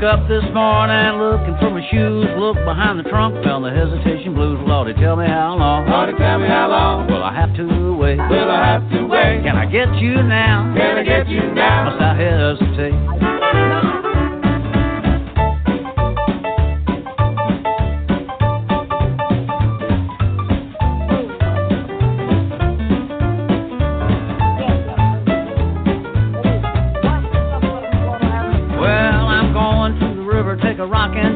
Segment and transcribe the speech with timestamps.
[0.00, 2.26] Woke up this morning looking for my shoes.
[2.38, 4.58] Look behind the trunk, found the hesitation blues.
[4.66, 5.86] Lordy, tell me how long.
[5.90, 7.06] Lordy, tell me how long.
[7.06, 8.16] Will I have to wait?
[8.16, 9.42] Will I have to wait?
[9.44, 10.72] Can I get you now?
[10.74, 11.90] Can I get you now?
[11.90, 13.39] Must I hesitate?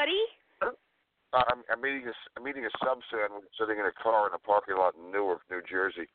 [0.00, 0.24] Buddy.
[0.64, 4.32] Uh, I'm, I'm eating a I'm eating a sub sandwich sitting in a car in
[4.32, 6.08] a parking lot in Newark, New Jersey.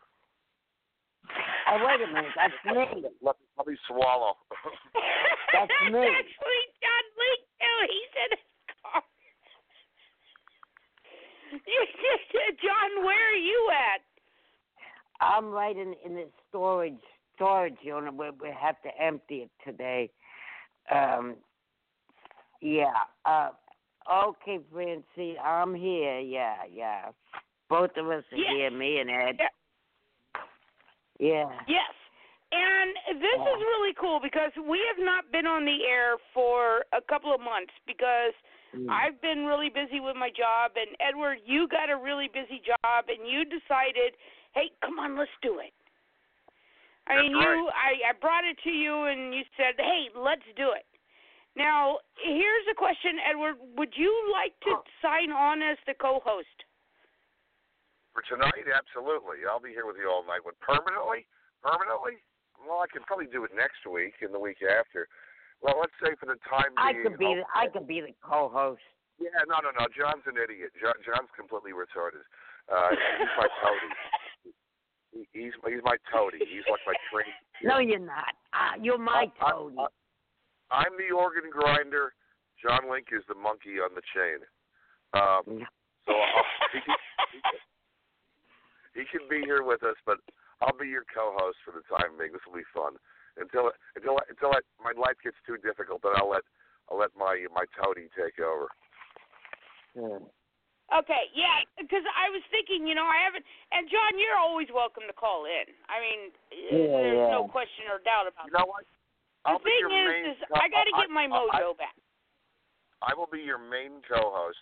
[1.70, 2.34] Oh, wait a minute.
[2.34, 3.06] That's me.
[3.22, 4.42] Let, let me swallow.
[5.54, 6.02] That's me.
[6.02, 7.78] actually John Link too.
[7.86, 8.46] He's in his
[8.82, 9.06] car.
[12.66, 14.02] John, where are you at?
[15.22, 20.10] I'm right in in the storage storage unit where we have to empty it today.
[20.92, 21.36] Um.
[22.62, 23.06] Yeah.
[23.26, 23.50] Uh.
[24.12, 26.20] Okay, Francie, I'm here.
[26.20, 27.10] Yeah, yeah.
[27.70, 28.52] Both of us are Yes.
[28.54, 29.38] here, me and Ed.
[29.40, 29.48] Yeah.
[31.20, 31.60] Yeah.
[31.68, 31.94] Yes.
[32.52, 37.02] And this is really cool because we have not been on the air for a
[37.02, 38.34] couple of months because
[38.76, 38.90] Mm.
[38.90, 43.08] I've been really busy with my job and Edward, you got a really busy job
[43.08, 44.18] and you decided,
[44.54, 45.74] "Hey, come on, let's do it."
[47.08, 50.46] I mean, That's you I I brought it to you and you said, "Hey, let's
[50.56, 50.86] do it."
[51.56, 53.56] Now, here's a question, Edward.
[53.80, 56.52] Would you like to sign on as the co-host?
[58.12, 59.48] For tonight, absolutely.
[59.48, 60.44] I'll be here with you all night.
[60.44, 61.28] But permanently,
[61.64, 62.20] permanently,
[62.60, 65.08] well, I can probably do it next week and the week after.
[65.64, 68.02] well, let's say for the time I being, could be I'll- the, I could be
[68.04, 68.84] the co-host.
[69.20, 69.88] Yeah, no, no, no.
[69.96, 70.76] John's an idiot.
[70.76, 72.28] John, John's completely retarded.
[72.68, 73.92] Uh, he's my toady.
[75.16, 76.40] He, he's he's my toady.
[76.44, 77.32] He's like my train.
[77.64, 78.36] No, you're not.
[78.52, 79.76] Uh, you're my I- I- toady.
[79.80, 79.88] I-
[80.72, 82.14] I'm the organ grinder.
[82.62, 84.42] John Link is the monkey on the chain.
[85.14, 85.68] Um,
[86.06, 87.00] so I'll, he, can,
[88.96, 90.18] he, can, be here with us, but
[90.62, 92.34] I'll be your co-host for the time being.
[92.34, 92.98] This will be fun
[93.38, 96.04] until until until I, my life gets too difficult.
[96.04, 96.44] Then I'll let
[96.92, 98.68] I'll let my my toady take over.
[100.94, 103.42] Okay, yeah, because I was thinking, you know, I haven't.
[103.74, 105.66] And John, you're always welcome to call in.
[105.90, 106.20] I mean,
[106.54, 107.34] Yeah, there's yeah.
[107.34, 108.86] no question or doubt about You know what?
[109.46, 109.50] That.
[109.54, 111.94] I'll The thing is, is co- I got to get my I- mojo back.
[113.06, 114.58] I will be your main co-host,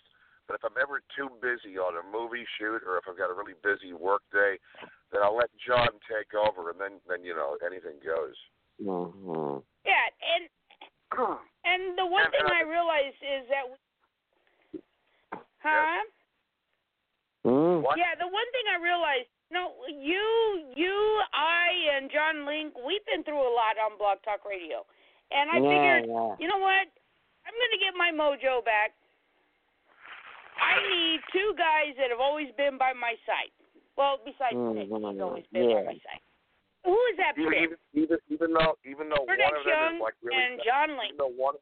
[0.46, 3.32] but if I'm ever too busy on a movie shoot or if I've got a
[3.32, 4.58] really busy work day,
[5.12, 8.36] then I'll let John take over, and then then you know anything goes.
[8.82, 9.62] Mhm.
[9.86, 10.48] Yeah, and
[11.64, 13.76] and the one And- thing and I I- realized is that, we,
[15.62, 16.02] huh?
[17.46, 17.82] Mm.
[17.82, 17.96] What?
[17.96, 20.94] Yeah, the one thing I realized, no, you, you,
[21.30, 24.82] I, and John Link, we've been through a lot on Blog Talk Radio,
[25.30, 26.34] and I yeah, figured, yeah.
[26.42, 26.90] you know what?
[27.46, 28.98] I'm gonna get my mojo back.
[30.58, 33.54] I need two guys that have always been by my side.
[33.96, 36.22] Well, besides Nick, he's Mhm, always been by my side.
[36.84, 39.94] Who is that Even even even, even though even though Verdex one of them Young
[39.96, 41.14] is like really and John Link.
[41.14, 41.54] even though one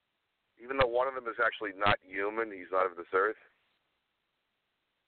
[0.62, 3.36] even though one of them is actually not human, he's not of this earth.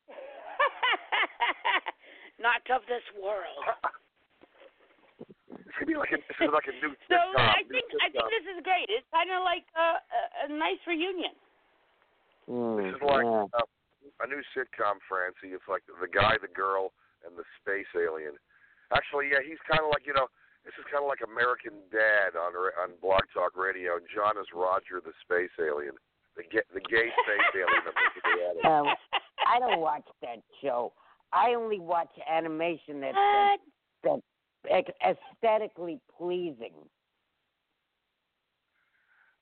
[2.41, 3.63] Not of this world.
[5.75, 7.35] This be like a this is like a new So sitcom.
[7.35, 8.87] I think I think this is great.
[8.87, 11.35] It's kind of like a, a, a nice reunion.
[12.47, 13.51] Mm, This is like yeah.
[13.59, 15.51] uh, a new sitcom, Francie.
[15.51, 16.95] It's like the guy, the girl,
[17.27, 18.39] and the space alien.
[18.95, 20.31] Actually, yeah, he's kind of like you know,
[20.63, 23.99] this is kind of like American Dad on on Blog Talk Radio.
[23.99, 25.99] And John is Roger, the space alien,
[26.39, 28.23] the gay, the gay space alien that the.
[28.71, 28.87] Um,
[29.43, 30.95] I don't watch that show.
[31.33, 33.17] I only watch animation that's
[34.03, 34.21] What?
[34.71, 36.75] that's aesthetically pleasing.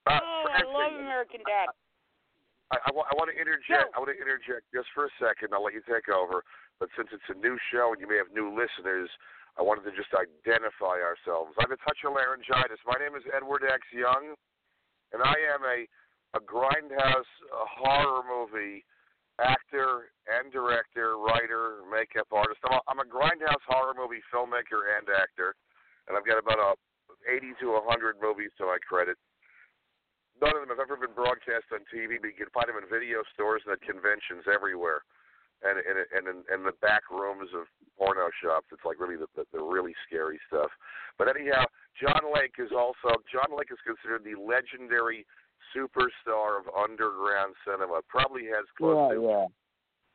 [0.07, 1.71] Uh, Oh, I love American Dad.
[2.75, 3.95] I, I, wa- I want to interject.
[3.95, 5.55] I want to interject just for a second.
[5.55, 6.43] I'll let you take over.
[6.81, 9.07] But since it's a new show and you may have new listeners,
[9.55, 11.55] I wanted to just identify ourselves.
[11.61, 12.81] I have a touch of laryngitis.
[12.89, 13.85] My name is Edward X.
[13.95, 14.35] Young,
[15.15, 15.87] and I am a
[16.33, 18.81] a grindhouse uh, horror movie
[19.37, 22.57] actor and director, writer, makeup artist.
[22.65, 25.53] I'm a, I'm a grindhouse horror movie filmmaker and actor,
[26.09, 26.73] and I've got about a
[27.29, 29.21] 80 to 100 movies to my credit.
[30.41, 32.89] None of them have ever been broadcast on TV, but you can find them in
[33.63, 35.07] stores at conventions everywhere,
[35.63, 38.67] and and and in, in the back rooms of porno shops.
[38.75, 40.71] It's like really the, the the really scary stuff.
[41.19, 41.65] But anyhow,
[42.01, 45.25] John Link is also John Link is considered the legendary
[45.71, 48.03] superstar of underground cinema.
[48.09, 49.47] Probably has close Yeah, to yeah.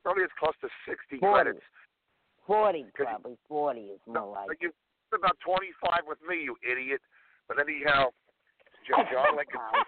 [0.03, 1.33] probably has close to 60 Forty.
[1.33, 1.65] credits.
[2.45, 3.37] Forty probably.
[3.47, 4.47] Forty is more like.
[4.49, 4.71] Like you
[5.15, 6.99] about 25 with me, you idiot.
[7.47, 8.11] But anyhow,
[8.87, 9.07] John
[9.39, 9.87] Link has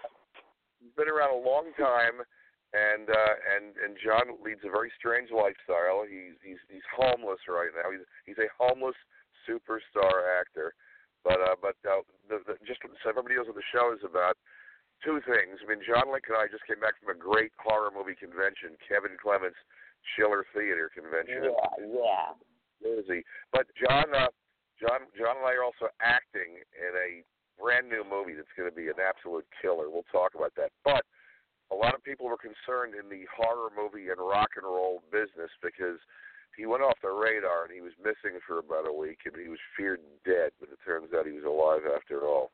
[0.96, 2.24] been around a long time,
[2.72, 6.06] and uh, and and John leads a very strange lifestyle.
[6.06, 7.90] He's he's he's homeless right now.
[7.90, 8.96] He's he's a homeless
[9.42, 10.74] superstar actor.
[11.26, 14.38] But uh, but uh, the, the, just so everybody knows what the show is about.
[15.00, 15.56] Two things.
[15.60, 18.76] I mean, John Link and I just came back from a great horror movie convention,
[18.84, 19.56] Kevin Clement's
[20.12, 22.28] Chiller Theater Convention Yeah, yeah.
[22.84, 23.24] Jersey.
[23.48, 24.28] But John, uh,
[24.76, 27.24] John, John and I are also acting in a
[27.56, 29.88] brand new movie that's going to be an absolute killer.
[29.88, 30.68] We'll talk about that.
[30.84, 31.04] But
[31.72, 35.50] a lot of people were concerned in the horror movie and rock and roll business
[35.62, 35.98] because
[36.56, 39.48] he went off the radar and he was missing for about a week and he
[39.48, 40.50] was feared dead.
[40.58, 42.50] But it turns out he was alive after all.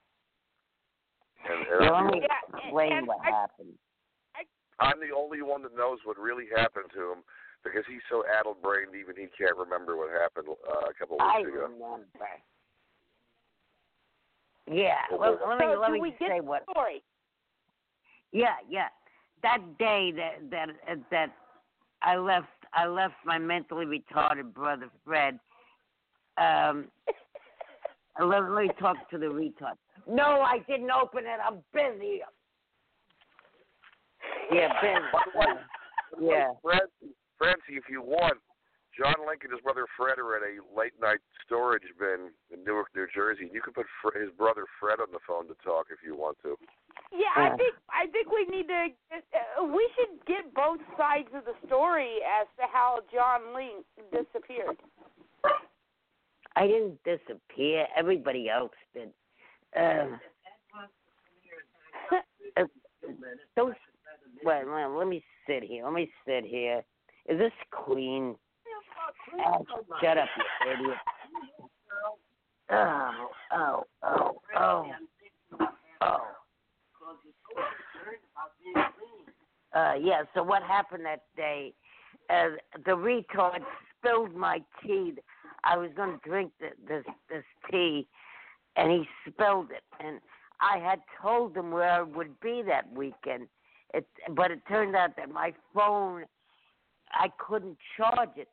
[1.49, 3.73] And, and I'm, the, Yeah, and- explain and what I- happened.
[4.79, 7.25] I'm the only one that knows what really happened to him
[7.65, 11.39] because he's so addle-brained even he can't remember what happened uh, a couple of I
[11.41, 11.63] weeks ago.
[11.65, 12.05] remember.
[14.71, 16.65] Yeah, Well, let, let me so let me say what.
[16.71, 17.03] story?
[18.33, 18.89] Yeah, yeah.
[19.47, 21.33] That day that that uh, that
[22.03, 25.39] I left I left my mentally retarded brother Fred.
[26.37, 26.87] Um,
[28.21, 29.77] let, let me talk to the retard.
[30.09, 31.39] No, I didn't open it.
[31.47, 32.23] I'm busy.
[34.53, 35.55] Yeah, busy.
[36.21, 36.53] Yeah.
[36.63, 38.39] Francie, Francie, if you want,
[38.97, 42.89] John Link and his brother Fred are at a late night storage bin in Newark,
[42.97, 43.51] New Jersey.
[43.53, 46.39] You can put Fre- his brother Fred on the phone to talk if you want
[46.43, 46.57] to.
[47.13, 48.89] Yeah, I think I think we need to.
[49.13, 54.77] Uh, we should get both sides of the story as to how John Link disappeared.
[56.57, 57.87] I didn't disappear.
[57.97, 59.11] Everybody else did.
[59.79, 60.17] Uh,
[62.57, 62.65] uh,
[63.57, 63.75] those.
[64.43, 65.85] Wait, wait, let me sit here.
[65.85, 66.83] Let me sit here.
[67.29, 68.37] Is this clean?
[69.35, 69.65] Oh,
[70.01, 70.29] shut up,
[70.65, 70.97] you idiot.
[72.69, 74.91] Oh, oh, oh, oh,
[76.01, 76.27] oh.
[79.73, 80.23] Uh, yeah.
[80.35, 81.75] So what happened that day?
[82.29, 83.61] Uh, the retard
[83.99, 85.13] spilled my tea.
[85.63, 88.09] I was going to drink the, this this tea,
[88.77, 89.85] and he spilled it.
[90.05, 90.21] And
[90.61, 93.49] I had told him where I would be that weekend.
[93.95, 96.25] It, but it turned out that my phone,
[97.13, 98.49] I couldn't charge it,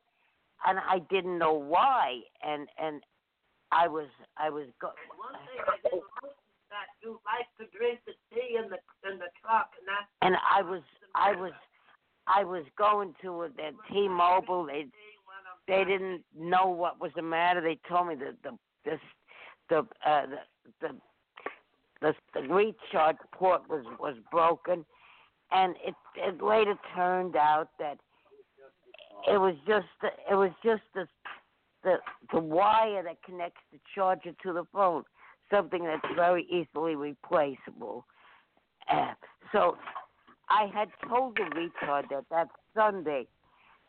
[0.65, 2.19] and I didn't know why.
[2.45, 3.01] And and
[3.71, 6.29] I was I was go- One thing I didn't know
[6.69, 8.77] that you like to drink the tea in the
[9.09, 10.81] in the truck, and that's and I was
[11.15, 11.51] I was
[12.27, 14.65] I was going to the T-Mobile.
[14.65, 14.85] They
[15.67, 17.61] they didn't know what was the matter.
[17.61, 18.99] They told me that the this
[19.69, 20.39] the uh, the
[20.81, 20.95] the
[22.01, 24.85] the, the recharge port was was broken,
[25.51, 27.97] and it it later turned out that
[29.27, 31.07] it was just the, it was just the
[31.83, 31.95] the
[32.31, 35.03] the wire that connects the charger to the phone,
[35.51, 38.05] something that's very easily replaceable.
[38.91, 39.13] Uh,
[39.51, 39.77] so
[40.49, 43.27] I had told the retard that that Sunday,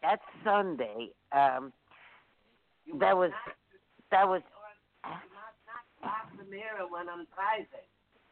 [0.03, 1.73] that Sunday, um,
[3.01, 3.31] that was
[4.11, 4.43] that was.
[6.03, 7.67] past the mirror when I'm driving.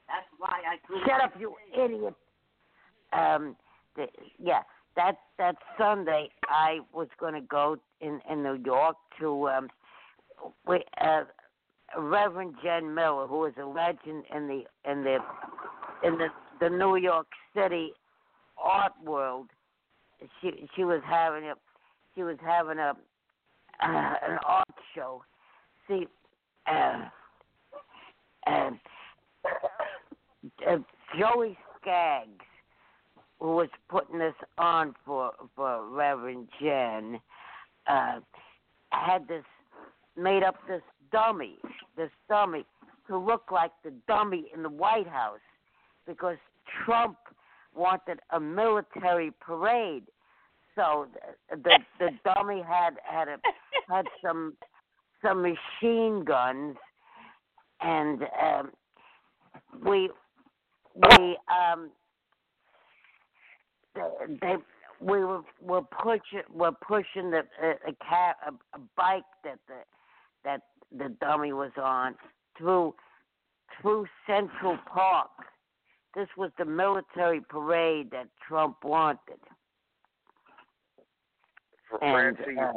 [0.06, 1.08] That's why I couldn't.
[1.08, 2.14] Shut up, you idiot.
[3.12, 3.56] Um,
[3.96, 4.06] the,
[4.38, 4.60] yeah,
[4.96, 9.68] that that Sunday I was going to go in in New York to um,
[10.66, 11.22] we, uh,
[11.98, 15.18] Reverend Jen Miller, who is a legend in the in the
[16.04, 16.28] in the
[16.60, 17.92] the New York City
[18.58, 19.48] art world.
[20.40, 21.54] She she was having a
[22.14, 22.92] she was having a
[23.82, 25.22] uh, an art show.
[25.88, 26.06] See,
[26.70, 27.08] uh,
[28.46, 28.80] um,
[30.68, 30.76] uh,
[31.18, 32.44] Joey Skaggs,
[33.42, 37.20] who was putting this on for for Reverend Jen,
[37.88, 38.20] uh,
[38.90, 39.42] had this
[40.16, 41.58] made up this dummy,
[41.96, 42.64] this dummy
[43.08, 45.40] to look like the dummy in the White House,
[46.06, 46.36] because
[46.84, 47.16] Trump
[47.74, 50.04] wanted a military parade.
[50.76, 51.08] So
[51.50, 53.38] the the, the dummy had had a
[53.88, 54.52] had some
[55.20, 56.76] some machine guns,
[57.80, 58.70] and um,
[59.84, 60.10] we
[60.94, 61.90] we um
[63.94, 64.56] they
[65.00, 69.82] we were were pushing were pushing the a, a car a, a bike that the
[70.44, 70.62] that
[70.96, 72.14] the dummy was on
[72.56, 72.94] through
[73.80, 75.30] through Central Park.
[76.14, 79.40] This was the military parade that Trump wanted.
[81.88, 82.72] For And, uh,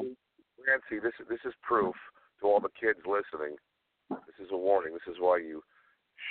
[0.63, 1.95] Francie, this this is proof
[2.39, 3.55] to all the kids listening.
[4.09, 4.93] This is a warning.
[4.93, 5.61] This is why you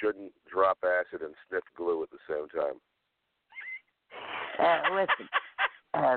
[0.01, 2.81] shouldn't drop acid and sniff glue at the same time.
[4.59, 5.29] Uh, listen,
[5.95, 6.17] uh,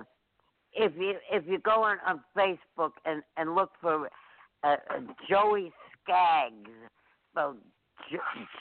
[0.74, 4.10] if you if you go on, on Facebook and and look for
[4.63, 4.75] uh,
[5.29, 5.72] Joey
[6.03, 6.70] Skaggs,
[7.32, 7.58] spelled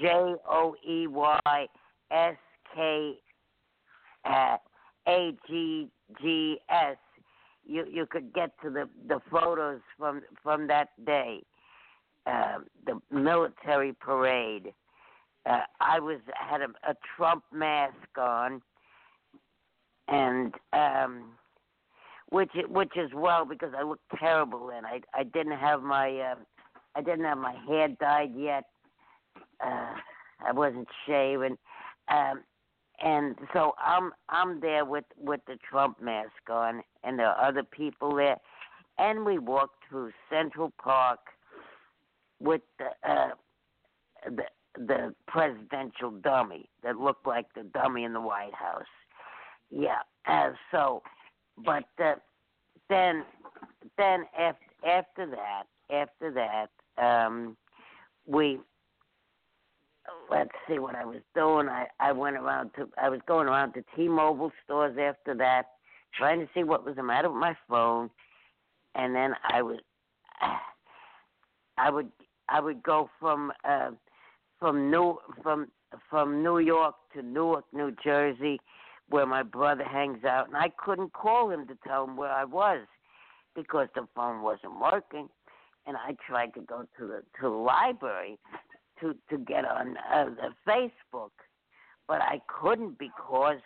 [0.00, 1.66] J O E Y
[2.10, 2.36] S
[2.74, 3.14] K
[4.24, 4.56] uh,
[5.08, 5.88] A G
[6.20, 6.96] G S,
[7.64, 11.42] you you could get to the the photos from from that day,
[12.26, 14.72] uh, the military parade.
[15.44, 18.60] Uh, I was had a, a Trump mask on,
[20.08, 21.32] and um,
[22.30, 26.34] which which is well because I looked terrible and I I didn't have my uh,
[26.94, 28.64] I didn't have my hair dyed yet.
[29.64, 29.94] Uh,
[30.46, 31.56] I wasn't shaven,
[32.08, 32.42] um,
[33.02, 37.62] and so I'm I'm there with with the Trump mask on, and there are other
[37.62, 38.38] people there,
[38.98, 41.20] and we walked through Central Park
[42.40, 43.30] with the uh,
[44.26, 44.44] the
[44.78, 48.84] the presidential dummy that looked like the dummy in the White House.
[49.70, 51.02] Yeah, uh, so,
[51.64, 52.14] but uh,
[52.88, 53.24] then
[53.96, 56.68] then after after that after that
[57.02, 57.56] um,
[58.26, 58.58] we
[60.30, 61.68] let's see what I was doing.
[61.68, 65.66] I I went around to I was going around to T-Mobile stores after that,
[66.16, 68.10] trying to see what was the matter with my phone,
[68.94, 69.78] and then I was
[71.78, 72.10] I would
[72.48, 73.90] I would go from uh,
[74.58, 75.68] from New from
[76.10, 78.60] from New York to Newark, New Jersey,
[79.08, 82.44] where my brother hangs out, and I couldn't call him to tell him where I
[82.44, 82.86] was
[83.54, 85.28] because the phone wasn't working,
[85.86, 88.38] and I tried to go to the to the library
[89.00, 91.30] to to get on uh, the Facebook,
[92.08, 93.60] but I couldn't because.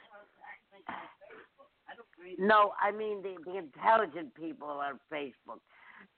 [2.39, 5.61] No, I mean the the intelligent people on Facebook.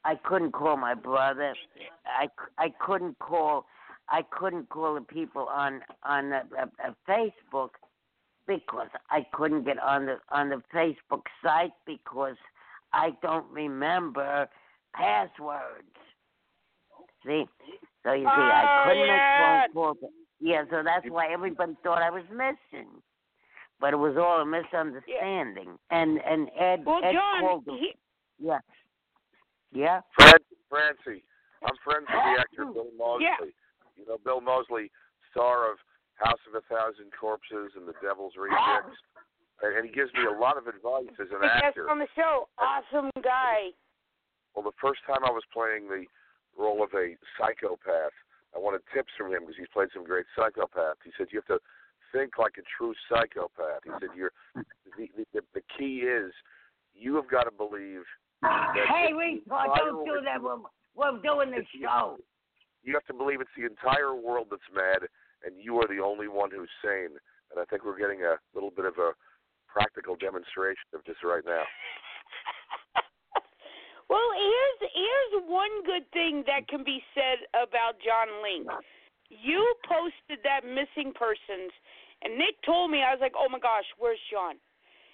[0.05, 1.55] I couldn't call my brother.
[2.05, 2.27] I,
[2.59, 3.67] I couldn't call
[4.09, 6.43] I couldn't call the people on on a,
[6.85, 7.71] a Facebook
[8.47, 12.37] because I couldn't get on the on the Facebook site because
[12.93, 14.49] I don't remember
[14.95, 15.89] passwords.
[17.25, 17.45] See,
[18.05, 19.63] so you see, I couldn't yeah.
[19.67, 20.13] make phone calls.
[20.41, 22.89] Yeah, so that's why everybody thought I was missing.
[23.81, 25.79] But it was all a misunderstanding.
[25.91, 27.65] And and Ed Well, Ed John, called.
[27.67, 27.93] he,
[28.39, 28.59] yeah,
[29.73, 30.01] yeah.
[30.19, 30.33] Fran-
[30.69, 31.25] Francie,
[31.65, 33.25] I'm friends with the actor Bill Moseley.
[33.25, 33.47] Yeah.
[33.97, 34.91] You know Bill Moseley,
[35.31, 35.79] star of
[36.25, 39.67] House of a Thousand Corpses and The Devil's Rejects, ah!
[39.67, 41.91] and, and he gives me a lot of advice as an guest actor.
[41.91, 43.75] on the show, awesome guy.
[44.55, 46.05] Well, the first time I was playing the
[46.59, 48.15] role of a psychopath,
[48.55, 51.01] I wanted tips from him because he's played some great psychopaths.
[51.05, 51.61] He said you have to
[52.13, 53.85] think like a true psychopath.
[53.85, 54.33] He said you're
[54.97, 56.33] the the, the key is
[56.95, 58.05] you have got to believe
[58.43, 60.43] that Hey, we oh, don't do that.
[60.43, 60.61] We're,
[60.95, 62.19] we're doing the show.
[62.85, 65.09] You have to believe it's the entire world that's mad,
[65.45, 67.17] and you are the only one who's sane.
[67.51, 69.13] And I think we're getting a little bit of a
[69.69, 71.65] practical demonstration of this right now.
[74.11, 78.69] Well, here's here's one good thing that can be said about John Link.
[79.33, 81.73] You posted that missing persons,
[82.21, 84.61] and Nick told me I was like, "Oh my gosh, where's John?"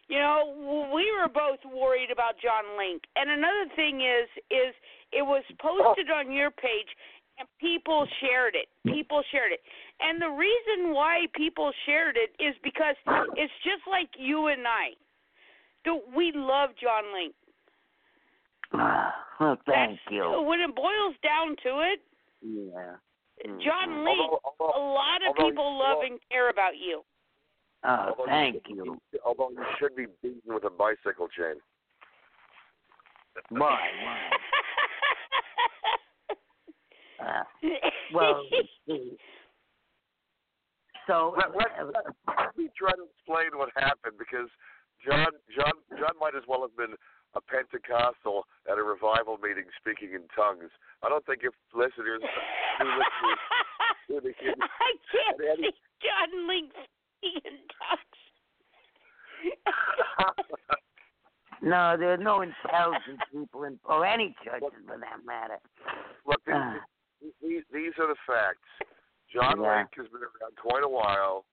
[0.09, 3.05] You know, we were both worried about John Link.
[3.15, 4.75] And another thing is, is
[5.13, 6.89] it was posted on your page,
[7.39, 8.67] and people shared it.
[8.83, 9.61] People shared it,
[10.01, 12.97] and the reason why people shared it is because
[13.37, 14.91] it's just like you and I.
[15.85, 17.35] Do we love John Link?
[19.41, 20.43] Oh, thank That's, you.
[20.43, 22.01] When it boils down to it,
[22.43, 22.97] Yeah.
[23.47, 23.63] Mhm.
[23.63, 27.05] John Link, Although, a lot of although people you- love and care about you.
[27.85, 27.89] Oh,
[28.19, 29.01] although thank should you.
[29.13, 31.55] be- although you should be beaten with a bicycle chain.
[33.51, 33.79] Why?
[34.03, 34.31] Why?
[37.21, 37.43] Uh,
[38.15, 38.43] well,
[38.87, 39.17] see.
[41.09, 44.53] So, Let, let, let, me try to explain what happened because
[45.01, 46.93] John John John might as well have been
[47.33, 50.69] a Pentecostal at a revival meeting speaking in tongues.
[51.03, 53.41] I don't think if listeners new listeners
[54.21, 58.21] I can't any- see John Link speaking in tongues.
[61.63, 65.57] no, there are no intelligent people in, or any churches for that matter.
[66.27, 66.75] Look, these, Uh,
[67.41, 68.69] these, these are the facts.
[69.33, 69.79] John Yeah.
[69.79, 71.45] Link has been around quite a while.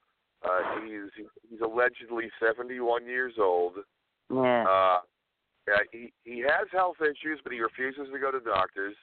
[0.44, 1.10] Uh, he's
[1.50, 3.74] he's allegedly 71 years old.
[4.30, 4.64] yeah.
[4.68, 5.00] Uh,
[5.68, 8.96] yeah, he he has health issues, but he refuses to go to doctors.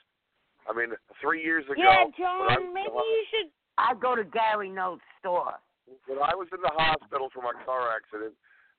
[0.71, 3.51] I mean, three years ago, yeah, John, maybe the you should.
[3.79, 5.59] I go to Gary Note's store.
[6.07, 8.35] when I was in the hospital for my car accident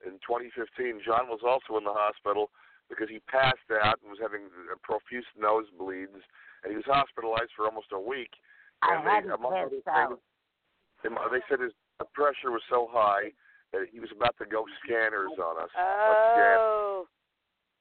[0.06, 2.52] in 2015, John was also in the hospital
[2.88, 4.48] because he passed out and was having
[4.84, 6.24] profuse nosebleeds,
[6.64, 8.32] and he was hospitalized for almost a week.
[8.84, 10.20] I they, among other things,
[11.04, 13.32] they said his the pressure was so high
[13.72, 15.70] that he was about to go scanners on us.
[15.78, 17.06] Oh.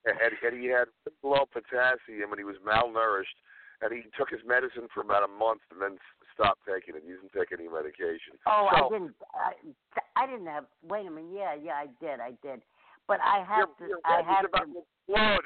[0.05, 0.87] and, and he had
[1.23, 3.37] low potassium and he was malnourished
[3.81, 5.99] and he took his medicine for about a month and then
[6.33, 7.03] stopped taking it.
[7.05, 8.39] He didn't take any medication.
[8.47, 9.15] Oh, so, I didn't.
[9.35, 9.49] I,
[10.15, 10.65] I didn't have.
[10.87, 11.35] Wait a minute.
[11.35, 12.23] Yeah, yeah, I did.
[12.23, 12.63] I did.
[13.07, 13.99] But I have your, to.
[13.99, 14.79] your I have about to.
[14.79, 15.45] to explode.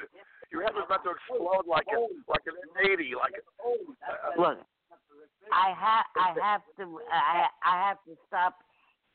[0.54, 1.98] Your head was about to explode like a
[2.30, 4.64] like an M80, like a, uh, Look,
[5.52, 6.04] I have.
[6.16, 7.00] I have to.
[7.12, 7.46] I.
[7.64, 8.58] I have to stop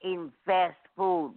[0.01, 1.35] eating fast food.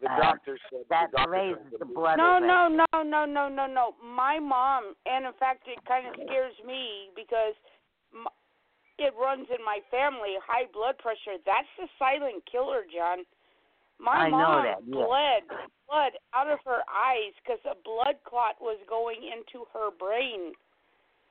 [0.00, 0.84] the Uh, doctor said.
[0.90, 2.16] That the doctor raises the blood.
[2.16, 2.46] No, pressure.
[2.46, 3.94] no, no, no, no, no, no.
[4.04, 7.54] My mom, and in fact, it kind of scares me because
[8.14, 8.26] m
[8.98, 10.36] it runs in my family.
[10.44, 11.40] High blood pressure.
[11.46, 13.24] That's the silent killer, John.
[13.98, 15.04] My I know mom that, yeah.
[15.04, 15.42] bled
[15.88, 20.52] blood out of her eyes because a blood clot was going into her brain.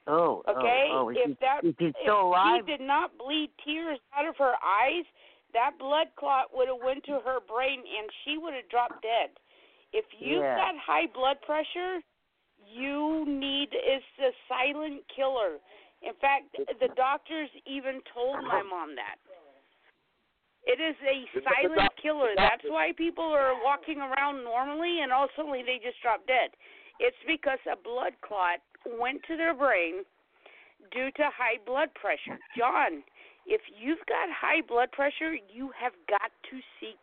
[0.10, 0.52] Oh, oh.
[0.58, 1.10] Okay, Oh, oh.
[1.10, 2.65] If he, that is he if still alive?
[2.65, 5.06] she did not bleed tears out of her eyes,
[5.54, 9.30] that blood clot would have went to her brain and she would have dropped dead.
[9.93, 10.58] If you've Yeah.
[10.58, 12.02] got high blood pressure,
[12.65, 15.60] you need it's the silent killer.
[16.02, 19.17] In fact, the doctors even told my mom that.
[20.65, 22.36] It is a The- the silent killer.
[22.36, 26.56] That's why people are walking around normally and all suddenly they just drop dead.
[27.00, 28.60] It's because a blood clot
[29.00, 30.04] went to their brain
[30.92, 32.39] due to high blood pressure.
[32.58, 33.04] John,
[33.46, 37.00] if you've got high blood pressure, you have got to seek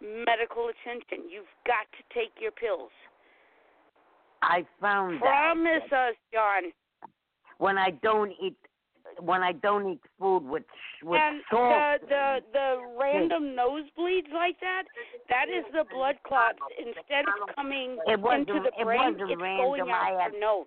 [0.00, 1.28] medical attention.
[1.30, 2.90] You've got to take your pills.
[4.42, 6.70] I found Promise us, John.
[7.58, 8.56] when I don't eat
[9.20, 10.62] when I don't eat food with
[11.02, 11.72] with and salt.
[12.02, 14.84] the the the random nosebleeds like that,
[15.28, 16.58] that is the blood clots.
[16.78, 19.56] Instead of coming It into the brain, wasn't it's random.
[19.56, 20.66] going out I had- your nose.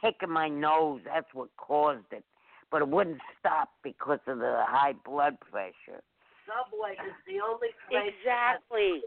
[0.00, 1.00] Picking my nose.
[1.04, 2.24] That's what caused it.
[2.70, 6.02] But it wouldn't stop because of the high blood pressure.
[6.46, 9.02] Subway is the only place Exactly.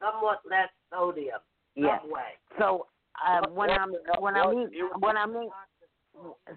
[0.00, 1.40] somewhat less sodium.
[1.74, 1.98] Yeah.
[2.00, 2.36] Subway.
[2.58, 2.86] So
[3.26, 5.50] uh, What- when what I'm the hell- when I'm what- eat, you- when I'm eat,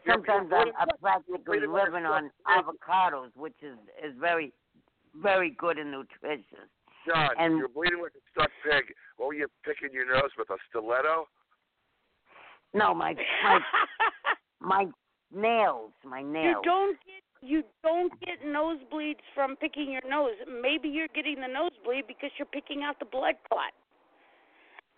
[0.06, 4.54] sometimes I'm, I'm practically bleeding like a living on avocados, which is is very
[5.15, 6.69] very good and nutritious.
[7.08, 8.93] John, And- you're bleeding like a stuck pig.
[9.17, 11.28] What were you picking your nose with a stiletto?
[12.73, 13.60] No, my my
[14.60, 14.86] my
[15.34, 16.58] nails, my nails.
[16.58, 20.34] you don't get you don't get nosebleeds from picking your nose.
[20.62, 23.71] Maybe you're getting the nosebleed because you're picking out the blood clot.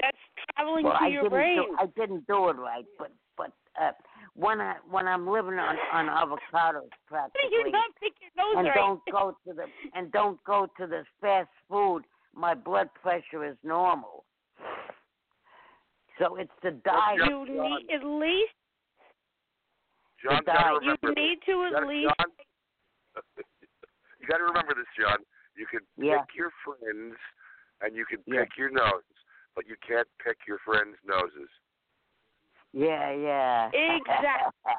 [0.02, 0.18] That's
[0.56, 1.58] traveling well, to I your brain.
[1.58, 3.92] do I didn't do it right, but but uh,
[4.36, 7.50] when I when I'm living on on avocados practically.
[7.52, 8.76] you not pick your nose and right?
[8.76, 12.04] don't go to the and don't go to the fast food.
[12.34, 14.24] My blood pressure is normal.
[16.20, 17.20] So it's the diet.
[17.30, 18.54] you need at least
[20.24, 20.84] John, The diet.
[20.84, 22.30] you need to at least John,
[24.20, 25.18] you got to remember this, John.
[25.56, 26.20] You can Yeah.
[26.22, 27.16] pick your friends,
[27.82, 28.42] and you can Yeah.
[28.42, 29.04] pick your nose,
[29.56, 31.50] but you can't pick your friends' noses.
[32.74, 33.70] Yeah, yeah.
[33.74, 34.76] Exactly.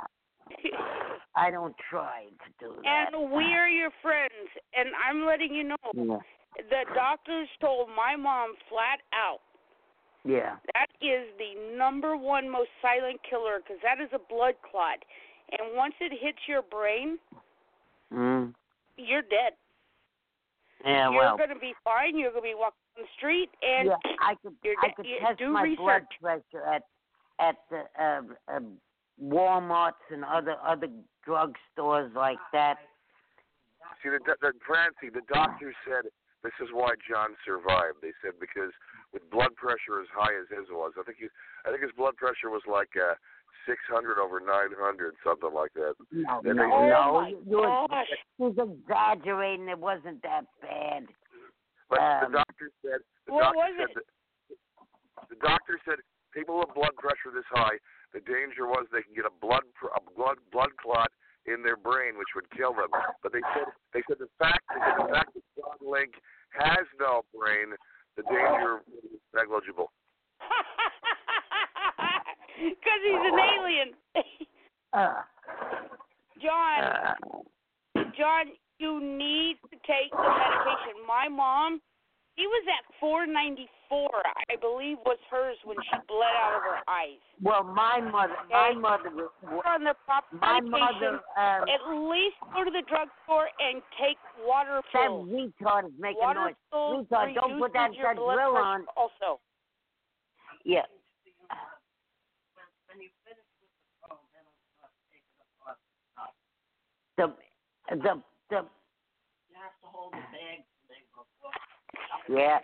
[1.34, 3.12] I don't try to do that.
[3.14, 4.48] and we're your friends.
[4.74, 6.20] And I'm letting you know Yeah.
[6.56, 9.40] the doctors told my mom flat out
[10.24, 10.56] Yeah.
[10.74, 14.98] that is the number one most silent killer because that is a blood clot.
[15.50, 17.18] And once it hits your brain,
[18.12, 18.54] Mm.
[18.96, 19.54] you're dead.
[20.84, 21.36] Yeah, you're well.
[21.36, 22.18] going to be fine.
[22.18, 25.06] You're going to be walking on the street, and yeah, I could you're I could
[25.06, 26.42] you test do my blood research.
[26.52, 26.82] pressure at
[27.40, 28.60] at the uh, uh,
[29.22, 30.88] Walmarts and other other
[31.26, 32.76] drugstores like that.
[34.02, 36.10] See, the, the Francie, the doctor said
[36.42, 38.02] this is why John survived.
[38.02, 38.74] They said because
[39.14, 41.28] with blood pressure as high as his was, I think he,
[41.66, 43.14] I think his blood pressure was like uh,
[43.66, 44.74] 600 over 900,
[45.22, 45.94] something like that.
[46.10, 47.02] No, Then no, they- Oh no.
[47.20, 48.10] my you, you gosh!
[48.38, 49.68] he's exaggerating.
[49.68, 51.06] It wasn't that bad.
[51.88, 53.94] But Um, the doctor said the what doctor was said it?
[53.94, 55.98] that, the doctor said
[56.32, 57.76] people with blood pressure this high,
[58.16, 59.62] the danger was they can get a blood
[59.94, 61.12] a blood blood clot
[61.46, 62.90] in their brain, which would kill them.
[63.22, 66.12] But they said they said the fact they said the fact that John Link
[66.54, 67.74] has no brain,
[68.16, 69.90] the danger is negligible.
[72.62, 73.90] Because he's an alien.
[74.92, 75.24] Uh,
[76.42, 77.14] John, uh,
[78.12, 81.00] John, you need to take the medication.
[81.08, 81.80] My mom,
[82.36, 84.08] she was at 494,
[84.48, 87.20] I believe was hers when she bled out of her eyes.
[87.42, 89.30] well, my mother, my mother, was-
[89.66, 91.20] on the proper my medication.
[91.20, 94.16] mother, um, At least go to the drugstore and take
[94.46, 95.28] water that pills.
[95.28, 97.06] retard is making Water noise.
[97.06, 98.86] Retard, don't put that, that grill on.
[98.96, 99.38] Also,
[100.64, 100.86] Yeah.
[102.88, 105.78] When you finish with the phone, then I'll start taking apart.
[107.16, 107.26] The,
[107.96, 108.60] the, the,
[109.48, 111.52] You have to hold the bag thing before.
[112.28, 112.58] Yeah.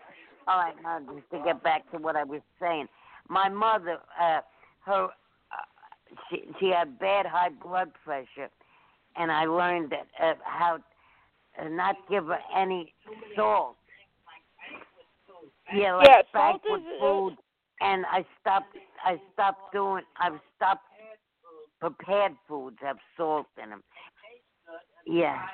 [0.46, 2.86] All right, now just to get back to what I was saying,
[3.28, 4.40] my mother, uh,
[4.86, 5.08] her, uh,
[6.30, 8.48] she she had bad high blood pressure,
[9.16, 10.78] and I learned that uh, how
[11.60, 12.94] uh, not give her any
[13.36, 13.76] salt.
[15.74, 17.36] Yeah, like Yeah, salt is- food,
[17.82, 18.74] and I stopped.
[19.04, 20.02] I stopped doing.
[20.18, 20.82] I've stopped
[21.80, 23.82] prepared foods have salt in them.
[25.08, 25.46] Yeah.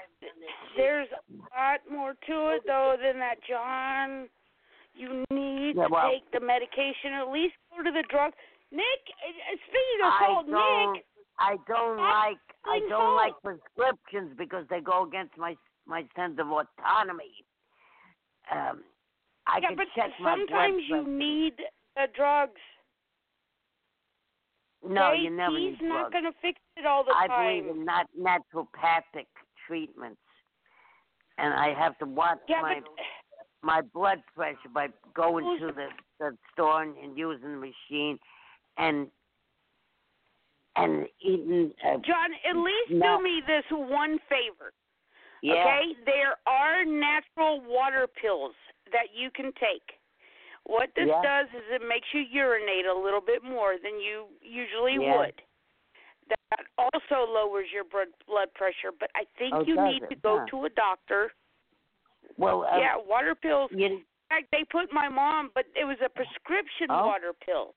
[0.77, 4.29] there's a lot more to it though than that, John.
[4.97, 7.15] You need Yeah, to take the medication.
[7.15, 8.33] At least go to the drug.
[8.73, 9.03] Nick,
[9.69, 10.95] speaking of I don't.
[10.95, 11.05] Nick,
[11.39, 12.39] I don't like.
[12.65, 15.55] I don't like prescriptions because they go against my
[15.87, 17.45] my sense of autonomy.
[18.51, 18.83] Um,
[19.47, 21.55] I yeah, can but check my sometimes you need
[21.95, 22.61] the drugs.
[24.87, 27.65] No, you never He's not going to fix it all the I time.
[27.65, 29.27] believe in not naturopathic
[29.67, 30.21] treatments,
[31.39, 32.91] and I have to watch yeah, my but
[33.63, 35.89] my blood pressure by going to the
[36.21, 38.19] the store and, and using the machine,
[38.79, 39.09] and
[40.77, 41.73] and eating.
[41.85, 43.19] Uh, John, at least No.
[43.19, 44.73] do me this one favor.
[45.43, 45.55] yeah.
[45.55, 48.55] Okay, there are natural water pills
[48.93, 49.99] that you can take.
[50.65, 51.21] What this Yeah.
[51.23, 55.19] does is it makes you urinate a little bit more than you usually Yeah.
[55.19, 55.43] would.
[56.29, 60.09] That also lowers your blood blood pressure, but I think Oh, you need it?
[60.11, 60.47] to go Huh.
[60.51, 61.33] to a doctor.
[62.37, 63.71] Well, uh, yeah, water pills.
[63.73, 67.07] You, In fact, they put my mom, but it was a prescription Oh.
[67.07, 67.75] water pill.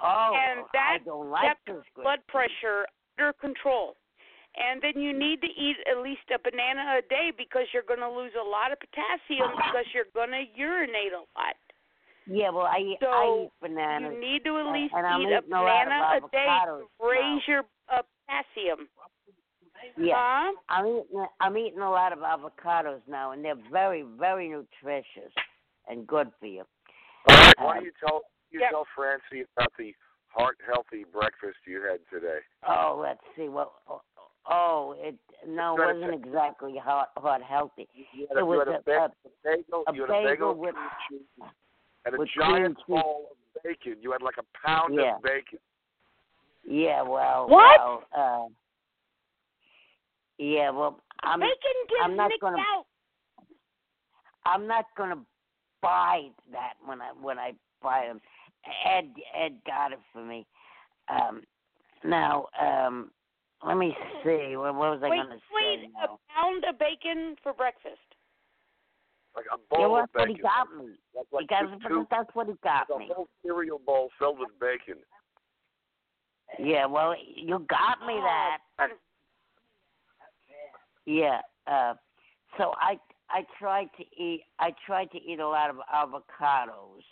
[0.00, 2.86] oh, and that I don't like kept blood pressure
[3.18, 3.96] under control.
[4.56, 8.00] And then you need to eat at least a banana a day because you're going
[8.00, 11.54] to lose a lot of potassium because you're going to urinate a lot.
[12.26, 14.12] Yeah, well, I eat, I eat bananas.
[14.14, 16.46] You need to at and- least and I'm eat a eating a banana a day
[16.66, 18.88] to raise your uh, potassium.
[19.96, 20.52] Yeah, Huh?
[20.68, 21.26] I'm eating.
[21.40, 25.32] I'm eating a lot of avocados now, and they're very, very nutritious
[25.88, 26.64] and good for you.
[27.28, 27.54] All right.
[27.58, 28.70] Uh, Why don't you tell you Yep.
[28.70, 29.94] tell Francie about the
[30.28, 32.40] heart healthy breakfast you had today?
[32.68, 33.48] Oh, let's see.
[33.48, 33.72] What?
[33.88, 34.02] Oh,
[34.46, 35.16] oh, it
[35.48, 37.88] no, it wasn't exactly heart, heart healthy.
[38.12, 40.12] You had It was you had a, a- ba- a- bagel, a you had a
[40.12, 41.48] bagel bagel with- cream cheese,
[42.04, 43.02] and a with giant cream cheese.
[43.04, 43.96] bowl of bacon.
[44.00, 45.16] You had like a pound Yeah.
[45.16, 45.58] of bacon.
[46.64, 47.80] Yeah, well, What?
[47.80, 48.48] well, uh,
[50.38, 51.56] yeah, well, I'm Bacon
[51.88, 52.84] gets I'm not gonna-
[54.46, 55.24] I'm not gonna
[55.80, 58.20] buy that when I when I buy them.
[58.84, 60.46] Ed Ed got it for me.
[61.08, 61.44] Um,
[62.04, 63.10] now, um,
[63.62, 64.56] let me see.
[64.56, 65.42] What, what was I gonna say?
[65.52, 65.86] wait, say?
[66.02, 66.18] a now?
[66.34, 68.09] pound of bacon for breakfast.
[69.36, 70.36] Like a Yeah, bowl well, of that's what bacon.
[70.36, 70.90] he got me.
[71.14, 73.08] Like, like got, two, two, that's what he got like me.
[73.10, 75.02] a whole cereal bowl filled with bacon.
[76.58, 78.58] Yeah, well, you got me that.
[81.06, 81.40] Yeah.
[81.66, 81.94] Uh,
[82.58, 82.98] so I
[83.30, 87.04] I tried to eat I tried to eat a lot of avocados.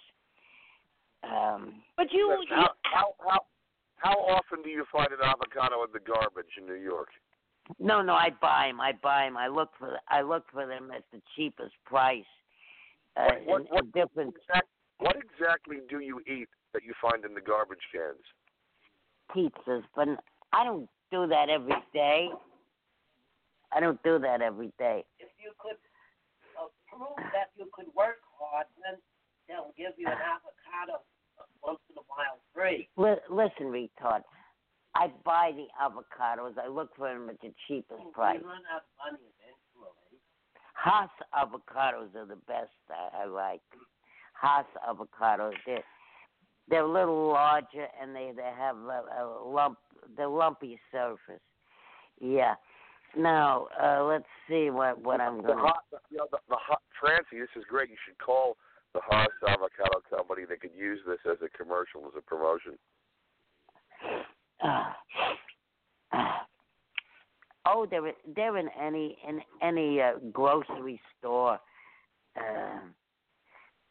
[1.22, 3.40] Um, But you, But you how, how how
[3.96, 7.08] how often do you find an avocado in the garbage in New York?
[7.78, 8.80] No, no, I buy them.
[8.80, 9.36] I buy them.
[9.36, 12.24] I look for the, I look for them at the cheapest price.
[13.16, 16.94] Uh, What- what- in- what- in different Exact, what exactly do you eat that you
[16.94, 18.24] find in the garbage cans?
[19.30, 20.08] pizzas, but
[20.52, 22.30] I don't do that every day.
[23.72, 25.04] I don't do that every day.
[25.18, 25.76] If you could
[26.56, 28.98] uh, prove that you could work hard, then
[29.46, 31.02] they'll give you an avocado
[31.62, 32.88] once in a while free.
[32.96, 34.22] Li- listen, retard.
[34.98, 36.58] I buy the avocados.
[36.58, 38.38] I look for them at the cheapest price.
[38.42, 40.18] You run out of money eventually.
[40.74, 42.70] Hass avocados are the best.
[42.90, 43.60] I, I like
[44.40, 45.52] Hass avocados.
[45.66, 45.84] They're
[46.68, 49.78] they're a little larger and they they have a, a lump
[50.16, 51.40] the lumpy surface.
[52.20, 52.54] Yeah.
[53.16, 55.58] Now uh, let's see what what I'm The going.
[55.58, 57.88] hot, you know, the, the hot, Francie, this is great.
[57.88, 58.56] You should call
[58.94, 60.42] the Hass Avocado Company.
[60.48, 62.78] They could use this as a commercial, as a promotion.
[64.62, 64.84] Uh,
[66.12, 66.32] uh,
[67.66, 71.58] oh, they're they're in any in any uh, grocery store.
[72.36, 72.78] Uh,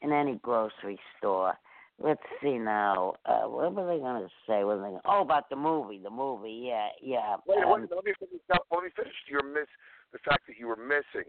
[0.02, 1.54] in any grocery store.
[2.00, 3.16] Let's see now.
[3.26, 4.64] Uh, what were they going to say?
[4.64, 5.98] What were they gonna, oh, about the movie.
[5.98, 6.70] The movie.
[6.70, 7.38] Yeah, yeah.
[7.48, 8.42] Wait, um, wait, let me finish.
[8.50, 9.66] now, Let me finish your miss.
[10.14, 11.26] The fact that you were missing.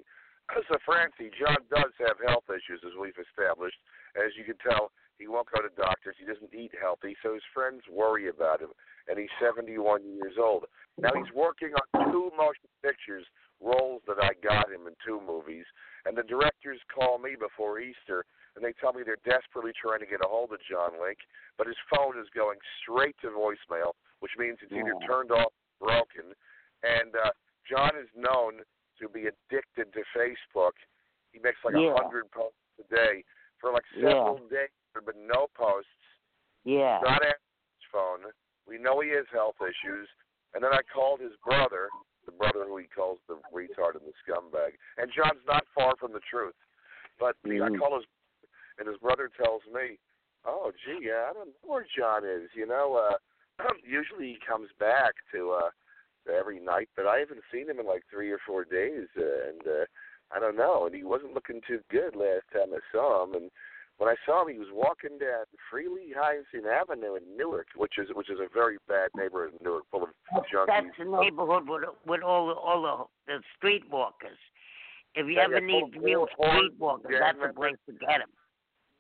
[0.49, 3.77] So, Francie, John does have health issues, as we've established.
[4.17, 6.17] As you can tell, he won't go to doctors.
[6.19, 8.71] He doesn't eat healthy, so his friends worry about him.
[9.09, 10.67] And he's 71 years old.
[10.97, 13.27] Now he's working on two motion pictures
[13.61, 15.67] roles that I got him in two movies.
[16.07, 20.07] And the directors call me before Easter, and they tell me they're desperately trying to
[20.07, 21.19] get a hold of John Link,
[21.59, 25.51] but his phone is going straight to voicemail, which means it's either turned off
[25.81, 26.35] or broken.
[26.87, 27.35] And uh,
[27.67, 28.63] John is known
[29.03, 30.79] to be addicted to Facebook.
[31.33, 31.95] He makes like a Yeah.
[31.99, 33.25] hundred posts a day
[33.61, 34.11] for like Yeah.
[34.15, 34.71] several days.
[35.01, 35.91] Been no posts.
[36.65, 37.01] yeah.
[37.03, 38.21] Not answering his phone.
[38.67, 40.09] We know he has health issues.
[40.55, 41.89] And then I called his brother,
[42.25, 44.81] the brother who he calls the retard and the scumbag.
[44.97, 46.57] And John's not far from the truth.
[47.21, 48.07] But the, I call his,
[48.79, 49.99] and his brother tells me,
[50.47, 52.49] "Oh, gee, yeah, I don't know where John is.
[52.55, 53.19] You know, uh,
[53.85, 55.71] usually he comes back to uh,
[56.27, 59.49] to every night, but I haven't seen him in like three or four days, uh,
[59.51, 59.85] and uh,
[60.31, 60.87] I don't know.
[60.87, 63.35] And he wasn't looking too good last time I saw him.
[63.35, 63.51] And
[63.99, 68.31] when I saw him, he was walking down Frelinghuysen Avenue in Newark, which is which
[68.31, 70.67] is a very bad neighborhood in Newark, full of junkies.
[70.67, 74.39] That's the neighborhood with with all the all the, the streetwalkers.
[75.15, 78.31] If you Yeah, ever yeah, need real streetwalkers, yeah, that's the place to get them.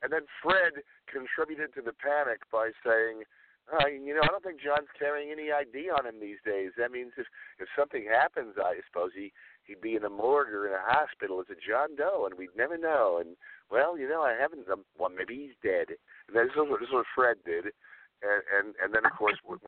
[0.02, 3.22] And then Fred contributed to the panic by saying,
[3.70, 6.72] uh, "You know, I don't think John's carrying any ID on him these days.
[6.76, 7.26] That means if
[7.60, 9.32] if something happens, I suppose he
[9.62, 12.56] he'd be in a morgue or in a hospital as a John Doe, and we'd
[12.56, 13.18] never know.
[13.20, 13.36] And
[13.70, 14.68] well, you know, I haven't.
[14.70, 15.92] Um, well, maybe he's dead.
[16.28, 17.72] And this is what, this is what Fred did.
[18.18, 19.62] And and and then of course, when,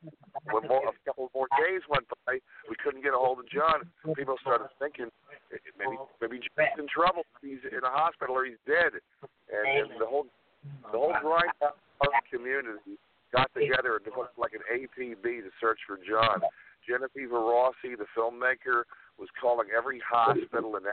[0.67, 3.87] more, a couple more days went by, we couldn't get a hold of John.
[4.11, 5.07] People started thinking
[5.55, 7.23] eh, maybe maybe John's in trouble.
[7.39, 8.99] He's in a hospital or he's dead.
[9.47, 10.27] And, and the whole
[10.91, 11.79] the whole Grindhouse
[12.27, 12.99] community
[13.31, 16.43] got together and developed like an APB to search for John.
[16.83, 18.83] Genevieve Rossi, the filmmaker,
[19.17, 20.83] was calling every hospital in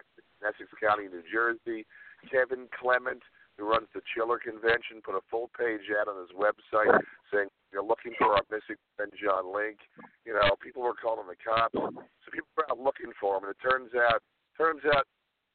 [0.46, 1.86] Essex County, New Jersey.
[2.26, 3.22] Kevin Clement,
[3.56, 6.90] who runs the Chiller Convention, put a full page ad on his website
[7.30, 9.78] saying you're looking for our missing friend John Link.
[10.26, 13.44] You know, people were calling the cops, so people were out looking for him.
[13.44, 14.22] And it turns out,
[14.56, 15.06] turns out,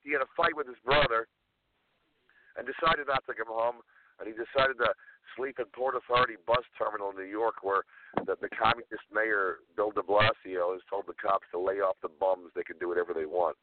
[0.04, 1.28] he had a fight with his brother,
[2.60, 3.82] and decided not to come home.
[4.20, 4.94] And he decided to
[5.34, 7.82] asleep at Port Authority bus terminal in New York, where
[8.30, 12.14] the, the communist mayor Bill De Blasio has told the cops to lay off the
[12.14, 12.54] bums.
[12.54, 13.58] They can do whatever they want.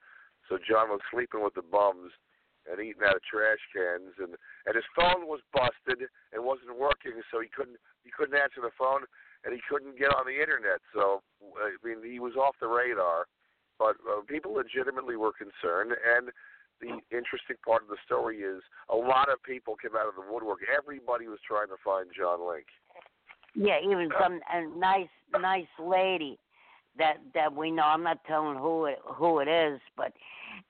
[0.49, 2.11] So John was sleeping with the bums
[2.71, 7.19] and eating out of trash cans, and and his phone was busted and wasn't working,
[7.35, 9.05] so he couldn't he couldn't answer the phone
[9.45, 10.81] and he couldn't get on the internet.
[10.93, 11.23] So
[11.59, 13.27] I mean, he was off the radar.
[13.79, 16.29] But uh, people legitimately were concerned, and
[16.81, 20.33] the interesting part of the story is a lot of people came out of the
[20.33, 20.61] woodwork.
[20.69, 22.67] Everybody was trying to find John Link.
[23.55, 25.09] Yeah, even some a nice
[25.41, 26.39] nice lady
[26.99, 27.85] that that we know.
[27.85, 30.13] I'm not telling who it who it is, but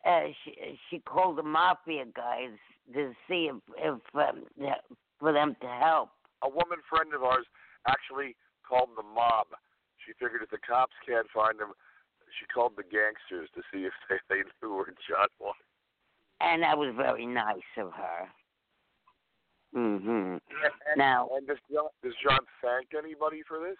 [0.07, 2.57] uh, she she called the mafia guys
[2.95, 4.45] to see if if um,
[5.19, 6.11] for them to help.
[6.43, 7.45] A woman friend of ours
[7.87, 8.37] actually
[8.67, 9.47] called the mob.
[10.07, 11.73] She figured if the cops can't find him,
[12.39, 15.55] she called the gangsters to see if they, they knew where John was.
[16.41, 18.29] And that was very nice of her.
[19.77, 20.41] Mhm.
[20.97, 23.77] Now, and does John, does John thank anybody for this?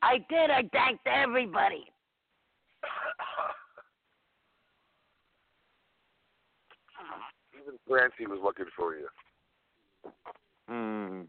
[0.00, 0.50] I did.
[0.50, 1.84] I thanked everybody.
[7.64, 9.08] Even Francie was looking for you.
[10.68, 11.22] Hmm.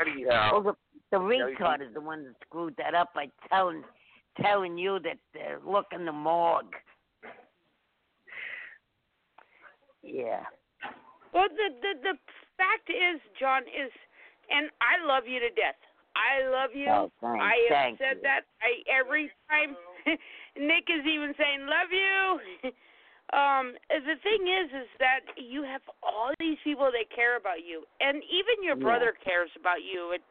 [0.00, 0.74] Anyhow, Well, the
[1.10, 3.84] the retard is the one that screwed that up by telling
[4.42, 6.74] telling you that uh, look in the morgue.
[10.02, 10.42] Yeah.
[11.32, 12.18] Well, the the the
[12.56, 13.92] fact is, John is,
[14.50, 15.78] and I love you to death.
[16.16, 16.88] I love you.
[16.88, 18.22] Oh, thanks, I have thank said you.
[18.22, 18.40] that.
[18.60, 19.76] I every time.
[20.56, 22.70] Nick is even saying love you.
[23.34, 27.84] um, the thing is, is that you have all these people that care about you,
[28.00, 28.82] and even your Yeah.
[28.86, 30.12] brother cares about you.
[30.12, 30.22] It,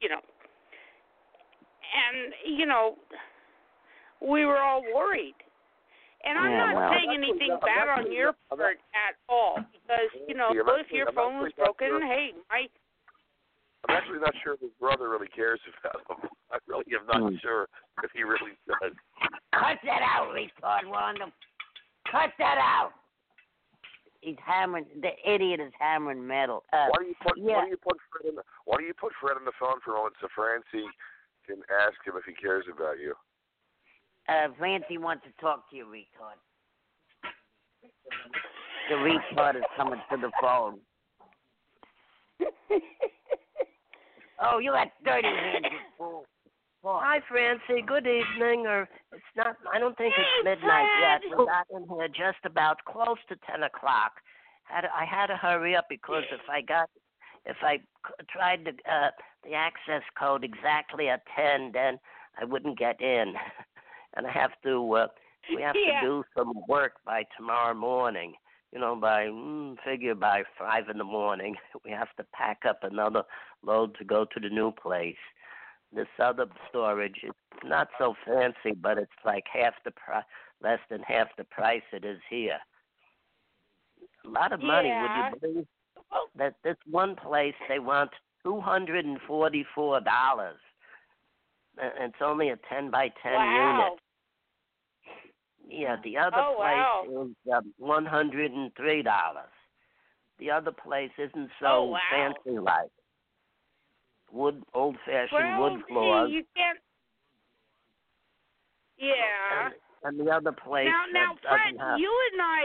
[0.00, 0.20] you know,
[1.94, 2.96] and you know,
[4.20, 5.34] we were all worried.
[6.24, 10.34] And I'm Yeah, not well- saying anything bad on your part at all, because you
[10.34, 12.06] know, Yeah, if your I'm phone was broken, sure.
[12.06, 12.68] hey, my
[13.86, 16.30] I'm actually not sure if his brother really cares about him.
[16.50, 17.36] I really am not Hmm.
[17.36, 17.68] sure
[18.02, 18.94] if he really does.
[19.52, 21.30] Cut that out, retard, Wanda.
[22.14, 22.92] Cut that out.
[24.20, 24.86] He's hammering.
[25.02, 26.62] The idiot is hammering metal.
[26.72, 27.56] Uh, Why do you put yeah.
[27.56, 29.80] Why do you put Fred on the Why do you put Fred on the phone
[29.84, 30.86] for a moment so Francie
[31.44, 33.14] can ask him if he cares about you?
[34.28, 36.38] uh, Fancy wants to talk to you, retard.
[38.88, 40.78] The retard is coming to the phone.
[44.40, 46.26] oh, you got dirty hands, you fool.
[46.84, 47.00] Fool.
[47.02, 47.82] Hi, Francie.
[47.86, 48.66] Good evening.
[48.66, 49.56] Or it's not.
[49.72, 51.22] I don't think it's midnight yet.
[51.30, 54.12] We got in here just about close to ten o'clock.
[54.64, 56.90] Had I had to hurry up because if I got,
[57.46, 57.78] if I
[58.30, 59.10] tried the uh,
[59.44, 61.98] the access code exactly at ten, then
[62.38, 63.32] I wouldn't get in,
[64.16, 64.92] and I have to.
[64.92, 65.06] Uh,
[65.54, 66.00] we have Yeah.
[66.00, 68.34] to do some work by tomorrow morning.
[68.72, 72.80] You know, by mm, figure by five in the morning, we have to pack up
[72.82, 73.22] another
[73.62, 75.16] load to go to the new place.
[75.94, 80.24] This other storage is not so fancy, but it's like half the price,
[80.62, 82.58] less than half the price it is here.
[84.24, 84.88] A lot of money.
[84.88, 85.02] Yeah.
[85.02, 85.66] Would you believe
[86.12, 86.26] Oh.
[86.36, 88.10] that this one place they want
[88.44, 90.58] two hundred and forty-four dollars,
[91.78, 93.76] it's only a ten by ten wow.
[93.78, 94.00] unit.
[95.66, 97.04] Yeah, the other Oh, wow.
[97.06, 99.50] place is um, one hundred and three dollars.
[100.38, 102.00] The other place isn't so Oh, wow.
[102.10, 102.90] fancy like
[104.34, 106.78] wood, old-fashioned Well, wood floors, you can't.
[108.98, 109.70] Yeah.
[110.02, 111.98] and, and the other place Now, now, Fred, have.
[111.98, 112.64] you and I,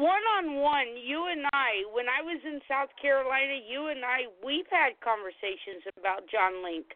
[0.00, 4.26] one on one, you and I, when I was in South Carolina, you and I,
[4.44, 6.86] we've had conversations about John Link.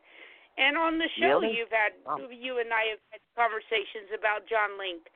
[0.59, 1.57] And on the show, Really?
[1.57, 2.29] you've had, Oh.
[2.29, 5.09] you and I have had conversations about John Link.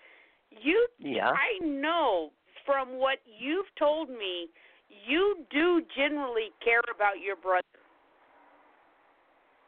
[0.51, 1.33] You, yeah.
[1.37, 2.33] I know
[2.65, 4.49] from what you've told me,
[4.89, 7.67] you do generally care about your brother.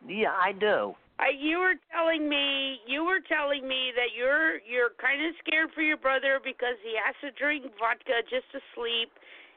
[0.07, 0.95] Yeah, I do.
[1.19, 5.75] I, you were telling me you were telling me that you're you're kind of scared
[5.75, 9.11] for your brother because he has to drink vodka just to sleep,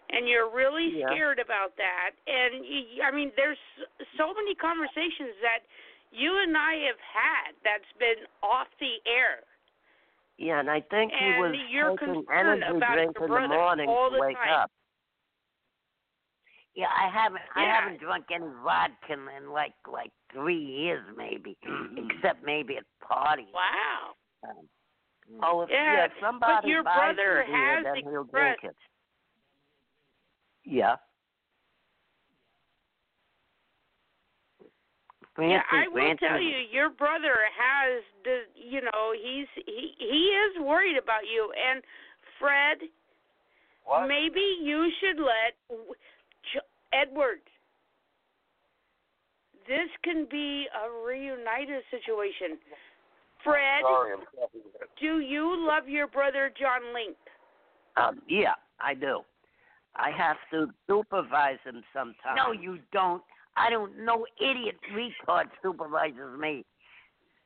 [0.10, 1.14] and you're really Yeah.
[1.14, 2.18] scared about that.
[2.26, 3.62] And y I mean, there's
[4.18, 5.62] so many conversations that
[6.10, 9.46] you and I have had that's been off the air.
[10.42, 13.28] Yeah, and I think he And was you're taking concerned energy about drink in the
[13.28, 14.66] brother morning all to the wake time.
[14.66, 14.72] up.
[16.74, 17.42] Yeah, I haven't.
[17.56, 21.58] I haven't drunk any vodka in, in like like three years, maybe,
[21.98, 23.48] except maybe at parties.
[23.54, 24.14] Wow.
[24.50, 24.68] Um,
[25.44, 28.22] Oh, if, Yeah, yeah, if somebody but your buys brother you beer, has then he'll
[28.24, 28.76] expressed- drink it.
[30.66, 30.96] Yeah.
[35.40, 40.36] yeah, I will Francis, tell you, your brother has the, you know, he's he he
[40.36, 41.52] is worried about you.
[41.56, 41.82] And
[42.40, 42.78] Fred,
[43.86, 44.08] What?
[44.08, 45.96] maybe you should let w- J-
[46.94, 47.42] Edward Edward,
[49.68, 52.58] this can be a reunited situation.
[53.44, 54.90] Fred, Sorry, I'm coughing a bit.
[55.00, 57.16] do you love your brother John Link?
[57.98, 59.22] Um, yeah, I do.
[59.96, 62.38] I have to supervise him sometimes.
[62.38, 63.22] No, you don't.
[63.58, 64.06] I don't.
[64.06, 66.64] No idiot retard supervises me.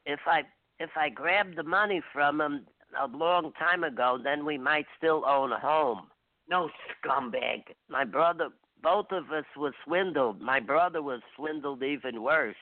[0.05, 0.41] if I
[0.79, 2.65] if I grabbed the money from him
[3.01, 6.07] a long time ago, then we might still own a home.
[6.49, 6.69] No
[7.03, 7.63] scumbag.
[7.89, 8.49] My brother,
[8.81, 10.41] both of us were swindled.
[10.41, 12.55] My brother was swindled even worse.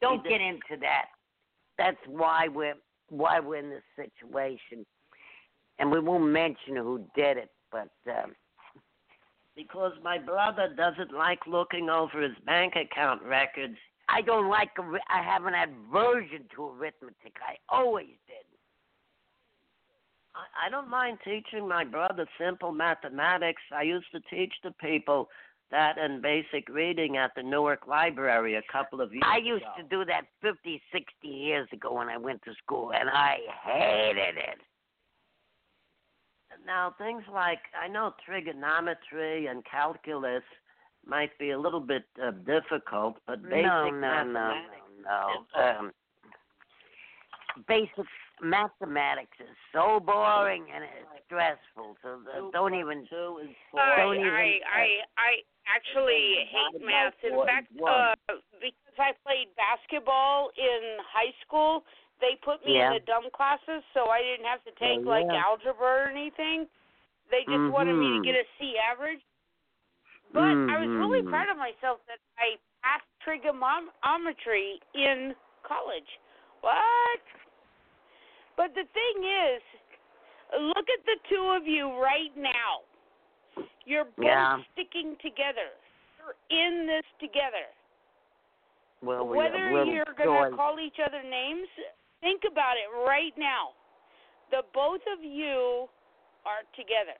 [0.00, 1.06] Don't get into that.
[1.78, 2.74] That's why we're
[3.08, 4.86] why we're in this situation,
[5.78, 7.50] and we won't mention who did it.
[7.70, 8.34] But um,
[9.54, 13.76] Because my brother doesn't like looking over his bank account records.
[14.08, 14.70] I don't like.
[15.08, 17.34] I have an aversion to arithmetic.
[17.46, 18.16] I always.
[20.34, 23.62] I, I don't mind teaching my brother simple mathematics.
[23.74, 25.28] I used to teach the people
[25.70, 29.72] that in basic reading at the Newark Library a couple of years I used ago.
[29.78, 34.36] to do that 50, 60 years ago when I went to school, and I hated
[34.36, 34.58] it.
[36.66, 40.42] Now, things like I know trigonometry and calculus
[41.06, 44.70] might be a little bit uh, difficult, but basic no, no, no, mathematics.
[45.04, 45.78] no, no.
[45.78, 45.92] Um,
[47.68, 48.06] basic
[48.40, 51.96] mathematics is so boring and it's stressful.
[52.02, 53.06] So uh, don't even.
[53.08, 54.86] Two is I, Don't even- I, I,
[55.18, 55.30] I
[55.68, 57.14] actually hate math.
[57.22, 58.14] In fact, uh,
[58.60, 61.84] because I played basketball in high school,
[62.20, 62.92] they put me Yeah.
[62.94, 66.66] in the dumb classes, so I didn't have to take Oh, like algebra or anything.
[67.30, 68.24] They just wanted me to Mhm.
[68.24, 69.22] get a C average.
[70.32, 71.28] But I was really Mhm.
[71.28, 76.18] proud of myself that I passed trigonometry in college.
[76.62, 77.20] What?
[78.56, 79.62] But the thing is,
[80.58, 82.82] look at the two of you right now.
[83.84, 84.62] You're both Yeah.
[84.72, 85.70] sticking together.
[86.18, 87.66] You're in this together.
[89.02, 91.68] Well, we- Whether you're going to call each other names,
[92.20, 93.74] think about it right now.
[94.50, 95.88] The both of you
[96.46, 97.18] are together.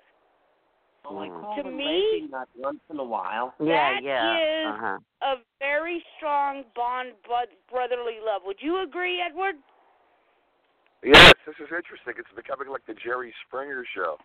[1.05, 1.40] Oh, I Mm.
[1.40, 3.55] call To them me- lazy once in a while.
[3.59, 4.38] Yeah, that yeah.
[4.38, 4.98] is- uh-huh.
[5.22, 8.44] A very strong bond, bud, brotherly love.
[8.44, 9.57] Would you agree, Edward?
[11.03, 12.14] Yes, this is interesting.
[12.16, 14.18] It's becoming like the Jerry Springer show.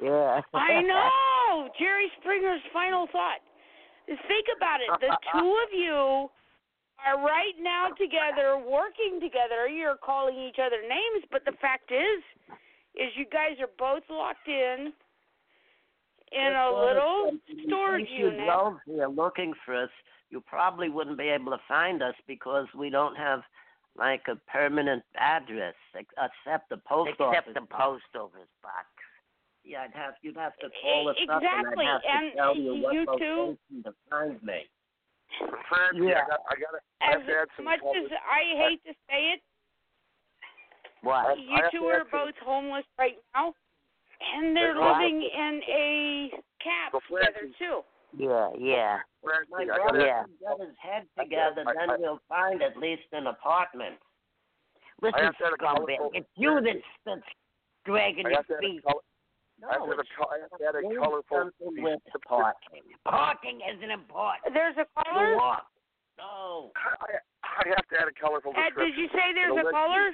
[0.00, 0.40] Yeah.
[0.54, 1.70] I know.
[1.78, 3.40] Jerry Springer's final thought.
[4.06, 4.88] Think about it.
[5.00, 6.30] The two of you
[7.06, 9.68] are right now together, working together.
[9.68, 12.22] You're calling each other names, but the fact is,
[12.96, 14.92] is you guys are both locked in
[16.32, 17.32] in a little
[17.66, 18.12] storage unit.
[18.12, 18.46] If you unit.
[18.46, 19.90] drove here looking for us,
[20.30, 23.40] you probably wouldn't be able to find us because we don't have
[23.96, 27.54] like a permanent address except the post Except office.
[27.54, 28.86] the post office box.
[29.64, 32.36] Yeah, I'd have you'd have to call us E- up and I'd have and to
[32.36, 34.60] tell you what you two- location to find me.
[35.68, 36.22] Francie, Yeah.
[36.24, 37.96] I got, I got to, As have to add some much color.
[37.98, 39.40] as I hate to say it,
[41.02, 41.38] What?
[41.38, 43.54] you I two are both homeless right now,
[44.20, 44.98] and they're What?
[45.00, 46.30] living in a
[46.62, 47.80] cab together too.
[48.16, 48.98] Yeah, yeah.
[49.22, 50.24] My I brother gotta, Yeah.
[50.24, 53.98] can get his head together, I- then I- we'll find at least an apartment.
[55.00, 56.10] Listen, have to a scumbag.
[56.14, 57.22] It's you that's, that's
[57.84, 58.82] dragging I your have to feet.
[58.84, 59.00] No,
[59.68, 61.50] I have to have a, co- I have to add a colorful.
[61.60, 62.82] something with the parking.
[63.04, 64.52] Parking isn't important.
[64.54, 65.36] There's a caller.
[65.36, 65.66] Walk.
[66.18, 66.72] No.
[66.76, 68.84] I, I have to add a colorful Ed, description.
[68.90, 70.10] did you say there's The a caller?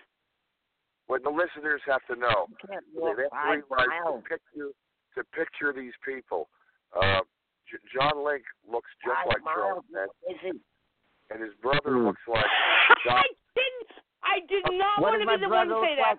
[1.06, 2.46] What the listeners have to know.
[2.50, 4.22] You can't They have to five realize miles.
[4.22, 4.70] to picture
[5.14, 6.48] to picture these people.
[6.94, 7.20] Uh,
[7.70, 9.42] J- John Link looks just Five like.
[9.54, 9.84] Charles
[10.28, 10.56] Is it?
[11.30, 12.06] and his brother Hmm.
[12.10, 12.44] looks like
[13.04, 13.22] John.
[13.22, 13.92] I didn't.
[14.22, 16.10] I did not What want to be the one to say look that.
[16.10, 16.18] like?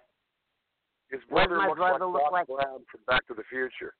[1.11, 2.47] His What does brother looks brother like look Doc like?
[2.47, 3.93] Brown from Back to the Future.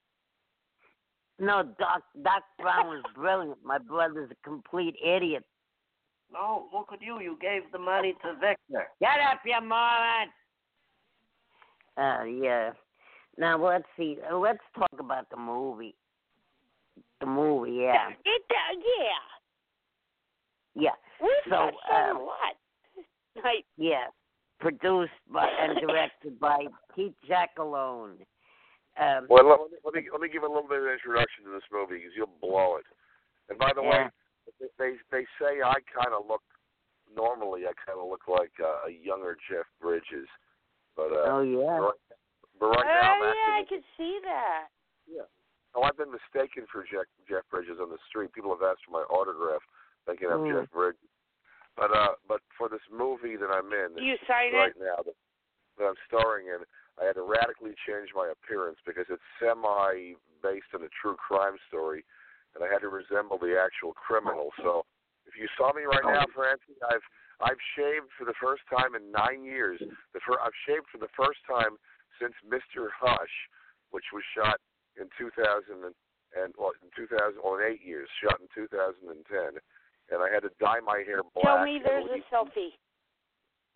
[1.39, 3.59] No, Doc Doc Brown was brilliant.
[3.63, 5.43] My brother's a complete idiot.
[6.31, 7.19] No, look at you.
[7.21, 8.87] You gave the money to Victor.
[8.99, 10.27] Get up, you moron!
[11.97, 12.71] Uh, yeah.
[13.37, 14.17] Now let's see.
[14.31, 15.95] uh, Let's talk about the movie.
[17.19, 19.23] The movie, yeah, It, uh, yeah.
[20.75, 23.53] yeah, We've So, touched on um, a lot.
[23.77, 24.05] Yeah.
[24.59, 28.17] Produced by and directed by Pete Jacelone.
[28.99, 31.51] Um, Well, let, let me let me give a little bit of an introduction to
[31.51, 32.85] this movie because you'll blow it.
[33.49, 34.05] And by the Yeah.
[34.05, 36.41] way, they they say I kind of look
[37.13, 37.65] normally.
[37.65, 40.27] I kind of look like uh, a younger Jeff Bridges,
[40.97, 41.77] but uh, oh yeah.
[41.77, 42.01] right,
[42.59, 43.69] but right oh now I'm yeah, I acting.
[43.69, 44.67] could see that.
[45.07, 45.29] Yeah.
[45.77, 48.33] Oh, I've been mistaken for Jeff, Jeff Bridges on the street.
[48.33, 49.61] People have asked for my autograph,
[50.09, 50.57] thinking I'm Mm.
[50.65, 51.05] Jeff Bridges.
[51.77, 54.81] But uh, but for this movie that I'm in You sign right it.
[54.81, 55.13] now that,
[55.77, 56.65] that I'm starring in,
[56.97, 61.61] I had to radically change my appearance because it's semi based on a true crime
[61.69, 62.01] story,
[62.57, 64.49] and I had to resemble the actual criminal.
[64.65, 64.81] So
[65.29, 67.05] if you saw me right now, Francie, I've
[67.39, 69.77] I've shaved for the first time in nine years.
[70.13, 71.77] The fir- I've shaved for the first time
[72.19, 72.89] since Mr.
[72.97, 73.35] Hush,
[73.91, 74.57] which was shot
[74.99, 75.93] in 2000 and,
[76.33, 79.13] and well, in 2000 or in eight years, shot in 2010,
[80.09, 81.45] and I had to dye my hair black.
[81.45, 82.73] Tell me there's a selfie.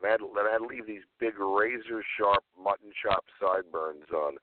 [0.02, 4.10] and I had, and I had to leave these big razor sharp mutton chop sideburns
[4.10, 4.38] on.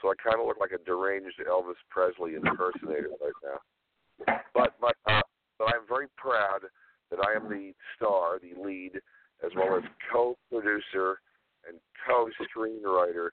[0.00, 3.58] So I kind of look like a deranged Elvis Presley impersonator right now.
[4.54, 5.20] But but uh,
[5.58, 6.64] but I'm very proud
[7.10, 9.00] that I am the star, the lead,
[9.44, 11.18] as well as co-producer
[11.68, 13.30] and co-screenwriter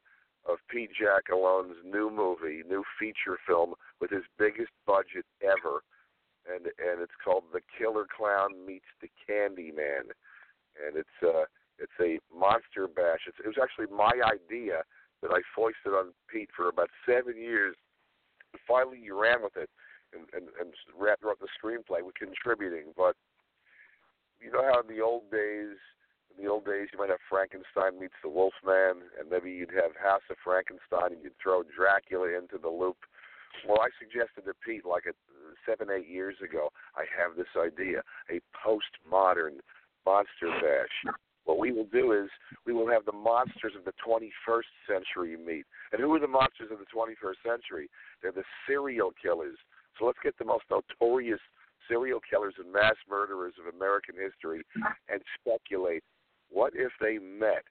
[0.48, 5.84] of Pete Jacelone's new movie, new feature film with his biggest budget ever,
[6.48, 10.08] and and it's called The Killer Clown Meets the Candy Man,
[10.80, 11.44] and it's uh
[11.80, 13.28] it's a monster bash.
[13.28, 14.82] It's, it was actually my idea
[15.22, 17.76] that I foisted on Pete for about seven years.
[18.68, 19.70] Finally, he ran with it
[20.14, 22.94] and and, and wrote the screenplay with contributing.
[22.96, 23.16] But
[24.42, 25.78] you know how in the old days,
[26.32, 29.98] in the old days, you might have Frankenstein meets the Wolfman, and maybe you'd have
[29.98, 32.98] House of Frankenstein, and you'd throw Dracula into the loop.
[33.68, 35.14] Well, I suggested to Pete like a,
[35.66, 39.60] seven, eight years ago, I have this idea, a postmodern
[40.06, 41.14] monster bash.
[41.46, 42.30] What we will do is
[42.66, 45.66] we will have the monsters of the 21st century meet.
[45.92, 47.90] And who are the monsters of the 21st century?
[48.22, 49.58] They're the serial killers.
[49.98, 51.40] So let's get the most notorious
[51.88, 54.64] serial killers and mass murderers of American history
[55.10, 56.04] and speculate
[56.50, 57.64] what if they met.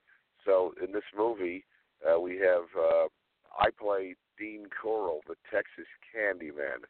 [0.45, 1.65] So in this movie,
[2.05, 3.09] uh, we have uh,
[3.59, 6.85] I play Dean Corll, the Texas Candyman,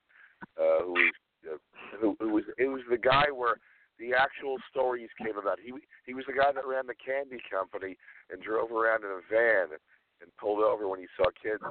[0.58, 1.14] uh, who is
[1.52, 1.56] uh,
[2.00, 3.56] who, who was it was the guy where
[3.98, 5.58] the actual stories came about.
[5.62, 5.72] He
[6.04, 7.96] he was the guy that ran the candy company
[8.30, 9.78] and drove around in a van
[10.20, 11.62] and pulled over when he saw kids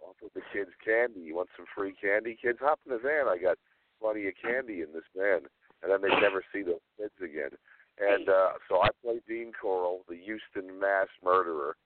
[0.00, 1.20] offered the kids candy.
[1.20, 2.36] You want some free candy?
[2.40, 3.28] Kids, hop in the van.
[3.28, 3.58] I got
[4.00, 5.40] plenty of candy in this van.
[5.82, 7.50] And then they'd never see those kids again.
[7.98, 11.76] And uh, so I played Dean Corll, the Houston mass murderer,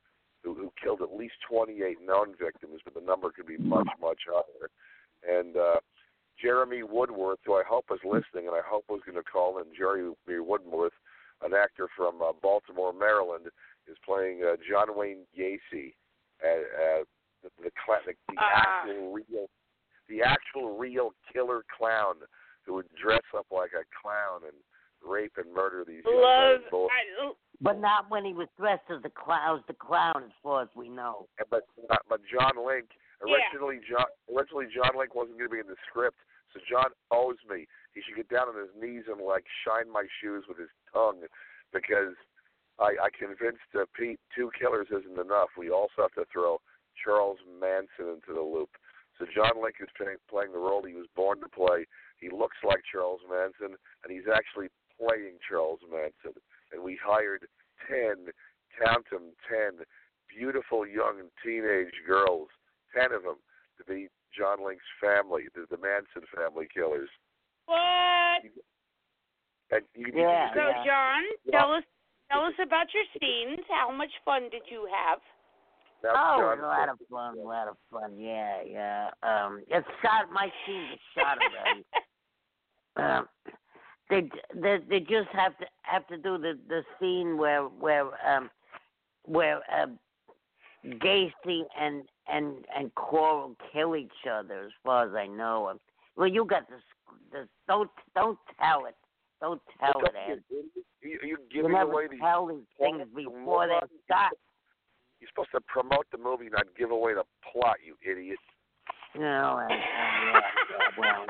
[0.45, 4.21] who, who killed at least 28 known victims, but the number could be much, much
[4.29, 4.69] higher.
[5.29, 5.77] And uh,
[6.41, 9.65] Jeremy Woodworth, who I hope is listening, and I hope was going to call in
[9.77, 10.93] Jeremy Woodworth,
[11.45, 13.47] an actor from uh, Baltimore, Maryland,
[13.89, 15.95] is playing uh, John Wayne Gacy,
[16.45, 17.05] uh, uh,
[17.43, 17.71] the the,
[18.07, 18.83] the, the Ah.
[18.83, 19.47] actual real,
[20.09, 22.17] the actual real killer clown
[22.67, 24.57] who would dress up like a clown and
[25.03, 26.61] rape and murder these young Love.
[26.63, 26.71] men.
[26.71, 30.63] Both- I, But not when he was dressed as the clown, the clown, as far
[30.63, 31.27] as we know.
[31.51, 32.87] but uh, but John Link
[33.25, 33.35] Yeah.
[33.35, 36.19] originally John originally John Link wasn't going to be in the script,
[36.53, 37.67] so John owes me.
[37.95, 41.23] He should get down on his knees and like shine my shoes with his tongue,
[41.73, 42.15] because
[42.79, 45.51] I I convinced uh, Pete two killers isn't enough.
[45.59, 46.61] We also have to throw
[47.03, 48.71] Charles Manson into the loop.
[49.23, 51.87] So John Link is playing, playing the role he was born to play.
[52.19, 54.67] He looks like Charles Manson, and he's actually
[54.99, 56.35] playing Charles Manson.
[56.73, 57.47] And we hired
[57.87, 58.35] ten,
[58.75, 59.87] count them, ten
[60.27, 62.49] beautiful young teenage girls,
[62.91, 63.39] ten of them,
[63.79, 67.11] to be John Link's family, the, the Manson family killers.
[67.67, 68.43] what?
[69.71, 70.51] And you, you Yeah.
[70.51, 71.61] can So, John, Yeah.
[71.61, 71.85] tell us
[72.29, 73.63] tell us about your scenes.
[73.69, 75.21] How much fun did you have?
[76.03, 78.19] Now, Oh, a lot of fun, a lot of fun.
[78.19, 79.11] Yeah, yeah.
[79.23, 80.33] Um, it's shot.
[80.33, 81.85] My scenes are shot already.
[82.97, 83.29] um,
[84.11, 88.51] they they they just have to have to do the the scene where where um
[89.25, 89.99] where um
[90.85, 94.65] Gacy and and and Corll kill each other.
[94.65, 95.81] As far as I know, um,
[96.17, 96.81] well, you got this.
[97.33, 98.97] This don't don't tell it.
[99.41, 100.43] Don't tell it, Ed.
[100.51, 100.65] You,
[101.03, 104.33] you You giving never away tell these things before they're shot.
[105.23, 108.43] You're supposed to promote the movie, not give away the plot, you idiot.
[109.15, 110.43] No, yeah, yeah,
[110.99, 111.23] well.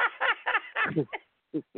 [1.52, 1.68] You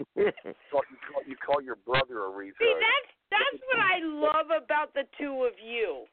[0.71, 2.63] call, you call, you call your brother a retard.
[2.63, 6.07] See, that's that's what I love about the two of you,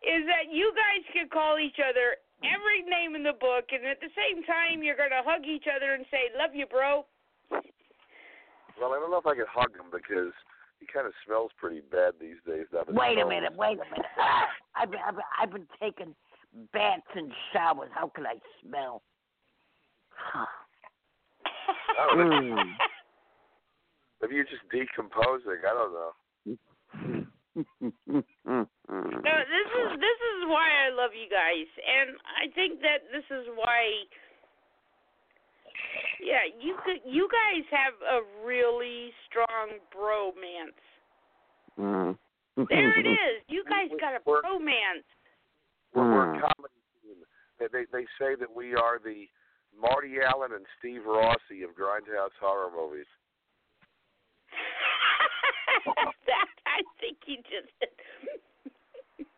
[0.00, 4.00] is that you guys can call each other every name in the book, and at
[4.00, 7.04] the same time you're gonna hug each other and say, "Love you, bro."
[8.80, 10.32] Well, I don't know if I could hug him because
[10.80, 12.66] he kind of smells pretty bad these days.
[12.72, 14.06] Now that Wait a minute, wait a minute.
[14.76, 16.14] I've been, I've been, I've been taking
[16.72, 17.90] baths and showers.
[17.94, 19.02] How can I smell?
[20.34, 22.56] Oh, Mm.
[24.22, 25.60] Maybe you're just decomposing.
[25.62, 26.12] I don't know.
[27.54, 33.24] No, this is this is why I love you guys, and I think that this
[33.30, 34.08] is why.
[36.22, 40.78] Yeah, you could, you guys have a really strong bromance.
[41.78, 42.16] Mm.
[42.68, 43.42] There it is.
[43.48, 45.04] You guys got a We're- bromance.
[45.94, 47.16] We're, we're a comedy team.
[47.58, 49.28] They, they they say that we are the
[49.78, 53.06] Marty Allen and Steve Rossi of Grindhouse horror movies.
[56.26, 57.70] that I think you just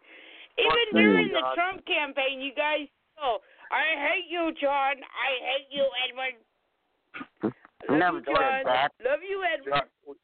[0.57, 2.89] even during the Trump campaign, you guys
[3.21, 3.39] know
[3.71, 4.97] I hate you, John.
[5.03, 6.37] I hate you, Edward.
[7.89, 8.63] Love Never you, John.
[8.65, 8.93] that.
[9.05, 9.87] Love you, Edward.
[10.07, 10.15] John,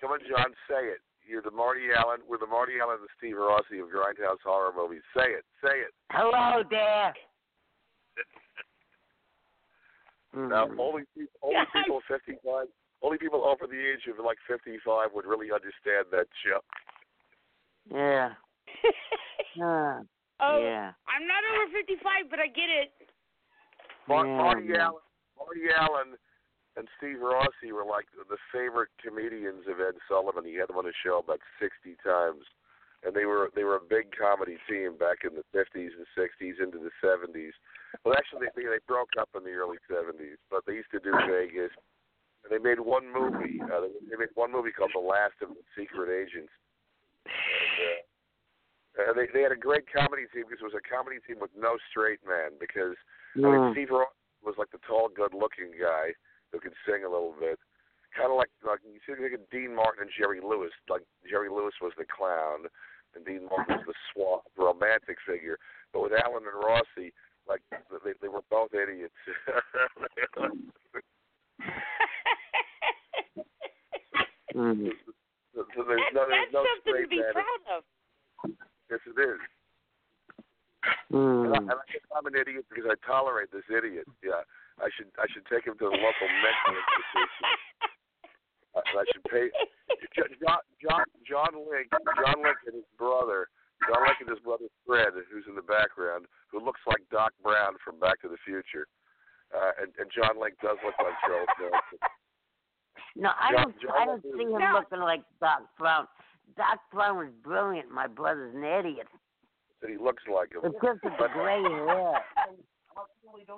[0.00, 0.98] come on, John, say it.
[1.26, 2.20] You're the Marty Allen.
[2.28, 5.00] We're the Marty Allen and Steve Rossi of Grindhouse horror movies.
[5.16, 5.44] Say it.
[5.62, 5.94] Say it.
[6.10, 7.14] Hello there.
[10.36, 11.04] Now, only
[11.42, 11.66] only Yes.
[11.72, 12.66] people 55,
[13.02, 16.64] only people over the age of like 55 would really understand that joke.
[17.90, 18.34] Yeah.
[19.62, 20.00] Uh,
[20.44, 20.92] oh, yeah.
[21.08, 22.92] I'm not over 55, but I get it.
[24.08, 24.68] Mar- Yeah, Marty.
[24.76, 25.00] Allen,
[25.40, 26.10] Marty Allen,
[26.76, 30.44] and Steve Rossi were like the favorite comedians of Ed Sullivan.
[30.44, 32.44] He had them on his show about 60 times,
[33.06, 36.60] and they were they were a big comedy team back in the 50s and 60s
[36.60, 37.56] into the 70s.
[38.04, 41.14] Well, actually, they they broke up in the early 70s, but they used to do
[41.24, 41.72] Vegas.
[42.44, 43.56] And they made one movie.
[43.56, 46.52] Uh, they, they made one movie called The Last of the Secret Agents.
[47.24, 48.03] And, uh,
[49.14, 51.76] they they had a great comedy team because it was a comedy team with no
[51.90, 52.94] straight man because
[53.36, 53.72] I mean.
[53.74, 56.14] Steve Ross was like the tall, good-looking guy
[56.52, 57.58] who could sing a little bit.
[58.14, 60.70] Kind of like like you see, think of Dean Martin and Jerry Lewis.
[60.88, 62.70] Like Jerry Lewis was the clown,
[63.18, 65.58] and Dean Martin was the suave, romantic figure.
[65.92, 67.10] But with Allen and Rossi,
[67.48, 67.62] like
[68.04, 69.14] they they were both idiots.
[74.54, 74.86] Mm.
[75.54, 77.32] so so there's That- no there's that's no something to be man.
[77.32, 77.84] proud of.
[78.90, 79.40] Yes, it is.
[81.10, 81.72] And, I, and Mm.
[81.72, 84.04] I guess I'm an idiot because I tolerate this idiot.
[84.22, 84.44] Yeah,
[84.82, 87.46] I should I should take him to the local mental institution.
[88.76, 89.46] I, I should pay
[90.44, 91.88] John John John Link
[92.20, 93.48] John Link and his brother
[93.88, 97.76] John Link and his brother Fred, who's in the background, who looks like Doc Brown
[97.84, 98.84] from Back to the Future,
[99.56, 102.00] uh, and, and John Link does look like Charles Bronson.
[103.16, 103.80] No, I John- don't.
[103.80, 104.36] John I don't Lewis.
[104.36, 104.72] see him No.
[104.84, 106.08] looking like Doc Brown.
[106.56, 107.90] Doc Brown was brilliant.
[107.90, 109.06] My brother's an idiot.
[109.80, 110.60] That he looks like him.
[110.64, 112.14] It's just the gray hair.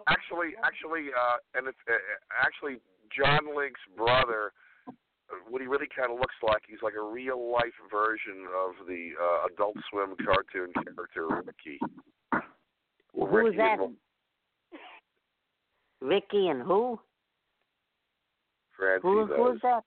[0.08, 1.92] Actually, actually, uh, and it's uh,
[2.40, 2.78] actually
[3.14, 4.52] John Link's brother.
[4.88, 4.92] uh,
[5.48, 9.10] What he really kind of looks like, he's like a real life version of the
[9.20, 11.78] uh, Adult Swim cartoon character Ricky.
[13.14, 13.78] Who Ricky is that?
[13.80, 13.96] and
[16.00, 16.98] Ricky and who?
[18.76, 19.82] Francie Who, who is that?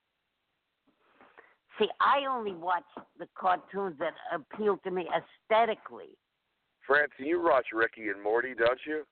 [1.80, 2.84] See, I only watch
[3.18, 6.18] the cartoons that appeal to me aesthetically.
[6.86, 9.04] Francie, you watch Ricky and Morty, don't you?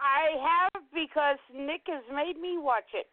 [0.00, 3.06] I have because Nick has made me watch it.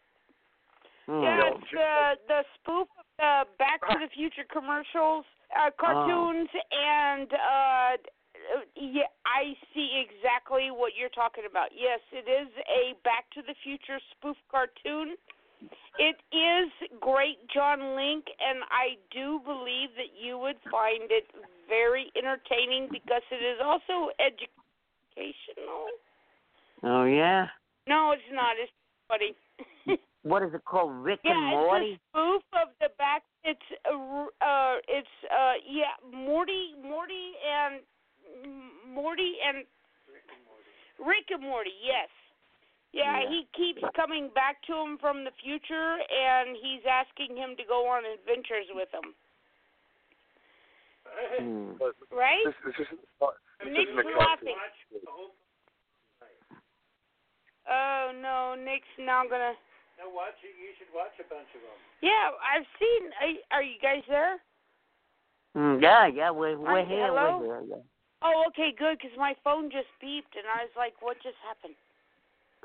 [1.06, 1.22] Hmm.
[1.22, 5.24] Yeah, it's uh, the spoof of the Back to the Future commercials,
[5.54, 7.94] uh, cartoons, and uh,
[8.74, 11.70] yeah, I see exactly what you're talking about.
[11.70, 15.14] Yes, it is a Back to the Future spoof cartoon.
[15.98, 21.24] It is great, John Link, and I do believe that you would find it
[21.68, 25.86] very entertaining because it is also educational.
[26.82, 27.46] Oh yeah.
[27.88, 28.56] No, it's not.
[28.60, 28.72] It's
[29.08, 29.34] funny.
[30.26, 30.90] What is it called?
[30.90, 31.92] Rick Yeah, and Morty.
[31.92, 33.22] it's a spoof of the back.
[33.44, 37.78] It's uh, it's uh yeah, Morty, Morty and
[38.92, 39.62] Morty and
[40.52, 40.66] morty
[40.98, 41.70] and Rick and Morty.
[41.78, 42.10] Yes.
[42.96, 43.28] Yeah, Yeah.
[43.28, 47.84] he keeps coming back to him from the future, and he's asking him to go
[47.86, 49.12] on adventures with him.
[51.36, 51.76] Hmm.
[51.76, 52.40] But Right?
[52.44, 53.00] this, this isn't.
[53.60, 54.56] This Nick's isn't laughing.
[57.68, 59.54] Oh no, Nick's now gonna.
[59.98, 60.54] No, watch it.
[60.56, 61.78] You should watch a bunch of them.
[62.00, 63.12] Yeah, I've seen.
[63.20, 64.38] Are, are you guys there?
[65.54, 67.06] Hmm, yeah, yeah, we're we're Hi, here.
[67.06, 67.38] hello?
[67.38, 67.76] We're here.
[67.76, 67.82] Yeah.
[68.22, 68.98] Oh, okay, good.
[68.98, 71.76] Because my phone just beeped, and I was like, "What just happened?"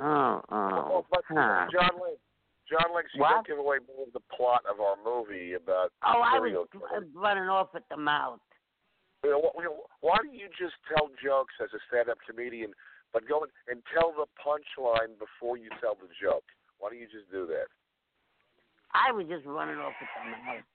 [0.02, 1.68] Oh, Well, oh, but huh.
[1.72, 2.18] John Link,
[2.66, 3.46] John Link, you What?
[3.46, 6.68] don't give away more of the plot of our movie about Oh, I was
[7.14, 8.40] running off at the mouth.
[9.24, 12.74] You know, why do you just tell jokes as a stand-up comedian,
[13.14, 16.46] but go and, tell the punchline before you tell the joke?
[16.80, 17.70] Why don't you just do that?
[18.98, 20.66] I was just running off at the mouth.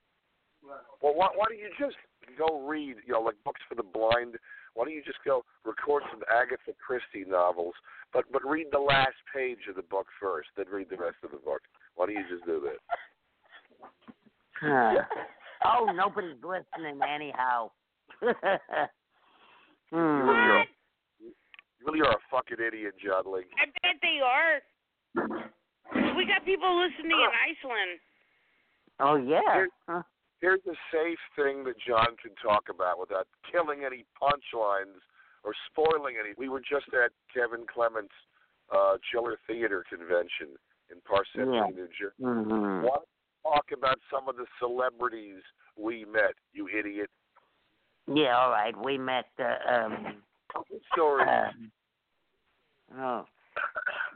[1.01, 1.97] Well, why, why don't you just
[2.37, 4.37] go read, you know, like books for the blind?
[4.77, 7.73] Why don't you just go record some Agatha Christie novels,
[8.13, 11.31] but but read the last page of the book first, then read the rest of
[11.31, 11.61] the book?
[11.95, 12.77] Why don't you just do that?
[14.61, 15.01] Huh.
[15.65, 17.71] oh, nobody's listening anyhow.
[19.89, 20.27] You hmm.
[20.27, 20.65] really are,
[21.21, 21.31] you
[21.85, 23.47] really are a fucking idiot, John Link.
[23.55, 24.59] I bet they are.
[26.17, 27.99] We got people listening in Iceland.
[28.99, 29.39] Oh yeah.
[29.53, 30.01] Here- Huh.
[30.41, 35.01] Here's a safe thing that John can talk about without killing any punchlines
[35.43, 36.33] or spoiling any.
[36.37, 38.13] We were just at Kevin Clement's
[38.71, 40.57] uh, Chiller Theater convention
[40.91, 41.67] in Parsippany, Yeah.
[41.75, 42.21] New Jersey.
[42.21, 42.83] Mhm.
[42.83, 45.41] Want to talk about some of the celebrities
[45.75, 47.09] we met, you idiot?
[48.07, 48.75] Yeah, all right.
[48.85, 49.25] We met.
[49.39, 50.23] Uh, um,
[50.93, 51.27] Stories.
[51.27, 51.71] um,
[52.97, 53.25] oh,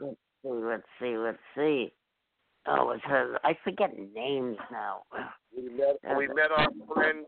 [0.00, 0.48] let's see.
[0.48, 1.16] Let's see.
[1.18, 1.92] Let's see.
[2.66, 3.38] Oh, it's her.
[3.44, 5.02] I forget names now.
[5.56, 5.96] we met.
[6.16, 7.26] We met our friend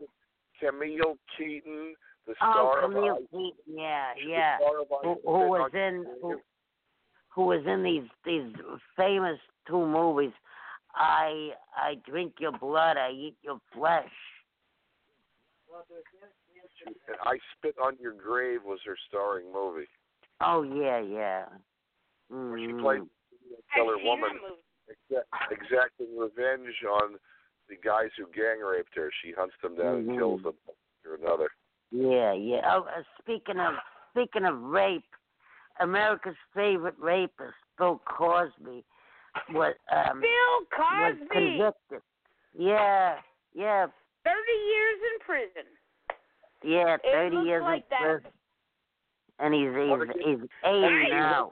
[0.59, 1.93] Camille Keaton,
[2.25, 3.75] the Oh, star Camille of I- Keaton.
[3.77, 4.57] Yeah, the yeah.
[5.03, 6.05] Who, who was in?
[6.21, 6.39] Who,
[7.29, 8.53] who was in these these
[8.95, 10.31] famous two movies?
[10.95, 12.97] I I drink your blood.
[12.97, 14.09] I eat your flesh.
[16.85, 19.87] and I Spit on Your Grave was her starring movie.
[20.41, 21.45] Oh yeah, yeah.
[22.29, 23.53] Where she played mm-hmm.
[23.53, 24.55] a killer I've woman that movie.
[24.55, 24.64] exa-
[25.51, 27.15] exacting revenge on
[27.69, 29.11] the guys who gang raped her.
[29.23, 30.09] She hunts them down Mhm.
[30.09, 30.55] and kills them
[31.05, 31.49] or another.
[31.91, 32.61] Yeah, yeah.
[32.75, 33.75] Oh, uh, speaking of
[34.11, 35.03] speaking of rape,
[35.79, 38.83] America's favorite rapist, Bill Cosby,
[39.51, 42.01] was um Bill was convicted.
[42.53, 43.21] Yeah,
[43.53, 43.87] yeah,
[44.23, 45.67] thirty years in prison.
[46.63, 46.97] yeah.
[47.03, 48.01] Thirty looks years like in that.
[48.01, 48.31] prison,
[49.39, 49.69] and he's
[50.15, 51.51] he's he's eighty now.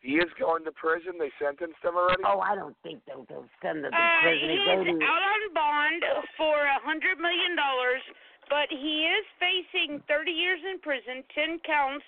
[0.00, 1.18] He is going to prison.
[1.18, 2.22] They sentenced him already.
[2.24, 4.48] Oh, I don't think they'll, they'll send him to Uh, prison.
[4.48, 5.04] he He's is 80.
[5.04, 6.02] out on bond
[6.36, 8.02] for a hundred million dollars,
[8.48, 12.04] but he is facing thirty years in prison, ten counts,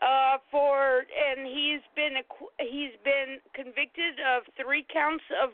[0.00, 5.50] uh, for, and he's been acqu- he's been convicted of three counts of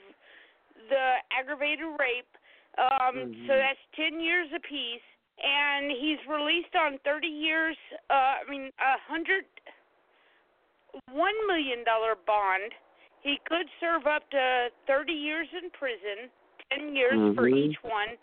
[0.88, 2.28] the aggravated rape.
[2.76, 3.46] Um, Mhm.
[3.48, 5.02] so that's ten years apiece,
[5.42, 7.76] and he's released on thirty years.
[8.10, 9.46] Uh, I mean, a hundred
[11.12, 12.72] one million dollar bond.
[13.22, 16.30] He could serve up to thirty years in prison,
[16.70, 17.56] ten years for Mhm.
[17.56, 18.16] each one.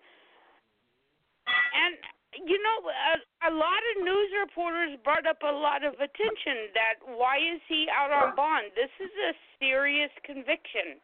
[1.73, 1.97] And
[2.45, 6.95] you know, a, a lot of news reporters brought up a lot of attention that
[7.05, 8.71] why is he out on bond?
[8.75, 10.99] This is a serious conviction.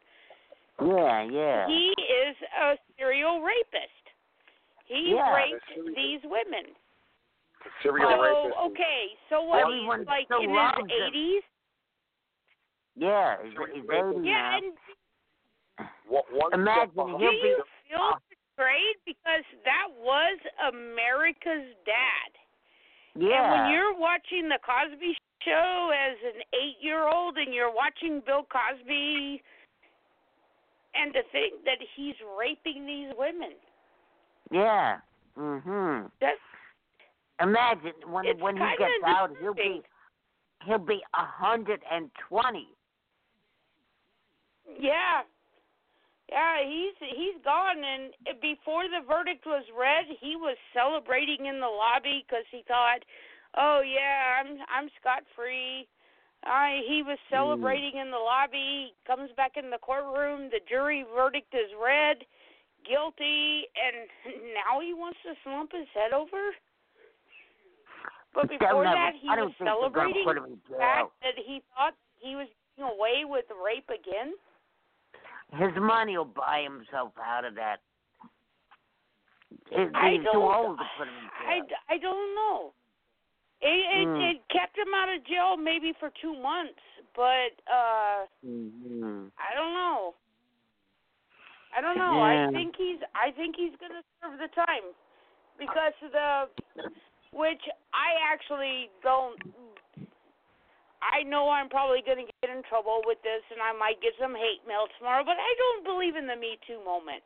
[0.80, 1.66] Yeah, yeah.
[1.68, 4.04] He is a serial rapist.
[4.86, 5.34] He Yeah.
[5.34, 6.74] raped these women.
[7.82, 8.56] Serial so rapist.
[8.70, 9.60] okay, so what?
[9.62, 11.42] Everyone He's like in loves his eighties.
[12.96, 14.58] yeah, he's, he's eighty Yeah, now.
[14.58, 14.72] and
[16.06, 20.38] One, one Imagine step behind do he'll you be- feel betrayed because that was
[20.68, 22.30] America's dad?
[23.14, 23.50] And Yeah.
[23.50, 29.42] when you're watching the Cosby Show as an eight-year-old, and you're watching Bill Cosby,
[30.94, 33.54] and to think that he's raping these women,
[34.50, 35.00] Yeah.
[35.36, 36.10] Mhm.
[36.20, 36.38] that's
[37.40, 39.82] Imagine when It's when he gets out, he'll be
[40.64, 42.68] he'll be a hundred and twenty.
[44.78, 45.22] Yeah.
[46.30, 51.68] Yeah, he's he's gone and before the verdict was read, he was celebrating in the
[51.68, 53.04] lobby cuz he thought,
[53.56, 55.88] "Oh yeah, I'm I'm scot free."
[56.44, 57.34] I he was hmm.
[57.34, 62.24] celebrating in the lobby, comes back in the courtroom, the jury verdict is read,
[62.84, 64.08] guilty, and
[64.54, 66.52] now he wants to slump his head over?
[68.34, 71.12] But before that, he I was think they're gonna celebrating put him in the fact
[71.22, 74.32] that he thought he was getting away with rape again.
[75.52, 77.80] His money will buy himself out of that.
[79.68, 81.28] He's I too don't- old to put him in
[81.68, 81.76] jail.
[81.90, 82.72] I don't know.
[83.60, 84.20] It, it Hmm.
[84.20, 86.80] it kept him out of jail maybe for two months,
[87.14, 89.30] but uh Mhm.
[89.38, 90.14] I don't know.
[91.76, 92.20] I don't know.
[92.22, 94.82] I think he's I think he's gonna serve the time
[95.58, 96.48] because the
[97.32, 97.60] which
[97.92, 99.40] I actually don't.
[101.02, 104.36] I know I'm probably gonna get in trouble with this, and I might get some
[104.36, 105.24] hate mail tomorrow.
[105.26, 107.24] But I don't believe in the Me Too moment.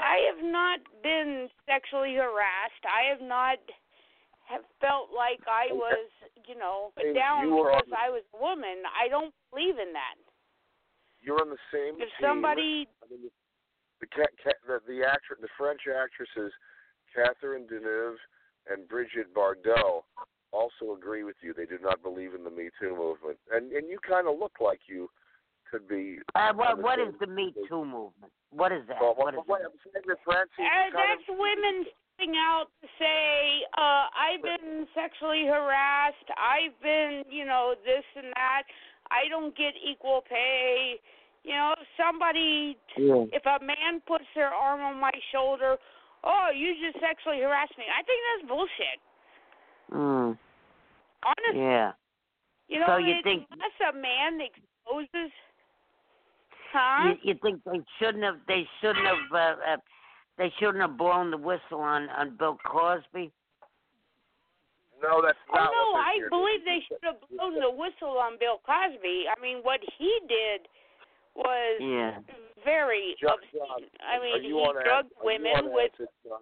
[0.00, 2.84] I have not been sexually harassed.
[2.88, 3.58] I have not
[4.48, 6.10] have felt like I was,
[6.48, 8.82] you know, Hey, down because the- I was a woman.
[8.98, 10.16] I don't believe in that.
[11.20, 12.26] You're on the same If team.
[12.26, 13.30] somebody I mean,
[14.00, 16.50] the the, the the actor, the French actresses,
[17.14, 18.16] Catherine Deneuve
[18.68, 20.02] and Bridget Bardot,
[20.52, 21.54] also agree with you.
[21.54, 24.58] They do not believe in the Me Too movement, and and you kind of look
[24.60, 25.08] like you
[25.70, 26.18] could be.
[26.34, 28.32] Uh, what on the is the Me Too movement?
[28.50, 28.98] What is that?
[29.00, 29.70] Well, What well, is wait, it?
[29.70, 31.86] I'm saying that Uh, that's of, women
[32.20, 36.28] stepping out to say, uh, I've been sexually harassed.
[36.36, 38.62] I've been, you know, this and that.
[39.10, 40.98] I don't get equal pay.
[41.44, 43.24] You know, if somebody, Yeah.
[43.32, 45.78] if a man puts their arm on my shoulder,
[46.24, 47.84] oh, you just sexually harassed me.
[47.88, 48.98] I think that's bullshit.
[49.92, 50.38] Mm.
[51.24, 51.92] Honestly, Yeah.
[52.68, 55.32] you know, So you it- think- unless a man exposes,
[56.72, 57.08] huh?
[57.08, 58.38] You, you think they shouldn't have?
[58.46, 59.32] They shouldn't have.
[59.32, 59.76] Uh, uh,
[60.38, 63.30] they shouldn't have blown the whistle on on Bill Cosby.
[65.02, 66.28] No, that's Oh no, what I here.
[66.28, 69.24] believe they should have blown the whistle on Bill Cosby.
[69.28, 70.68] I mean, what he did
[71.40, 72.20] was Yeah.
[72.64, 73.60] very John, obscene.
[73.66, 75.16] John, I are mean, you he on drugged acid?
[75.18, 75.92] Are you women on with.
[75.94, 76.40] acid, John?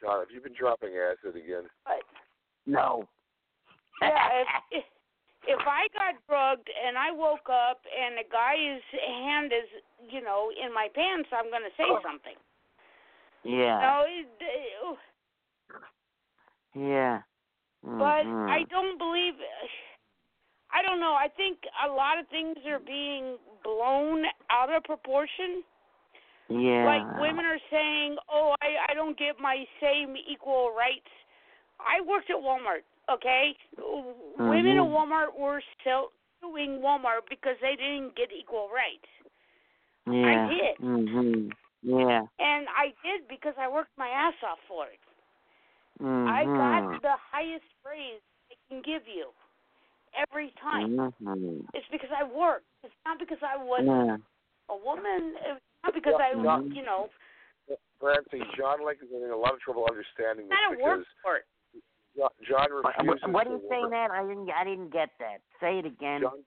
[0.00, 1.70] John, have you been dropping acid again?
[2.66, 3.06] No.
[4.02, 4.48] Yeah, if,
[4.82, 4.84] if
[5.46, 9.68] if I got drugged and I woke up and a guy's hand is,
[10.10, 12.36] you know, in my pants, I'm gonna say something.
[13.44, 13.80] yeah.
[13.80, 14.98] No, it, it,
[16.74, 17.20] Yeah.
[17.82, 18.50] but Mhm.
[18.50, 19.34] I don't believe.
[20.74, 21.14] I don't know.
[21.14, 25.62] I think a lot of things are being blown out of proportion.
[26.48, 26.84] Yeah.
[26.84, 31.08] Like women are saying, "Oh, I I don't get my same equal rights."
[31.78, 32.82] I worked at Walmart.
[33.10, 33.56] Okay,
[34.38, 34.84] women at.
[34.84, 36.10] Walmart were still
[36.40, 39.08] suing Walmart because they didn't get equal rights,
[40.06, 40.48] Yeah.
[40.48, 40.76] did.
[40.78, 41.52] Mhm.
[41.82, 42.26] Yeah.
[42.38, 45.00] and I did because I worked my ass off for it.
[46.00, 46.28] Mhm.
[46.28, 49.34] I got the highest praise I can give you
[50.16, 50.96] every time.
[50.96, 51.66] Mhm.
[51.74, 52.66] It's because I worked.
[52.82, 54.16] It's not because I was Yeah.
[54.68, 55.36] a woman.
[55.40, 56.74] It's not because I, Mhm.
[56.74, 57.10] you know,
[58.00, 61.08] Francie, John Lake is having a lot of trouble understanding this kind of because worked
[61.22, 61.46] for it.
[62.16, 63.90] Jo- John What, refuses what, what are to you saying, work.
[63.92, 64.10] that?
[64.10, 64.50] I didn't.
[64.50, 65.40] I didn't get that.
[65.60, 66.20] Say it again.
[66.22, 66.44] John,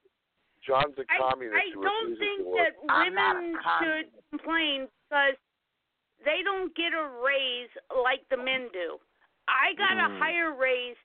[0.62, 2.74] John's a I, communist I who don't refuses think to work.
[2.86, 4.30] that I'm not a women should communist.
[4.30, 5.36] complain because
[6.24, 7.70] they don't get a raise
[8.02, 9.00] like the men do.
[9.48, 10.18] I got a Mm.
[10.18, 10.96] higher raise,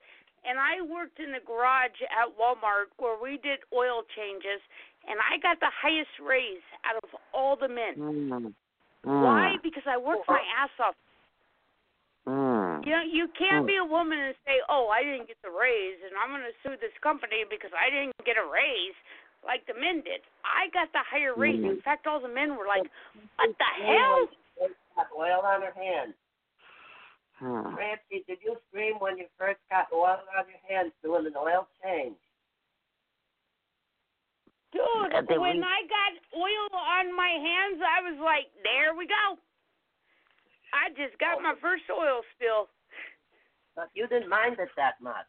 [0.46, 4.62] and I worked in the garage at Walmart where we did oil changes,
[5.08, 7.96] and I got the highest raise out of all the men.
[7.98, 8.54] Mm.
[9.04, 9.56] Why?
[9.64, 10.96] Because I worked my ass off.
[12.24, 12.86] Mm.
[12.88, 13.68] You know, you can't Mm.
[13.68, 16.56] be a woman and say, "Oh, I didn't get the raise, and I'm going to
[16.64, 18.96] sue this company because I didn't get a raise
[19.44, 21.60] like the men did." I got the higher raise.
[21.60, 21.72] Mm.
[21.72, 22.88] In fact, all the men were like,
[23.36, 24.30] "What the hell?"
[24.96, 26.16] Got oil on her hands.
[27.40, 27.74] Hmm.
[27.76, 31.68] Francie, did you scream when you first got oil on your hands doing an oil
[31.84, 32.18] change?
[34.72, 39.38] Dude, when re- I got oil on my hands, I was like, "There we go."
[40.74, 42.70] I just got my first oil spill.
[43.76, 45.26] But you didn't mind it that much.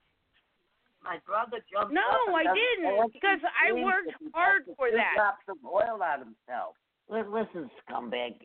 [1.02, 4.88] My brother jumped No, up and I done didn't, oil because I worked hard for
[4.88, 5.12] two that.
[5.16, 6.76] drops of oil on himself.
[7.08, 8.40] Li- Listen, scumbag.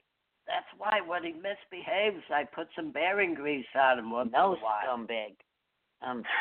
[0.49, 4.59] That's why when he misbehaves, I put some bearing grease on him once No in
[4.59, 4.81] a while.
[4.81, 5.37] scumbag.
[6.01, 6.25] Um.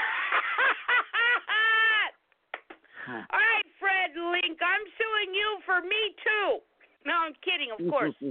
[3.05, 3.21] huh.
[3.29, 6.65] All right, Fred Link, I'm suing you for me too.
[7.05, 8.17] No, I'm kidding, of course.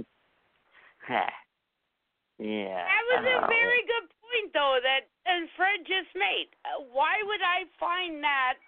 [2.38, 2.86] Yeah.
[2.86, 6.46] That was a very good point, though, that uh, Fred just made.
[6.62, 8.62] Uh, why would I find that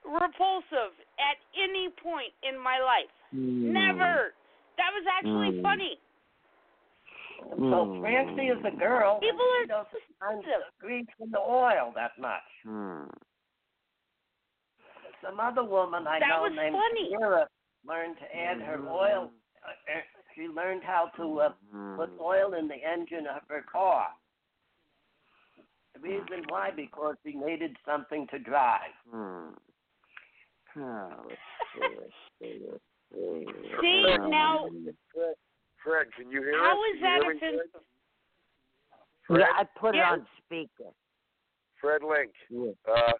[0.00, 3.12] repulsive at any point in my life?
[3.36, 3.76] Mm.
[3.76, 4.32] Never.
[4.80, 5.62] That was actually Mm.
[5.62, 6.00] funny.
[7.48, 8.00] So Mm.
[8.00, 9.18] Francie is a girl.
[9.20, 10.62] People she are doesn't mind sensitive.
[10.80, 12.42] the grease in the oil that much.
[12.64, 13.04] Hmm.
[15.22, 17.10] Some other woman I That know was named funny.
[17.12, 17.46] Kira
[17.84, 19.30] learned to add her oil.
[19.64, 20.00] Uh, uh,
[20.34, 21.96] she learned how to uh, Hmm.
[21.96, 24.08] put oil in the engine of her car.
[25.94, 28.94] The reason why, because she needed something to drive.
[29.10, 29.50] Hmm.
[30.76, 31.40] Oh, let's
[31.74, 33.80] see, let's see, let's see.
[33.80, 34.68] See, now-
[35.82, 36.78] Fred, Fred, can you hear How us?
[36.94, 37.82] is Can that me, offensive?
[39.26, 39.40] Fred?
[39.40, 40.14] Yeah, I put Yeah.
[40.14, 40.90] it on speaker.
[41.80, 42.72] Fred Link, Yeah.
[42.86, 43.12] uh,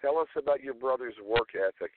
[0.00, 1.92] tell us about your brother's work ethic.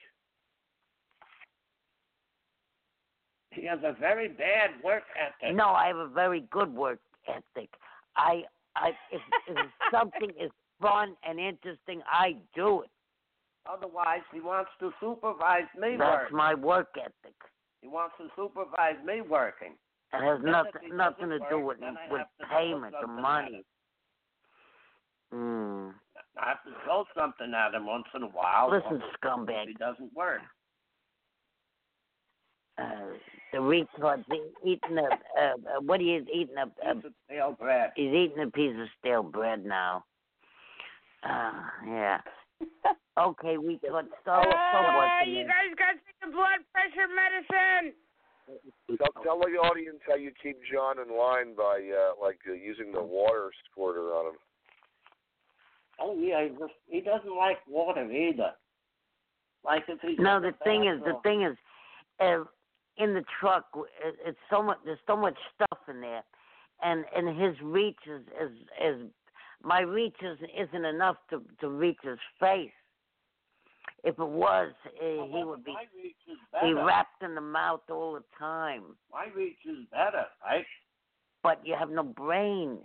[3.50, 5.54] He has a very bad work ethic.
[5.54, 7.70] No, I have a very good work ethic.
[8.16, 8.44] I,
[8.76, 10.50] I, if, if something is
[10.80, 12.90] fun and interesting, I do it.
[13.66, 16.36] Otherwise, he wants to supervise me That's working.
[16.36, 17.34] my work ethic.
[17.80, 19.76] He wants to supervise me working.
[20.14, 21.78] It has Then nothing, nothing to do with
[22.10, 23.56] with have payment or money.
[23.56, 23.62] him.
[25.32, 25.90] Hmm.
[26.38, 28.70] I have to throw something at him once in a while.
[28.70, 29.66] Listen, if scumbag.
[29.68, 30.40] he doesn't work.
[32.76, 33.14] Uh,
[33.52, 34.40] the retard he
[34.72, 35.02] eating a
[35.40, 37.92] uh, uh, what he is eating a, a Piece of stale bread.
[37.94, 40.04] he's eating a piece of stale bread now.
[41.22, 41.52] Uh,
[41.86, 42.18] yeah.
[43.16, 47.94] Okay, we got so so what's Uh, you guys got some blood pressure medicine.
[48.46, 52.92] Tell, tell the audience how you keep John in line by uh, like uh, using
[52.92, 54.38] the water squirter on him.
[56.00, 58.52] Oh yeah, he, just, he doesn't like water either.
[59.64, 61.56] Like if he's No, the thing is, the thing is,
[62.20, 62.44] uh,
[63.02, 64.78] in the truck, it, it's so much.
[64.84, 66.22] There's so much stuff in there,
[66.82, 68.50] and and his reach is is
[68.84, 69.10] is
[69.62, 72.70] my reach is isn't enough to to reach his face.
[74.04, 75.74] If it was, uh, Oh, he would be
[76.62, 78.82] be wrapped in the mouth all the time.
[79.10, 80.66] My reach is better, right?
[81.42, 82.78] But you have no brain.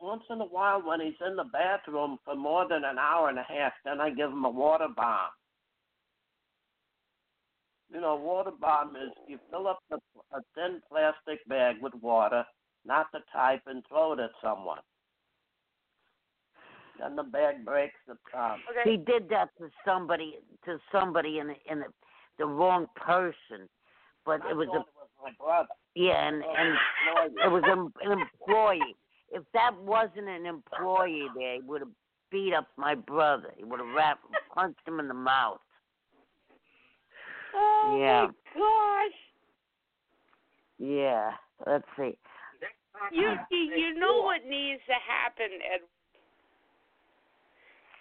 [0.00, 3.38] once in a while when he's in the bathroom for more than an hour and
[3.38, 5.30] a half, then I give him a water bomb.
[7.92, 9.96] You know, water bomb is you fill up a,
[10.36, 12.44] a thin plastic bag with water,
[12.86, 14.78] not the type, and throw it at someone.
[17.00, 18.60] Then the bag breaks the bomb.
[18.70, 18.90] Okay.
[18.90, 21.86] He did that to somebody to somebody in the, in the,
[22.38, 23.68] the wrong person,
[24.26, 25.68] but I it was a it was my brother.
[25.94, 26.76] yeah, and and
[27.44, 28.94] it was an, an employee.
[29.32, 31.90] If that wasn't an employee there, he would have
[32.30, 33.52] beat up my brother.
[33.56, 34.24] He would have wrapped,
[34.54, 35.60] punched him in the mouth.
[37.54, 38.26] Oh Yeah.
[38.26, 39.18] my gosh.
[40.78, 41.30] Yeah.
[41.66, 42.16] Let's see.
[43.12, 45.80] You you you know what needs to happen, Ed.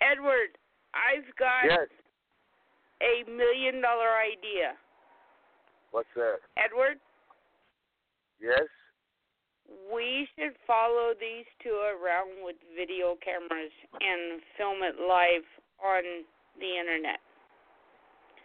[0.02, 0.58] Edward,
[0.94, 1.88] I've got Yes.
[3.02, 4.78] a million dollar idea.
[5.92, 6.40] What's that?
[6.58, 7.00] Edward,
[8.40, 8.68] Yes.
[9.92, 13.72] we should follow these two around with video cameras
[14.02, 15.46] and film it live
[15.80, 16.26] on
[16.60, 17.20] the internet.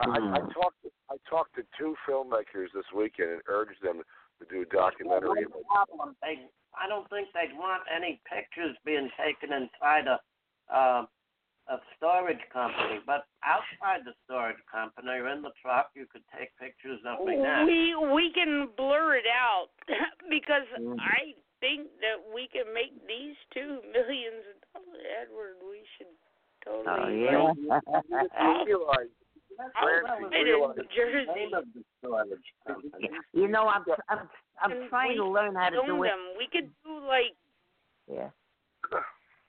[0.01, 0.53] I, I Mhm.
[0.53, 0.83] talked.
[0.83, 4.03] To, I talked to two filmmakers this weekend and urged them
[4.39, 5.47] to do a documentary.
[5.47, 10.21] Well, one problem, They, I don't think they'd want any pictures being taken inside a
[10.69, 11.07] uh,
[11.69, 16.53] a storage company, but outside the storage company or in the truck, you could take
[16.61, 17.65] pictures of me now.
[17.65, 19.69] We we can blur it out
[20.29, 20.97] because Mhm.
[21.01, 25.03] I think that we can make these two millions of dollars.
[25.23, 26.13] Edward, we should
[26.67, 27.25] Oh totally.
[27.25, 27.53] yeah.
[28.41, 29.09] You realize,
[29.77, 32.41] I'll Francie, put it realize- in Name of the storage
[33.33, 34.29] you know, I'm I'm
[34.63, 36.09] I'm trying to learn how to do it.
[36.09, 36.21] them.
[36.39, 37.35] We could do like,
[38.07, 38.31] Yeah.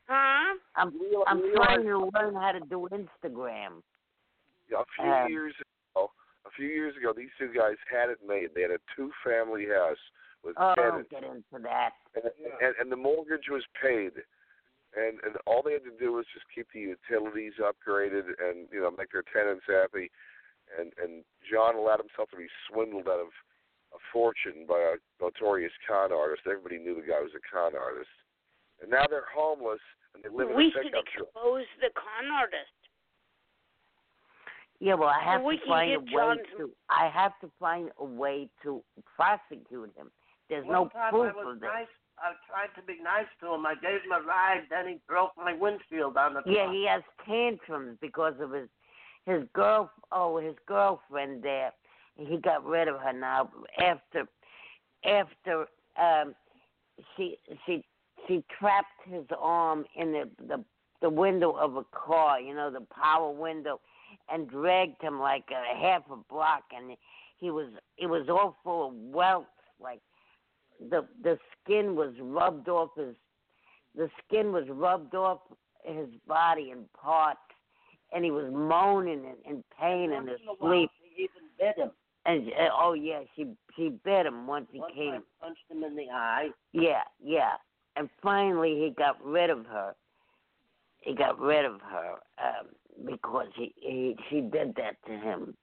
[0.08, 0.58] Huh?
[0.76, 3.82] I'm You I'm realize- trying to learn how to do Instagram.
[4.76, 5.53] a few Um, years
[5.95, 6.12] ago,
[6.45, 8.53] a few years ago, these two guys had it made.
[8.53, 9.99] They had a two-family house
[10.43, 11.93] with Oh, tenants, don't get into that.
[12.16, 12.26] and,
[12.62, 14.14] and and the mortgage was paid,
[14.95, 18.82] and and all they had to do was just keep the utilities upgraded and you
[18.82, 20.12] know make their tenants happy,
[20.78, 23.30] and and John allowed himself to be swindled out of
[23.93, 26.41] a fortune by a notorious con artist.
[26.45, 28.10] Everybody knew the guy was a con artist,
[28.82, 29.80] and now they're homeless
[30.13, 31.28] and they live in We a should pickup truck.
[31.28, 32.71] expose the con artist.
[34.80, 36.71] Yeah, well, I have we to can find a way John's- to.
[36.89, 38.84] I have to find a way to
[39.15, 40.11] prosecute him.
[40.49, 41.67] There's no One time proof I was of this.
[41.73, 41.88] nice.
[42.17, 43.65] I tried to be nice to him.
[43.65, 44.63] I gave him a ride.
[44.69, 46.73] Then he broke my windshield on the Yeah, truck.
[46.73, 48.69] he has tantrums because of his
[49.26, 49.91] his girl.
[50.11, 51.73] Oh, his girlfriend there.
[52.15, 54.28] He got rid of her now after
[55.03, 55.67] after
[55.97, 56.36] um
[57.17, 57.84] she she
[58.28, 60.63] she trapped his arm in the the
[61.01, 63.80] the window of a car, you know, the power window,
[64.32, 66.97] and dragged him like a half a block, and
[67.38, 67.67] he was
[67.97, 69.47] it was all full of welts,
[69.80, 70.01] like
[70.89, 73.15] the the skin was rubbed off his
[73.95, 75.39] the skin was rubbed off
[75.84, 77.39] his body in parts,
[78.13, 80.89] and he was moaning in, in pain in his in a while, sleep.
[81.15, 81.91] He even bit him.
[82.26, 83.45] And uh, oh yeah, she
[83.76, 85.13] she bit him once he Once came.
[85.13, 86.49] I punched him in the eye.
[86.73, 87.53] Yeah, yeah.
[87.98, 89.96] And finally, he got rid of her.
[91.00, 92.68] He got rid of her um,
[93.06, 95.56] because he, he she did that to him.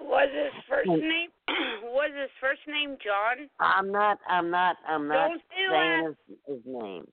[0.00, 1.28] Was his first name?
[1.82, 3.48] was his first name John?
[3.58, 4.18] I'm not.
[4.28, 4.76] I'm not.
[4.88, 7.06] I'm not Don't say saying his, his name.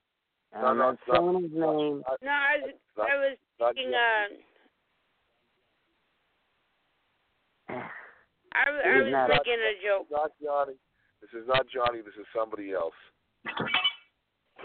[0.56, 2.04] I'm no, not it's not- saying his name.
[2.22, 3.94] No, I was I was not thinking.
[7.70, 7.74] Uh,
[8.54, 10.08] I, was- I was making a joke.
[10.12, 10.74] not Johnny.
[11.32, 12.00] This is not Johnny.
[12.02, 12.96] This is somebody else.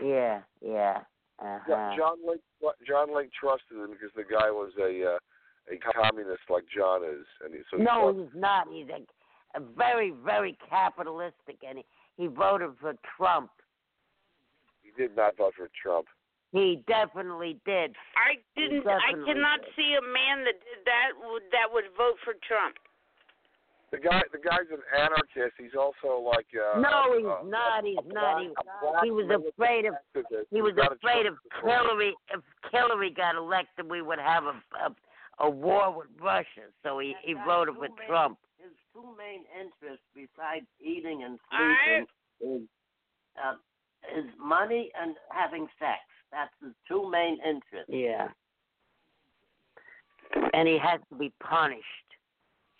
[0.03, 1.01] Yeah, yeah.
[1.43, 1.93] Uh Jo- huh.
[1.97, 2.41] John Link.
[2.87, 5.19] John Link trusted him because the guy was a uh,
[5.73, 8.67] a communist like John is, and he, so he No, thought- he's not.
[8.71, 11.85] He's a, a very, very capitalistic, and he,
[12.17, 13.51] he voted for Trump.
[14.83, 16.07] he did not vote for Trump.
[16.53, 17.95] He definitely did.
[18.17, 18.87] I didn't.
[18.87, 19.73] I cannot did.
[19.77, 22.77] see a man that did that would that would vote for Trump.
[23.93, 25.55] The guy, the guy's an anarchist.
[25.61, 26.47] He's also like.
[26.57, 27.85] Uh, no, he's uh, not.
[27.85, 28.41] He's a not.
[28.41, 28.49] He,
[28.81, 29.95] black- a he was afraid of.
[30.17, 30.49] activist.
[30.51, 31.87] He was He's not a afraid of Trump.
[31.87, 32.15] Hillary.
[32.33, 32.41] If
[32.73, 36.73] Hillary got elected, we would have a a, a war with Russia.
[36.83, 38.39] So he he voted two for main- Trump.
[38.59, 42.05] His two main interests, besides eating and I-
[42.41, 42.69] sleeping, is
[43.45, 43.55] uh,
[44.19, 46.01] is money and having sex.
[46.33, 47.89] That's his two main interests.
[47.93, 48.29] Yeah.
[50.55, 51.85] And he has to be punished.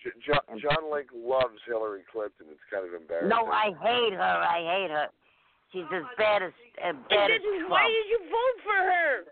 [0.03, 2.47] J- John, John Link loves Hillary Clinton.
[2.51, 3.29] It's kind of embarrassing.
[3.29, 4.21] No, I hate her.
[4.21, 5.07] I hate her.
[5.73, 6.53] She's as bad as
[6.85, 7.71] as bad as Trump.
[7.71, 9.25] why did you vote for her?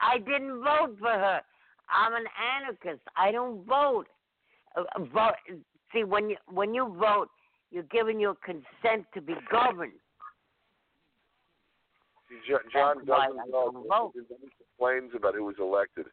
[0.00, 1.40] I didn't vote for her.
[1.90, 2.24] I'm an
[2.56, 3.02] anarchist.
[3.16, 4.06] I don't vote.
[4.76, 5.34] Uh, uh, vote.
[5.92, 7.28] See, when you when you vote,
[7.70, 9.92] you're giving your consent to be governed.
[12.28, 13.84] See, John, John That's why doesn't I know.
[13.88, 14.12] vote.
[14.14, 14.22] He
[14.78, 16.06] complains about who was elected.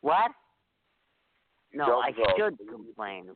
[0.00, 0.32] What?
[1.74, 2.36] You No, I vote.
[2.38, 3.30] should complain.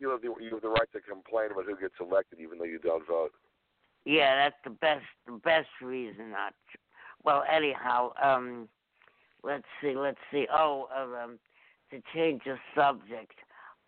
[0.00, 2.64] You have, the, you have the right to complain about who gets elected, even though
[2.64, 3.30] you don't vote.
[4.04, 6.78] Yeah, that's the best the best reason not to.
[7.24, 8.68] Well, anyhow, um
[9.44, 10.46] let's see, let's see.
[10.52, 11.38] Oh, uh, um
[11.90, 13.34] to change the subject.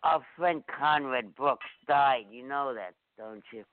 [0.03, 2.25] Our friend Conrad Brooks died.
[2.31, 3.63] You know that, don't you?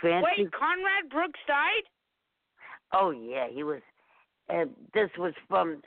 [0.00, 0.42] Francie?
[0.42, 1.84] Wait, Conrad Brooks died?
[2.92, 3.80] Oh yeah, he was.
[4.50, 5.82] Uh, this was from.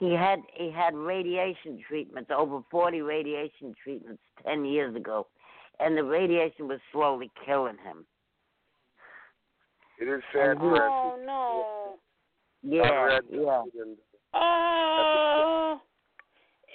[0.00, 5.26] Uh, he had he had radiation treatments, over forty radiation treatments ten years ago,
[5.80, 8.06] and the radiation was slowly killing him.
[10.00, 10.78] It is sad, Mhm.
[10.80, 11.98] Oh no.
[12.62, 13.62] Yeah, yeah.
[13.80, 13.98] and
[14.34, 15.80] Oh.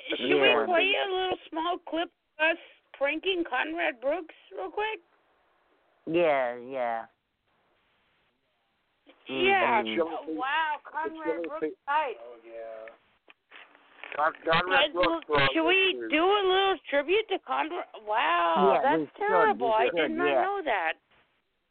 [0.09, 0.59] Should Yeah.
[0.59, 2.57] we play a little small clip of us
[2.93, 4.99] pranking Conrad Brooks real quick?
[6.05, 7.05] Yeah, yeah.
[9.27, 9.81] Yeah.
[9.83, 10.01] Mhm.
[10.01, 12.17] Oh, wow, Conrad Brooks died.
[12.19, 12.89] Oh yeah.
[14.15, 15.25] Con- Conrad Brooks.
[15.53, 16.11] should we listeners.
[16.11, 17.85] do a little tribute to Conrad?
[18.05, 19.73] Wow, Yeah, we that's should, terrible.
[19.73, 20.41] we I should, did not yeah.
[20.45, 20.93] know that.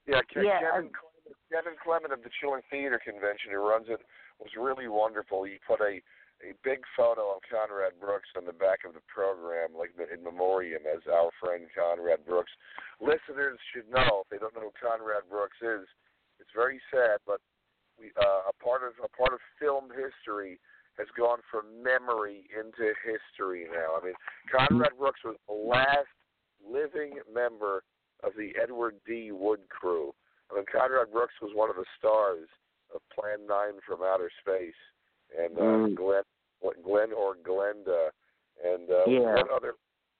[0.06, 4.00] Yeah, Ke- Yeah, Kevin, Clement, Kevin Clement of the Chiller Theater Convention, who runs it,
[4.42, 5.44] was really wonderful.
[5.44, 6.02] He put a
[6.42, 10.26] a big photo of Conrad Brooks on the back of the program, like the, in
[10.26, 12.50] memoriam, as our friend Conrad Brooks.
[12.98, 15.86] Listeners should know if they don't know who Conrad Brooks is.
[16.42, 17.38] It's very sad, but
[17.94, 20.58] we uh, a part of a part of film history
[20.98, 23.98] has gone from memory into history now.
[24.00, 24.14] I mean,
[24.50, 26.08] Conrad Brooks was the last
[26.66, 27.82] living member
[28.22, 29.32] of the Edward D.
[29.32, 30.12] Wood crew.
[30.50, 32.48] I mean, Conrad Brooks was one of the stars
[32.94, 34.74] of Plan 9 from Outer Space,
[35.38, 35.94] and uh, Mm.
[35.96, 36.22] Glen,
[36.84, 38.10] Glen or Glenda,
[38.62, 39.34] and uh, Yeah.
[39.34, 39.74] what other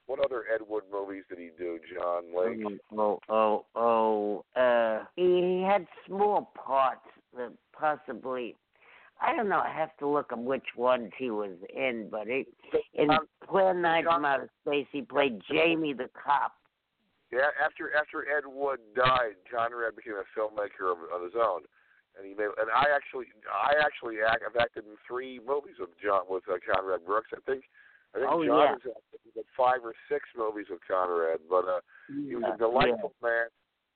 [0.06, 1.78] what other Ed Wood movies did he do?
[1.94, 2.80] John Link.
[2.92, 4.60] Oh, oh, oh, oh.
[4.60, 7.06] Uh, he had small parts
[7.36, 8.56] that possibly.
[9.22, 9.60] I don't know.
[9.60, 12.48] I have to look at which ones he was in, but it,
[12.94, 16.52] in Um, Plan Nine from Outer Space, he played Jamie the cop.
[17.30, 21.62] Yeah, after after Ed Wood died, John Conrad became a filmmaker of, of his own,
[22.18, 22.52] and he made.
[22.60, 26.60] And I actually, I actually act, I've acted in three movies with John with uh,
[26.60, 27.30] Conrad Brooks.
[27.32, 27.64] I think,
[28.12, 28.76] I think Oh, John yeah.
[28.76, 31.40] has acted in five or six movies with Conrad.
[31.48, 31.80] But uh,
[32.12, 33.48] he was a delightful man,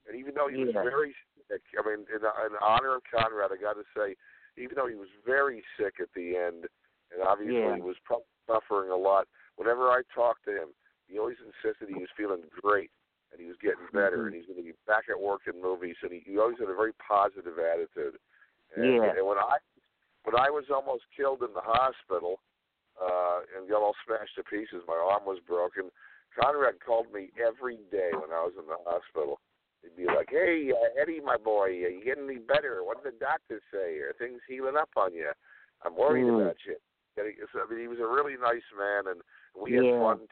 [0.09, 1.13] and even though he was very
[1.45, 4.17] sick, I mean, in, in honor of Conrad, I got to say,
[4.57, 6.67] even though he was very sick at the end,
[7.11, 7.75] and obviously Yeah.
[7.75, 9.27] he was probably suffering a lot.
[9.55, 10.73] Whenever I talked to him,
[11.07, 12.91] he always insisted he was feeling great
[13.31, 14.25] and he was getting better Mhm.
[14.27, 16.69] and he's going to be back at work in movies and he, he always had
[16.69, 18.19] a very positive attitude.
[18.75, 19.13] And, Yeah.
[19.15, 19.57] and when I
[20.23, 22.41] when I was almost killed in the hospital
[22.99, 25.91] uh and got all smashed to pieces, my arm was broken.
[26.35, 29.39] Conrad called me every day when I was in the hospital.
[29.87, 32.83] He'd be like, "Hey, uh, Eddie, my boy, are you getting any better?
[32.83, 33.99] What did the doctors say?
[34.03, 35.31] Are things healing up on you?
[35.85, 36.41] I'm worried Mm.
[36.41, 36.75] about you."
[37.15, 39.21] And he, so, I mean, he was a really nice man, and
[39.55, 40.27] we had fun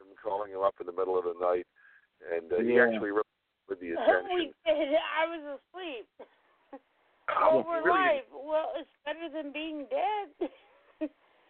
[0.00, 1.66] him calling him up in the middle of the night,
[2.32, 3.28] and uh, he actually really
[3.68, 4.54] with the we attention.
[4.66, 4.94] did.
[4.98, 6.08] I was asleep.
[7.40, 8.20] Oh, well, we're really?
[8.20, 8.24] live.
[8.32, 10.28] Well, it's better than being dead.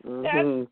[0.04, 0.68] Mhm.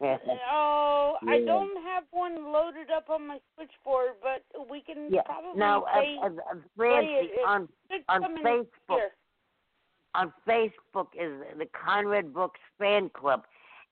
[0.50, 5.22] oh, I don't have one loaded up on my switchboard, but we can yeah.
[5.22, 7.30] probably Now, uh, play, uh, uh, play it.
[7.38, 7.68] It on
[8.08, 9.10] on Facebook, here.
[10.14, 13.44] on Facebook is the Conrad Brooks fan club,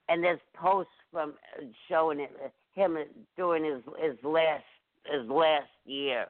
[0.09, 2.31] and there's posts from uh, showing it,
[2.75, 2.97] him
[3.35, 4.63] doing his his last
[5.05, 6.27] his last year.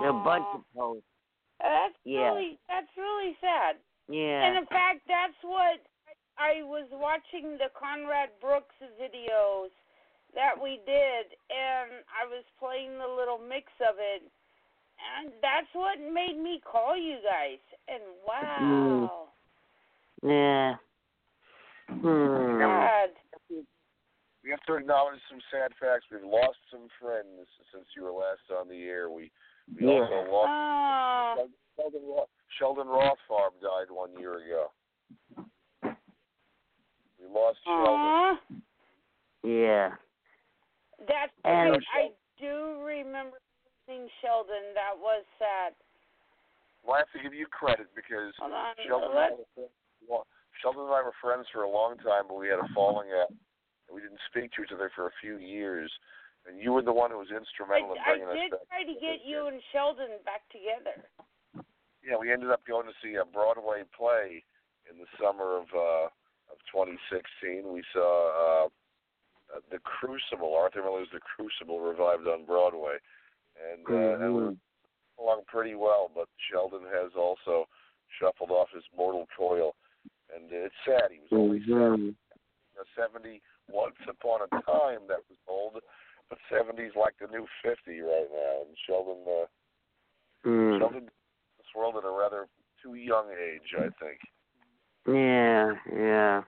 [0.00, 1.06] There are a bunch of posts.
[1.60, 2.32] That's Yeah.
[2.32, 3.76] really that's really sad.
[4.08, 4.42] Yeah.
[4.44, 5.80] And in fact, that's what
[6.40, 9.68] I was watching the Conrad Brooks videos
[10.32, 14.24] that we did, and I was playing the little mix of it,
[14.96, 17.60] and that's what made me call you guys.
[17.88, 19.28] And wow,
[20.22, 20.76] Yeah.
[21.88, 22.58] Hmm.
[22.60, 23.10] sad.
[24.42, 26.06] We have to acknowledge some sad facts.
[26.10, 29.10] We've lost some friends since you were last on the air.
[29.10, 29.30] We
[29.76, 30.00] we Yeah.
[30.00, 34.72] also lost Oh, Sheldon, Roth, Sheldon Rothfarb died one year ago.
[37.30, 38.62] We lost Sheldon.
[39.42, 39.96] Yeah.
[41.06, 41.86] That's And- right.
[41.92, 43.38] I do remember
[43.88, 44.74] losing Sheldon.
[44.74, 45.74] That was sad.
[46.82, 49.70] Well, I have to give you credit because Sheldon, and I were friends-
[50.60, 53.30] Sheldon and I were friends for a long time, but we had a falling out.
[53.30, 53.38] And
[53.96, 55.90] we didn't speak to each other for a few years.
[56.46, 58.60] And you were the one who was I, instrumental in bringing did us back.
[58.72, 61.08] I did try to get you and Sheldon back together.
[62.02, 64.42] Yeah, we ended up going to see a Broadway play
[64.90, 66.08] in the summer of uh
[66.50, 67.72] of 2016.
[67.72, 68.66] We saw uh,
[69.56, 72.98] uh The Crucible, Arthur Miller's The Crucible, revived on Broadway,
[73.56, 74.58] and uh, was Mhm.
[75.18, 77.68] along pretty well, but Sheldon has also
[78.18, 79.76] shuffled off his mortal coil,
[80.34, 81.10] and it's sad.
[81.10, 82.16] He was only Mhm.
[82.96, 85.06] 70 once upon a time.
[85.06, 85.82] That was old,
[86.28, 88.62] but 70 is like the new 50 right now.
[88.62, 89.46] And Sheldon, uh,
[90.44, 90.78] Mm.
[90.78, 91.10] Sheldon,
[91.58, 92.48] this world at a rather
[92.82, 94.20] too young age, I think.
[95.06, 96.42] Yeah, yeah.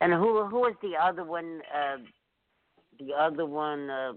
[0.00, 1.60] And who who was the other one?
[1.74, 1.98] Uh,
[2.98, 3.90] the other one.
[3.90, 4.12] Uh,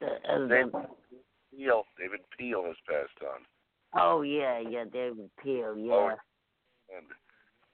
[0.00, 0.86] the, uh, David the,
[1.56, 3.40] Peel, David Peel has passed on,
[4.00, 5.76] oh yeah, yeah, David Peel.
[5.76, 5.92] Yeah.
[5.92, 6.08] Oh,
[6.96, 7.06] and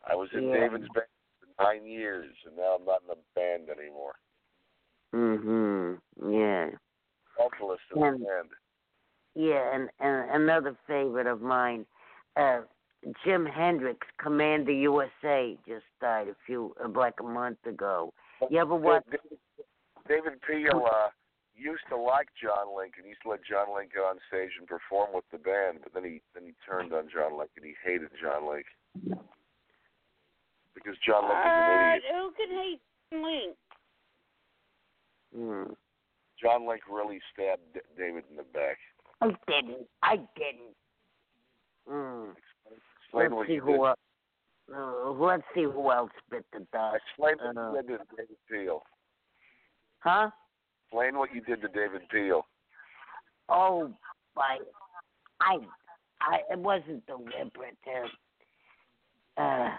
[0.07, 0.55] I was in Yeah.
[0.61, 1.07] David's band
[1.41, 4.15] for nine years, and now I'm not in the band anymore.
[5.15, 6.01] Mhm.
[6.31, 6.71] Yeah.
[7.37, 8.49] Vocalist in And- the band.
[9.35, 11.87] Yeah, and, and another favorite of mine,
[12.37, 12.63] uh,
[13.25, 18.13] Jim Hendricks, Commander USA, just died a few uh, like a month ago.
[18.51, 19.05] You ever watch?
[19.07, 19.39] David,
[20.09, 21.09] David Peel uh,
[21.57, 23.05] used to like John Lincoln.
[23.05, 26.05] He used to let John Lincoln on stage and perform with the band, but then
[26.05, 27.63] he then he turned on John Lincoln.
[27.63, 29.19] He hated John Lincoln
[30.75, 32.03] because John Lincoln's an Uh, idiot.
[32.15, 32.81] who can hate
[33.13, 33.57] Link?
[35.35, 35.73] Hmm.
[36.41, 38.79] John Link really stabbed David in the back.
[39.21, 39.87] I didn't.
[40.03, 40.75] I didn't.
[41.91, 42.35] Mm.
[43.09, 43.81] Explain let's what see you who did.
[43.81, 43.99] else.
[44.75, 46.97] Uh, let's see who else bit the dust.
[47.11, 48.83] Explain what Uh, you did to David Peel.
[50.01, 50.31] Huh?
[50.87, 52.43] Explain what you did to David Peel.
[53.49, 53.91] Oh,
[54.37, 54.59] my.
[55.41, 55.57] I.
[56.21, 56.41] I.
[56.51, 57.79] It wasn't deliberate.
[59.37, 59.71] Uh, uh,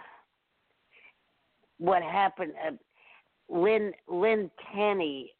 [1.77, 2.53] what happened?
[2.65, 2.71] Uh,
[3.51, 5.31] Lynn Lynn Tenney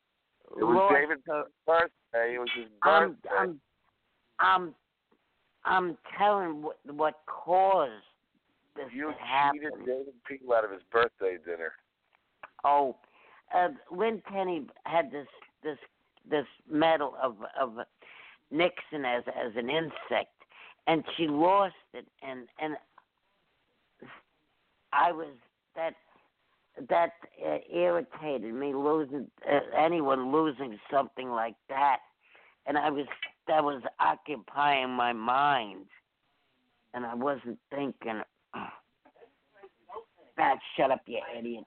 [0.58, 1.22] It was lost David's
[1.66, 2.36] birthday.
[2.36, 3.30] It was his birthday.
[3.38, 3.60] I'm
[4.40, 4.76] I'm I'm
[6.18, 7.92] telling what what caused
[8.76, 9.60] this you to happen.
[9.60, 11.74] cheated David Peel out of his birthday dinner.
[12.64, 12.96] Oh,
[13.56, 15.28] uh, Lynn Tenney had this
[15.64, 15.78] this
[16.30, 17.78] this medal of of
[18.52, 20.34] Nixon as as an insect,
[20.88, 22.76] and she lost it, and and
[24.94, 25.30] I was
[25.76, 25.94] that
[26.90, 27.14] that
[27.46, 32.00] uh, irritated me losing uh, anyone losing something like that,
[32.66, 33.06] and I was
[33.50, 35.86] that was occupying my mind,
[36.94, 38.22] and I wasn't thinking.
[40.42, 41.66] Ah, shut up, you idiot.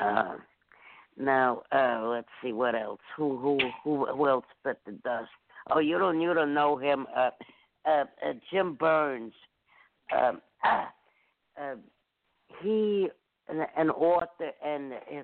[0.00, 0.36] Uh,
[1.18, 3.00] now, uh, let's see what else.
[3.18, 5.28] Who who who who else bit the dust?
[5.70, 7.06] Oh, you don't you don't know him.
[7.14, 7.28] Uh,
[7.86, 9.34] uh, uh Jim Burns.
[10.16, 11.74] Um, uh,
[12.62, 13.08] he
[13.48, 15.22] an, an author and uh,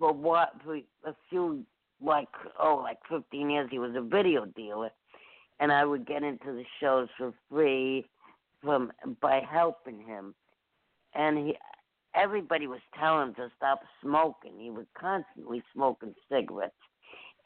[0.00, 1.64] for what for a few
[2.04, 2.28] like
[2.60, 4.90] oh like fifteen years he was a video dealer,
[5.60, 8.04] and I would get into the shows for free
[8.62, 10.34] from by helping him,
[11.14, 11.56] and he
[12.14, 14.52] everybody was telling him to stop smoking.
[14.58, 16.74] He was constantly smoking cigarettes.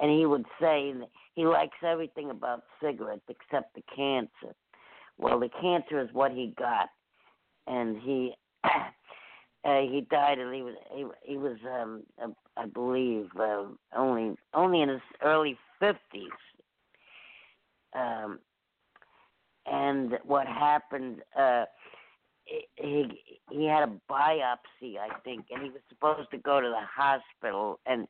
[0.00, 0.94] And he would say
[1.34, 4.54] he likes everything about cigarettes except the cancer.
[5.16, 6.88] Well, the cancer is what he got.
[7.66, 8.34] And he
[9.64, 12.02] uh, he died and he was he, he was um
[12.56, 13.64] I believe uh,
[13.96, 15.94] only only in his early 50s.
[17.94, 18.38] Um
[19.66, 21.64] and what happened uh
[22.76, 26.86] he he had a biopsy, I think, and he was supposed to go to the
[27.02, 28.06] hospital, and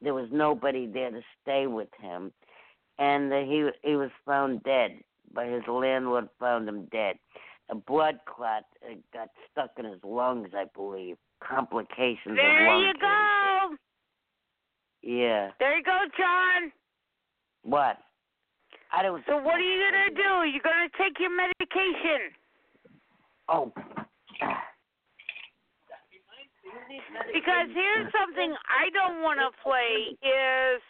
[0.00, 2.32] there was nobody there to stay with him,
[2.98, 4.98] and uh, he he was found dead.
[5.32, 7.16] But his landlord found him dead.
[7.68, 11.16] A blood clot uh, got stuck in his lungs, I believe.
[11.46, 13.00] Complications There of lung you go.
[13.00, 13.80] cancer.
[15.02, 15.50] Yeah.
[15.58, 16.72] There you go, John.
[17.62, 17.98] What?
[18.92, 19.22] I don't.
[19.26, 20.48] So what are you gonna do?
[20.48, 22.30] You're gonna take your medication.
[23.48, 23.72] Oh.
[27.32, 30.82] Because here's something I don't want to play is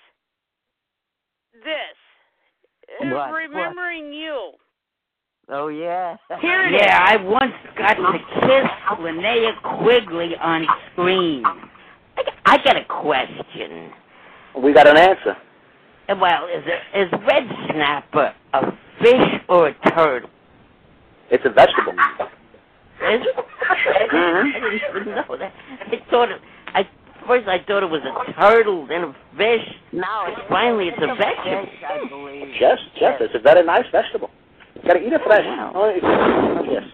[1.64, 3.10] this.
[3.12, 3.32] What?
[3.32, 4.52] Remembering you.
[5.48, 6.16] Oh yeah.
[6.40, 11.44] Here it yeah, I once got to kiss Linnea Quigley on screen.
[11.44, 13.92] I got, I got a question.
[14.60, 15.36] We got an answer.
[16.08, 20.30] Well, is it, is red snapper a fish or a turtle?
[21.30, 21.92] It's a vegetable.
[21.92, 23.36] Is it?
[24.12, 24.52] Mhm.
[24.56, 25.52] I didn't even know that.
[25.80, 26.40] I thought it.
[26.74, 26.82] I
[27.24, 29.62] first I thought it was a turtle, then a fish.
[29.92, 31.70] Now it's Finally, it's a vegetable.
[31.86, 32.48] I believe.
[32.60, 34.30] Yes, yes, it's a very nice vegetable.
[34.86, 35.44] You gotta eat it fresh.
[35.44, 35.72] Wow.
[35.74, 36.84] Oh, yes.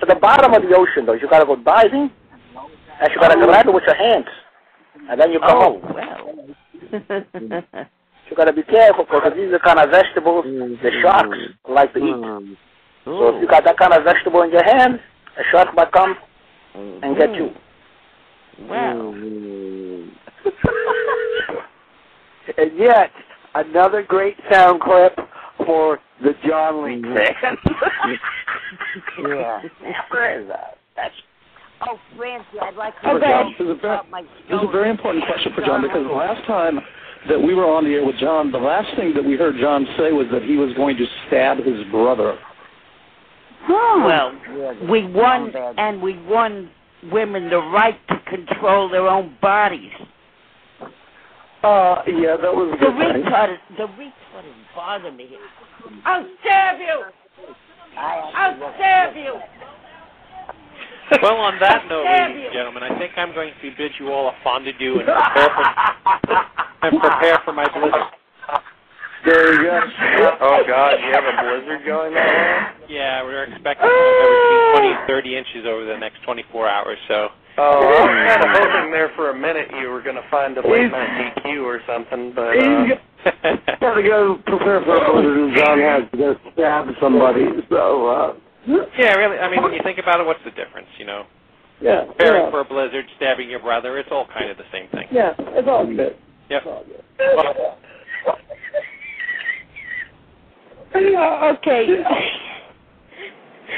[0.00, 2.10] So the bottom of the ocean, though, you gotta go diving,
[3.02, 4.24] and you gotta grab it with your hands,
[5.10, 5.94] and then you come Oh up.
[5.94, 6.46] well.
[8.30, 11.36] You gotta be careful because these are kind of vegetables the sharks
[11.68, 12.04] like to eat.
[12.04, 12.56] Mm.
[13.04, 14.98] So if you got that kind of vegetable in your hand,
[15.38, 16.16] a shark might come
[16.74, 17.50] and get you.
[18.66, 19.12] Well.
[19.12, 20.10] Mm.
[22.58, 23.10] And yet,
[23.56, 25.18] another great sound clip
[25.64, 27.58] for the John Link fans.
[29.28, 29.62] yeah.
[30.10, 30.78] Where is that?
[30.96, 31.14] That's
[31.86, 33.28] Oh, Francie, I'd like to Okay.
[33.28, 33.98] know This is a very,
[34.48, 36.80] this is a very important question for John because the last time
[37.28, 39.86] that we were on the air with John, the last thing that we heard John
[39.98, 42.38] say was that he was going to stab his brother.
[43.68, 44.32] Well,
[44.88, 46.70] we won, and we won
[47.12, 49.92] women the right to control their own bodies.
[51.62, 53.22] Uh, yeah, that was a The good thing.
[53.24, 54.12] retarded, the retarded
[54.76, 55.26] bother me.
[56.04, 57.04] I'll stab you.
[57.98, 59.40] I'll stab you.
[61.22, 64.28] Well, on that note, ladies and gentlemen, I think I'm going to bid you all
[64.28, 65.64] a fondue and prepare for
[66.82, 68.10] and prepare for my blizzard.
[69.24, 69.80] There you go.
[70.40, 72.74] Oh God, you have a blizzard going on?
[72.88, 76.98] Yeah, we're expecting between 20 and 30 inches over the next 24 hours.
[77.08, 77.28] So.
[77.58, 80.58] Oh, I was kind of hoping there for a minute you were going to find
[80.58, 82.84] a late night DQ or something, but uh,
[83.80, 87.46] Got to go prepare for a blizzard, and John has to go stab somebody.
[87.68, 88.34] So, uh,
[88.98, 89.38] Yeah, really.
[89.38, 90.86] I mean, when you think about it, what's the difference?
[90.98, 91.24] You know,
[91.80, 93.98] yeah, preparing yeah, for a blizzard, stabbing your brother.
[93.98, 95.08] It's all kind of the same thing.
[95.10, 96.16] yeah, it's all good.
[96.50, 96.62] Yep.
[96.64, 96.84] Well,
[100.94, 101.86] Uh, okay.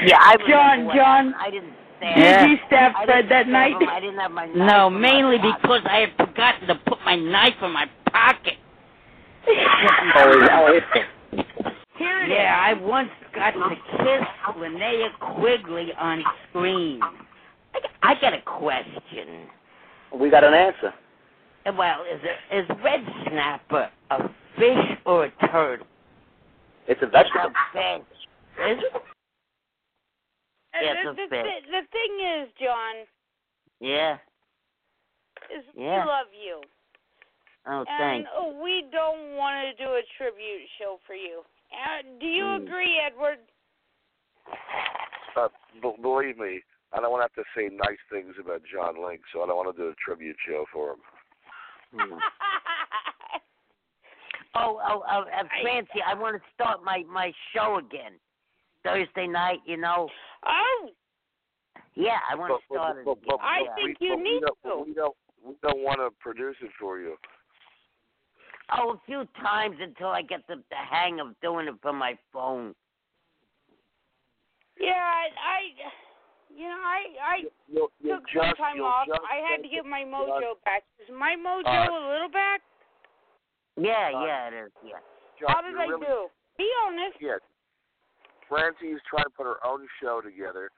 [0.05, 2.49] Yeah, I John, John, I didn't Did stab.
[2.49, 3.81] you stab Fred didn't that night?
[3.81, 3.89] him.
[3.89, 6.99] I didn't have my knife No, in my mainly because I had forgotten to put
[7.03, 8.53] my knife in my pocket.
[12.27, 17.01] Yeah, I once got to kiss Linnea Quigley on screen.
[17.01, 19.49] I got- I got a question.
[20.13, 20.93] We got an answer.
[21.65, 25.85] Uh, well, is it is red snapper a fish or a turtle?
[26.87, 27.51] It's a vegetable.
[27.73, 28.01] fish.
[28.65, 28.93] Is it?
[30.73, 31.45] And Yeah, the, a the, fit.
[31.45, 32.95] the, the thing is, John,
[33.79, 34.17] Yeah.
[35.55, 36.03] is Yeah.
[36.03, 36.61] we love you.
[37.67, 38.29] Oh, and thanks.
[38.63, 41.41] we don't want to do a tribute show for you.
[41.71, 42.63] Uh, do you Mm.
[42.63, 43.39] agree, Edward?
[45.35, 45.49] Uh,
[45.81, 46.61] b- believe me,
[46.93, 49.57] I don't want to have to say nice things about John Link, so I don't
[49.57, 51.01] want to do a tribute show for him.
[54.55, 58.13] Oh, oh, oh, uh, Francie, I want to start my my show again.
[58.83, 60.09] Thursday night, you know.
[60.45, 60.89] Oh,
[61.93, 63.45] Yeah, I want But- to start but- it but- again.
[63.45, 63.75] I yeah.
[63.75, 64.77] think we, you need we to.
[64.87, 65.15] We don't.
[65.43, 67.15] We don't want to produce it for you.
[68.77, 72.17] Oh, a few times until I get the, the hang of doing it from my
[72.31, 72.75] phone.
[74.79, 75.59] Yeah, I, I
[76.55, 77.37] you know, I I
[77.67, 79.07] You'll, you'll took some time off.
[79.09, 80.83] I had to take get my it- mojo back.
[80.99, 82.61] Is my mojo Uh, a little back?
[83.77, 84.71] Yeah, Uh, yeah, it is.
[84.83, 84.99] Yeah.
[85.39, 86.27] Just, How did you're I really, do?
[86.57, 87.17] Be honest.
[87.21, 87.39] Yes.
[88.47, 90.69] Francie's trying to put her own show together.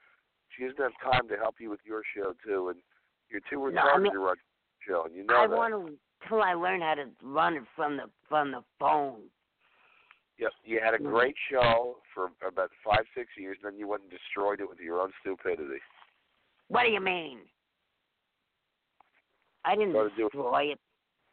[0.56, 2.78] She doesn't have time to help you with your show too, and
[3.30, 4.36] you're too No, retarded I mean- to run
[4.86, 5.56] your show, and you know I that.
[5.56, 5.98] want to
[6.28, 9.20] till I learned how to run it from the from the phone.
[10.38, 11.04] Yep, you had a Mm.
[11.10, 14.80] great show for about five, six years, and then you went and destroyed it with
[14.80, 15.80] your own stupidity.
[16.68, 17.40] What do you mean?
[19.64, 20.80] I didn't Started doing- destroy it.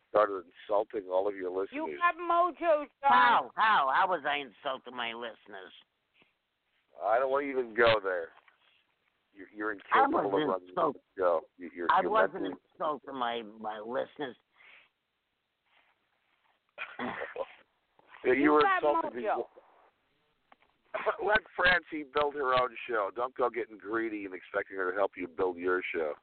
[0.10, 1.72] Started insulting all of your listeners.
[1.72, 3.12] You have mojo, John.
[3.12, 3.52] How?
[3.56, 3.92] How?
[3.94, 5.74] How was I insulting my listeners?
[7.04, 8.30] I don't want to even go there.
[9.34, 11.42] You're, you're I incapable of wasn't running insult- the show.
[11.58, 14.36] You- You're, I wasn't mentally- insulting my my listeners.
[18.26, 19.50] Yeah, you, You were got insulting people.
[21.26, 23.10] Let Francie build her own show.
[23.16, 26.14] Don't go getting greedy and expecting her to help you build your show.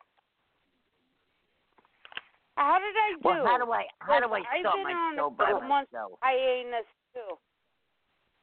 [2.57, 3.21] How did I do?
[3.23, 5.69] Well, how do I how do I I've start been my on show by couple
[5.69, 6.13] months myself?
[6.23, 7.37] hiatus too.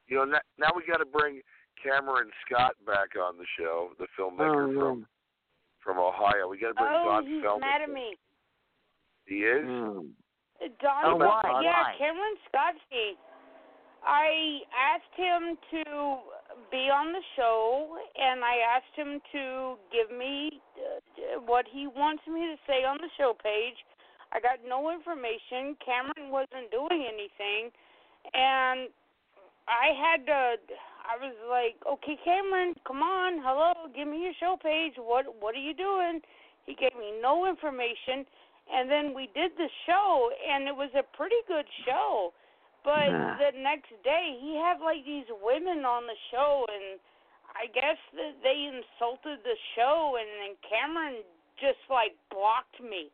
[0.07, 1.41] You know, now, now we got to bring
[1.81, 5.07] Cameron Scott back on the show, the filmmaker Oh, from
[5.83, 6.47] from Ohio.
[6.49, 7.67] We got to bring Oh, Don he's Feldman.
[7.67, 8.15] mad at me.
[9.25, 9.65] He is.
[9.65, 10.13] Hmm.
[10.81, 11.61] Don, Oh, why?
[11.63, 13.17] yeah, Cameron Scotty.
[14.05, 16.17] I asked him to
[16.71, 22.23] be on the show, and I asked him to give me uh, what he wants
[22.27, 23.79] me to say on the show page.
[24.33, 25.77] I got no information.
[25.79, 27.71] Cameron wasn't doing anything,
[28.33, 28.89] and
[29.67, 30.59] I had to.
[31.03, 34.93] I was like, "Okay, Cameron, come on, hello, give me your show page.
[34.97, 36.21] What What are you doing?"
[36.65, 38.25] He gave me no information,
[38.71, 42.33] and then we did the show, and it was a pretty good show.
[42.83, 43.37] But Ah.
[43.39, 46.99] the next day, he had like these women on the show, and
[47.55, 51.23] I guess that they insulted the show, and then Cameron
[51.59, 53.09] just like blocked me,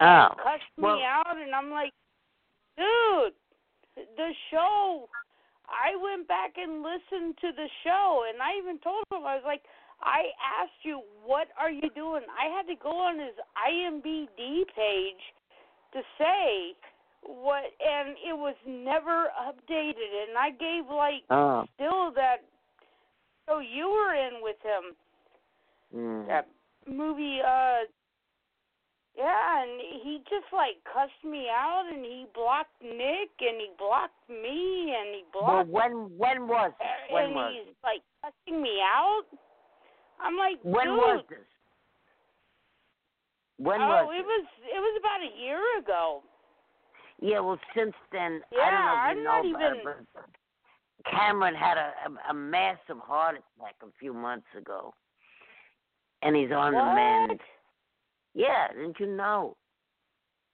[0.00, 0.34] Oh.
[0.36, 1.92] cussed Well, me out, and I'm like,
[2.76, 3.34] dude,
[4.16, 5.08] the show.
[5.68, 9.44] I went back and listened to the show, and I even told him I was
[9.44, 9.64] like,
[10.02, 10.30] I
[10.62, 12.22] asked you, what are you doing?
[12.38, 15.22] I had to go on his IMBD page
[15.92, 16.72] to say
[17.22, 21.64] what and it was never updated and I gave like Oh.
[21.74, 22.44] still that
[23.48, 24.94] so you were in with him
[25.94, 26.26] Mm.
[26.28, 26.46] that
[26.86, 27.86] movie uh
[29.16, 34.28] yeah and he just like cussed me out and he blocked Nick and he blocked
[34.28, 35.68] me and he blocked.
[35.68, 36.72] Well, when when was?
[37.10, 39.24] When and was he's like cussing me out
[40.20, 41.38] I'm like When dude was this?
[43.58, 44.26] When oh was it it?
[44.26, 46.22] was it was about a year ago
[47.20, 50.02] Yeah, well, since then, I Yeah, don't know if I'm you not know about even-
[50.02, 50.24] it, but
[51.10, 54.92] Cameron had a, a a massive heart attack a few months ago,
[56.22, 57.40] and he's on the mend.
[58.34, 59.56] Yeah, didn't you know?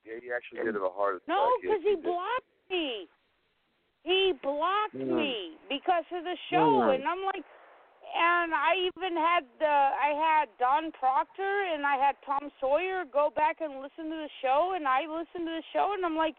[0.05, 1.27] Yeah, he actually did have a heart attack.
[1.27, 3.07] No, Yes, because he he blocked me.
[4.03, 5.15] He blocked Mm.
[5.15, 6.95] me because of the show, Mm.
[6.95, 7.43] and I'm like,
[8.15, 13.31] and I even had the I had Don Proctor and I had Tom Sawyer go
[13.35, 16.35] back and listen to the show, and I listened to the show, and I'm like,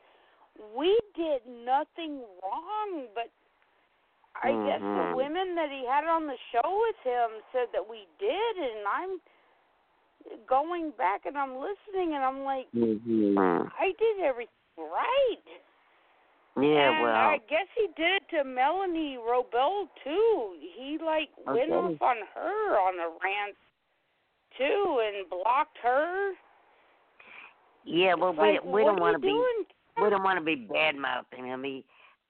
[0.77, 3.31] we did nothing wrong, but
[4.43, 5.15] I guess the Mhm.
[5.15, 9.21] women that he had on the show with him said that we did, and I'm
[10.47, 13.69] going back and I'm listening, and I'm like, Mm-hmm.
[13.79, 15.64] I did everything right.
[16.57, 20.55] Yeah, and well, I guess he did to Melanie Robel too.
[20.79, 23.57] He like went off on her on a rant
[24.57, 26.33] too and blocked her.
[27.85, 29.67] yeah, well, It's we we don't want to be doing?
[30.01, 31.65] we don't want to be bad mouthing him.
[31.65, 31.85] He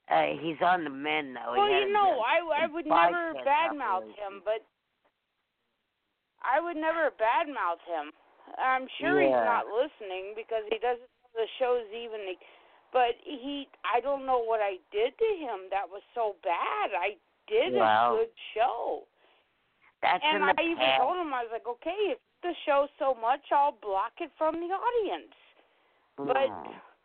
[0.08, 1.52] uh, he's on the mend now.
[1.52, 4.64] Well, you know, I I would never bypass badmouth him, but
[6.40, 8.12] I would never badmouth him.
[8.56, 12.20] I'm sure he's not listening because he doesn't know the show's even.
[12.94, 16.94] But he, I don't know what I did to him that was so bad.
[16.94, 17.18] I
[17.50, 19.02] did Well, a good show.
[20.00, 21.02] That's and in the I even past.
[21.02, 24.54] told him I was like, okay, if the show so much, I'll block it from
[24.54, 25.34] the audience.
[26.22, 26.54] But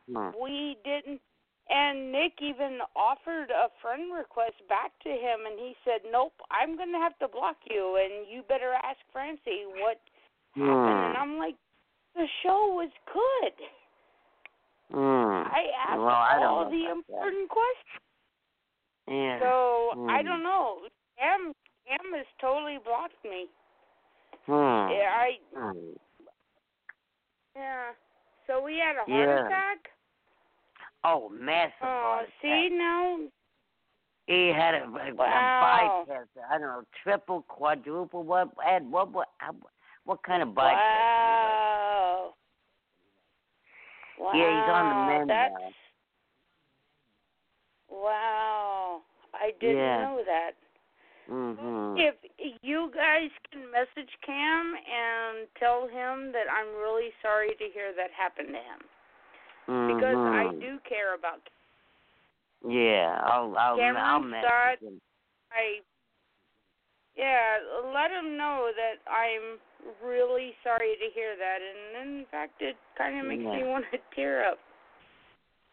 [0.10, 0.34] Mm.
[0.40, 1.22] we didn't.
[1.70, 6.76] And Nick even offered a friend request back to him, and he said, "Nope, I'm
[6.76, 10.02] going to have to block you, and you better ask Francie what
[10.56, 11.22] happened." And Mm.
[11.22, 11.56] I'm like,
[12.16, 13.54] "The show was good.
[14.94, 15.46] Mm.
[15.52, 17.18] I asked well, I all the about that.
[17.18, 18.04] important questions."
[19.08, 19.40] Yeah.
[19.40, 20.26] So I Mm.
[20.26, 20.88] don't know.
[21.18, 21.54] Cam,
[21.88, 23.48] Cam has totally blocked me.
[24.46, 24.90] Hmm.
[24.92, 25.94] Yeah, I Hmm.
[27.56, 27.94] yeah.
[28.48, 29.46] So we had a heart Yeah.
[29.46, 29.92] attack.
[31.04, 32.72] Oh, massive Oh, see attack.
[32.78, 33.20] now.
[34.28, 36.02] He had a, a, Wow.
[36.04, 36.28] a bypass.
[36.50, 38.24] I don't know, triple, quadruple.
[38.24, 38.50] What?
[38.64, 39.10] Ed, what?
[39.10, 39.28] What?
[40.06, 40.80] What kind of bypass?
[40.80, 42.34] Wow.
[44.20, 44.34] Wow.
[44.36, 45.72] Yeah, he's on the mend that's, now.
[47.90, 49.02] Wow.
[49.34, 50.02] I didn't Yeah.
[50.02, 50.52] know that.
[51.32, 51.98] Mm-hmm.
[51.98, 52.16] If
[52.62, 58.10] you guys can message Cam and tell him that I'm really sorry to hear that
[58.12, 58.82] happened to him
[59.88, 60.60] because I Mhm.
[60.60, 61.48] do care about
[62.68, 64.80] Yeah, I'll, I'll, Cameron I'll message Scott.
[64.80, 65.02] him.
[65.52, 65.82] I
[67.20, 67.60] yeah,
[67.92, 69.60] let him know that I'm
[70.00, 74.00] really sorry to hear that, and in fact, it kind of makes me want to
[74.16, 74.60] tear up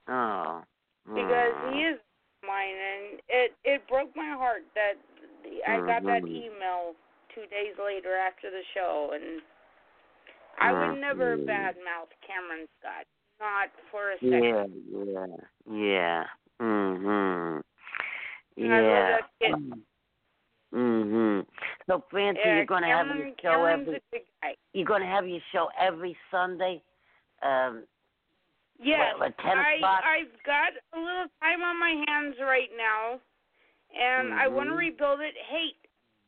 [0.08, 0.62] Oh.
[1.06, 1.98] because he is
[2.42, 4.94] mine, and it it broke my heart that
[5.42, 6.94] the, I got that email
[7.34, 9.40] two days later after the show, and
[10.58, 11.46] I would never Mhm.
[11.46, 13.06] badmouth Cameron Scott,
[13.38, 14.82] not for a second.
[14.90, 15.26] yeah,
[15.66, 16.24] yeah.
[16.26, 16.26] Yeah.
[16.60, 17.62] Mhm.
[18.56, 19.54] And I love Yeah.
[20.72, 20.78] That kid.
[20.78, 21.46] Mhm.
[21.86, 23.96] So, Francie, Yeah, you're going to have your show Cameron's every.
[23.96, 24.56] a good guy.
[24.72, 26.82] You're going to have your show every Sunday.
[27.42, 27.86] Um.
[28.78, 30.04] Yes, What, at 10 I o'clock?
[30.04, 33.18] I've got a little time on my hands right now,
[33.98, 35.32] and I want to rebuild it.
[35.48, 35.72] Hey,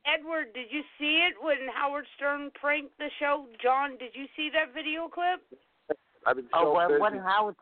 [0.06, 3.44] Edward, did you see it when Howard Stern pranked the show?
[3.62, 5.44] John, did you see that video clip?
[6.24, 6.88] I've been so Oh, what?
[6.88, 7.00] busy.
[7.00, 7.12] What?
[7.20, 7.56] Howard?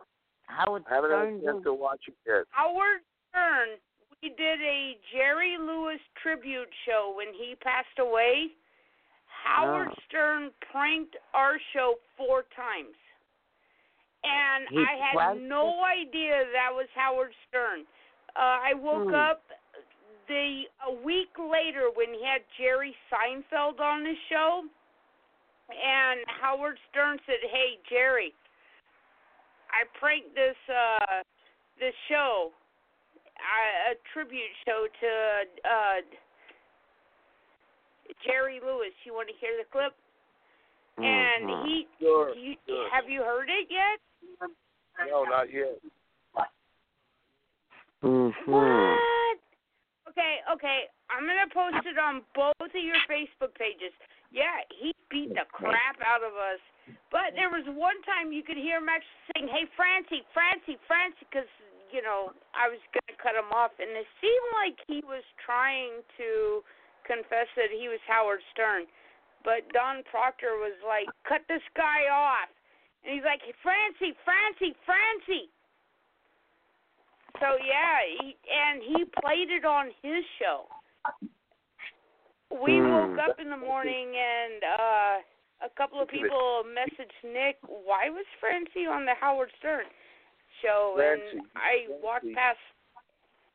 [0.46, 2.44] Howard I haven't had Stern a chance to watch it yet.
[2.50, 3.00] Howard
[3.30, 3.68] Stern,
[4.22, 8.48] we did a Jerry Lewis tribute show when he passed away.
[9.44, 10.02] Howard Oh.
[10.08, 12.96] Stern pranked our show four times.
[14.24, 17.86] And He I had pranked no idea that was Howard Stern.
[18.34, 19.14] Uh, I woke Hmm.
[19.14, 19.42] up
[20.26, 24.64] the a week later when he had Jerry Seinfeld on his show,
[25.70, 28.34] and Howard Stern said, "Hey Jerry,
[29.70, 31.22] I pranked this uh
[31.78, 32.52] this show,
[33.90, 35.10] a tribute show to
[35.64, 36.00] uh
[38.24, 38.94] Jerry Lewis.
[39.04, 39.94] You want to hear the clip?"
[40.98, 41.66] And Mhm.
[41.66, 42.88] he, Sure, you, sure.
[42.90, 44.00] have you heard it yet?
[45.06, 45.78] No, not yet.
[48.02, 48.32] Mhm.
[48.46, 49.38] What?
[50.08, 50.88] Okay, okay.
[51.10, 53.92] I'm gonna post it on both of your Facebook pages.
[54.30, 56.60] Yeah, he beat the crap out of us,
[57.10, 61.26] But there was one time you could hear him actually saying, "Hey, Francie, Francie, Francie,"
[61.30, 61.48] because
[61.92, 65.24] you know I was going to cut him off, and it seemed like he was
[65.42, 66.62] trying to
[67.06, 68.86] confess that he was Howard Stern.
[69.46, 72.50] But Don Proctor was like, "Cut this guy off,"
[73.04, 75.50] and he's like, "Francie, Francie, Francie."
[77.38, 80.66] So yeah, he, and he played it on his show.
[82.50, 85.14] We woke up in the morning and uh
[85.64, 89.88] a couple of people messaged Nick, why was Francie on the Howard Stern
[90.62, 90.94] show?
[90.96, 92.58] Francie, and I walked past.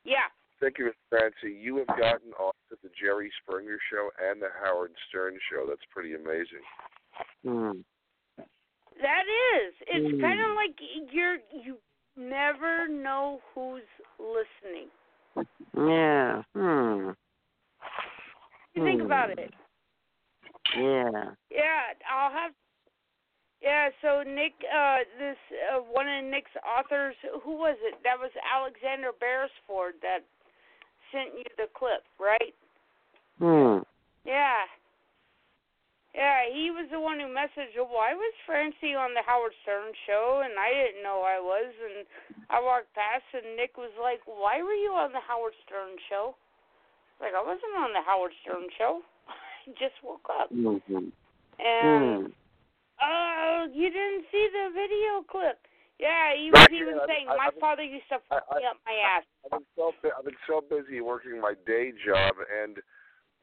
[0.03, 0.27] Yeah.
[0.59, 1.57] Thank you, Francie.
[1.59, 5.65] You have gotten off at the Jerry Springer show and the Howard Stern show.
[5.67, 6.61] That's pretty amazing.
[7.43, 7.81] Hmm.
[9.01, 9.25] That
[9.57, 9.73] is.
[9.87, 10.21] It's Mm.
[10.21, 10.79] kind of like
[11.11, 11.79] you're you
[12.15, 13.81] never know who's
[14.19, 14.91] listening.
[15.75, 16.43] Yeah.
[16.53, 17.11] Hmm.
[18.75, 19.05] You think Hmm.
[19.07, 19.53] about it.
[20.77, 21.31] Yeah.
[21.49, 22.53] Yeah, I'll have.
[23.61, 25.37] Yeah, so Nick, uh, this
[25.69, 27.13] uh, one of Nick's authors,
[27.45, 27.93] who was it?
[28.03, 30.25] That was Alexander Beresford that
[31.13, 32.57] sent you the clip, right?
[33.37, 33.85] Hmm.
[34.25, 34.65] Yeah.
[36.17, 39.93] Yeah, he was the one who messaged, well, why was Francie on the Howard Stern
[40.09, 40.43] show?
[40.43, 41.71] And I didn't know I was.
[41.71, 42.03] And
[42.49, 46.35] I walked past, and Nick was like, why were you on the Howard Stern show?
[47.21, 49.05] Like, I wasn't on the Howard Stern show.
[49.29, 50.51] I just woke up.
[50.51, 51.13] Mm-hmm.
[51.61, 52.40] And, Hmm.
[53.03, 55.57] Oh, you didn't see the video clip.
[55.99, 57.05] Yeah, he was Not even yet.
[57.07, 59.23] Saying, I- my I- father used to fuck me up my ass.
[59.45, 62.77] I've been so I've been so busy working my day job and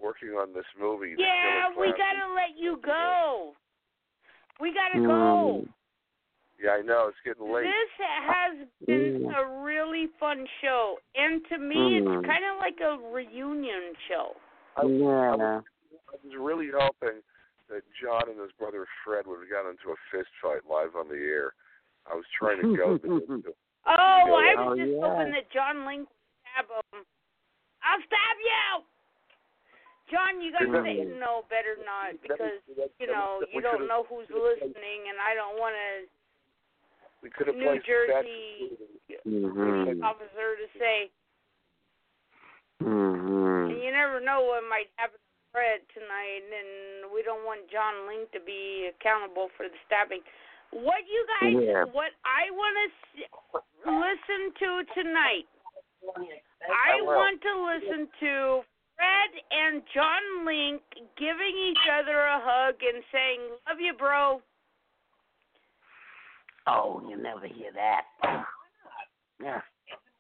[0.01, 1.15] working on this movie.
[1.15, 3.55] The Yeah, we gotta let you go.
[4.61, 5.65] We gotta go.
[6.61, 7.63] Yeah, I know it's getting late.
[7.71, 9.37] This has been Mm.
[9.39, 12.19] a really fun show, and to me, Mm.
[12.19, 14.35] it's kind of like a reunion show.
[14.77, 15.37] I, I, Yeah.
[15.37, 15.65] was,
[16.09, 17.23] I was really hoping
[17.69, 21.09] that John and his brother Fred would have gotten into a fist fight live on
[21.09, 21.53] the air.
[22.09, 23.53] I was trying to go to the,
[23.87, 24.41] Oh, Yeah.
[24.41, 25.05] I Oh, was just yeah.
[25.05, 27.05] hoping that John Link would stab him.
[27.85, 28.65] I'll stab you,
[30.11, 30.41] John.
[30.41, 32.59] You gotta say no, better not, because
[32.99, 36.09] you know you don't know who's listening, and I don't want to.
[37.23, 38.77] we could have New Jersey
[39.27, 39.85] Mm-hmm.
[39.85, 41.11] police officer to say.
[42.83, 43.73] Mm-hmm.
[43.73, 45.19] And you never know what might happen
[45.53, 50.21] Fred tonight, and we don't want John Link to be accountable for the stabbing.
[50.71, 51.85] What you guys, Yeah.
[51.85, 55.49] what I want to listen to tonight,
[56.69, 58.65] I want to listen to
[58.97, 60.83] Fred and John Link
[61.17, 64.43] giving each other a hug and saying, "Love you, bro."
[66.67, 68.07] Oh, you never hear that.
[69.41, 69.63] Yeah.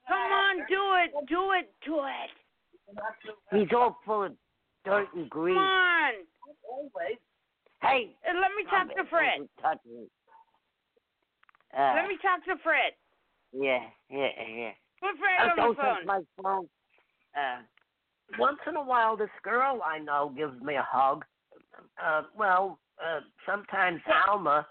[0.07, 2.31] Come on, do it, do it, do it.
[3.51, 4.37] He's all full of
[4.85, 5.57] dirt and grease.
[5.57, 6.13] Come on.
[7.83, 8.17] Hey.
[8.27, 9.49] And let me talk to Fred.
[9.63, 10.07] Touch me.
[11.77, 12.93] Uh, Let me talk to Fred.
[13.53, 14.71] Yeah, yeah, yeah.
[15.01, 16.07] Put Fred Uh, on don't the phone.
[16.07, 16.69] my phone.
[17.37, 17.63] Uh,
[18.39, 21.25] once in a while, this girl I know gives me a hug.
[22.03, 24.67] Uh, well, uh, sometimes Alma,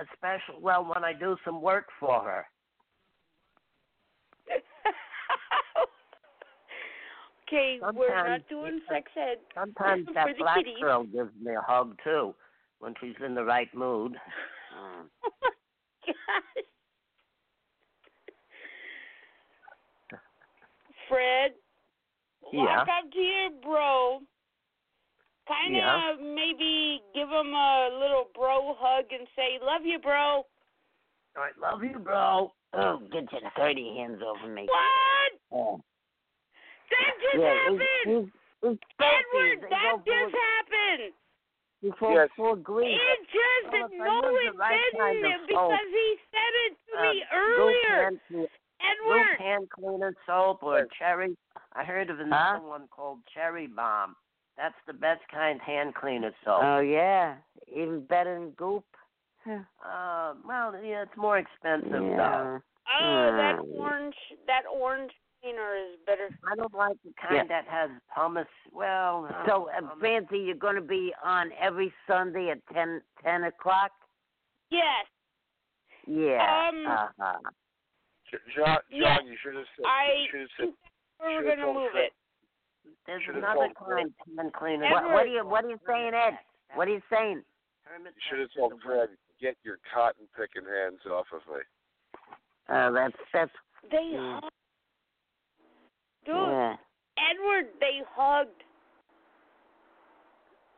[0.00, 2.46] especially well when I do some work for her.
[7.52, 9.38] Okay, we're not Sometimes- doing sex ed.
[9.54, 10.78] Sometimes for that the black kiddies.
[10.80, 12.34] girl gives me a hug too,
[12.78, 14.12] when she's in the right mood.
[14.70, 16.14] Gosh.
[21.08, 21.52] Fred,
[22.52, 22.60] Yeah.
[22.78, 24.20] walk up to your bro.
[25.48, 26.14] Kind of Yeah.
[26.20, 30.46] maybe give him a little bro hug and say, "Love you, bro."
[31.36, 32.52] I love you, bro.
[32.72, 34.66] Oh, get your dirty hands over me.
[34.66, 35.32] What?
[35.50, 35.80] Oh.
[36.90, 37.80] That just Yeah, happened.
[37.80, 38.30] it's, it's,
[38.62, 38.82] it's.
[39.00, 41.14] Edward, that just happened.
[41.80, 42.28] He's full, Yes.
[42.36, 43.00] full of grease.
[43.00, 46.52] It just Well, if I no, use it right kind didn't of because he said
[46.66, 48.02] it to Uh, me earlier.
[48.04, 48.50] hand, Goop
[48.80, 51.36] Edward, hand cleaner soap or cherry.
[51.72, 52.60] I heard of another Huh?
[52.60, 54.16] one called Cherry Bomb.
[54.56, 56.62] That's the best kind hand cleaner soap.
[56.62, 57.36] Oh, yeah.
[57.74, 58.84] Even better than goop.
[59.46, 62.02] Uh, well, yeah, it's more expensive though.
[62.02, 62.58] Yeah.
[63.00, 63.80] oh, that Hmm.
[63.80, 65.12] orange, that orange
[65.42, 66.28] cleaner is better.
[66.50, 67.44] I don't like the kind Yeah.
[67.62, 68.46] that has pumice.
[68.72, 69.98] Well, uh, So, uh, pumice.
[69.98, 73.92] Francie, you're going to be on every Sunday at 10, 10 o'clock?
[74.70, 75.06] Yes,
[76.06, 76.68] Yeah.
[76.68, 77.38] Um, uh-huh.
[78.30, 79.20] John, John, Yeah.
[79.22, 79.84] you should have said.
[79.86, 80.74] I you should have said.
[81.20, 82.12] we're gonna move it.
[83.06, 84.14] there's should've another told Fred.
[84.26, 84.90] kind hand cleaner.
[84.90, 86.38] What, what are you What are you saying, Ed?
[86.74, 87.42] What are you saying?
[87.82, 89.08] Hermit You should have Test told Fred,
[89.40, 91.62] get your cotton picking hands off of me.
[92.68, 93.52] Oh, that's that's
[93.90, 94.48] They Mm.
[96.26, 96.26] Hugged.
[96.26, 96.76] Dude, yeah.
[97.30, 98.62] Edward, they hugged.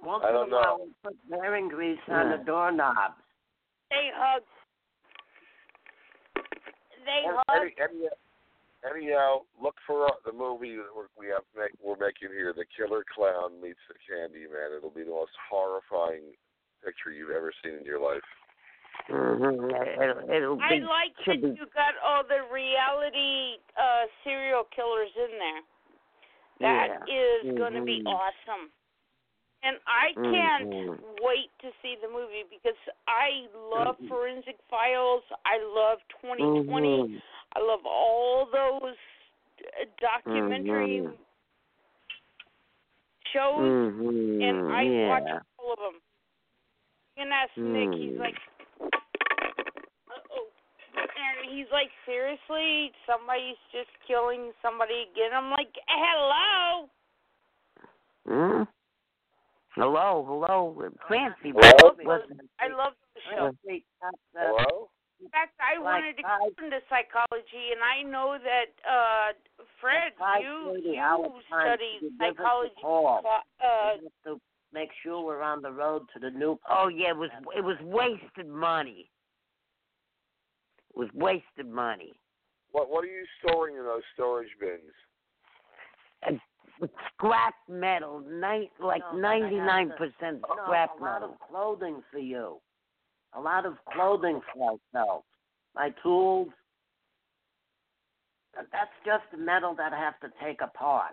[0.03, 0.57] Once I in a don't know.
[0.57, 2.43] while, we put bearing grease on the Yeah.
[2.45, 3.15] doorknobs.
[3.91, 4.43] They hug.
[7.05, 7.63] They Any, hug.
[7.63, 12.29] any, any, anyhow, look for uh, the movie that we're, we have make, we're making
[12.31, 14.71] here, The Killer Clown Meets the Candy Man.
[14.77, 16.23] It'll be the most horrifying
[16.85, 18.23] picture you've ever seen in your life.
[19.11, 20.03] Mm-hmm.
[20.03, 25.11] It'll, it'll I be, like that be, you got all the reality uh serial killers
[25.17, 25.63] in there.
[26.61, 27.51] That yeah.
[27.51, 28.71] is going to be awesome.
[29.65, 30.99] And I can't Mhm.
[31.23, 34.09] wait to see the movie because I love Mhm.
[34.09, 35.23] Forensic Files.
[35.47, 36.99] I love 2020.
[36.99, 37.23] Mhm.
[37.55, 38.97] I love all those
[39.81, 41.17] uh, documentary Mhm.
[43.33, 45.09] shows, and I yeah.
[45.09, 46.01] watch all of them.
[47.17, 48.19] And ask Nick, he's Mm.
[48.19, 48.39] like.
[51.23, 55.31] And he's like, seriously, somebody's just killing somebody again.
[55.35, 56.89] I'm like, hello.
[58.27, 58.63] Hmm?
[59.75, 61.53] Hello, hello, Francie.
[61.57, 61.95] Hello?
[62.03, 62.25] What's,
[62.61, 63.51] I love the show.
[64.37, 64.89] Hello?
[65.23, 69.33] In fact, I Like wanted to five- get into psychology, and I know that uh
[69.81, 72.75] Fred, Five you you hour study to give us a psychology.
[72.83, 73.23] call.
[73.63, 73.93] Uh,
[74.25, 74.41] to
[74.75, 76.59] make sure we're on the road to the new.
[76.69, 79.09] oh yeah, it was it was wasted money.
[80.95, 82.13] It was wasted money.
[82.73, 84.81] What What are you storing in those storage bins?
[87.15, 91.35] Scrap metal, ni- like ninety nine percent No, scrap a lot metal.
[91.35, 92.59] of clothing for you.
[93.35, 95.25] A lot of clothing for myself.
[95.75, 96.49] My tools.
[98.55, 101.13] That's just the metal that I have to take apart.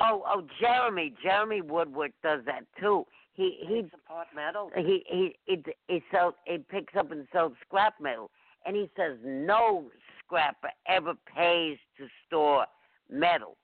[0.00, 3.04] Oh, oh, Jeremy, Jeremy Woodward does that too.
[3.34, 4.70] He he Takes apart metal.
[4.74, 8.30] he he he, he sells he picks up and sells scrap metal,
[8.66, 9.84] and he says no
[10.24, 12.66] scrapper ever pays to store
[13.10, 13.56] metal.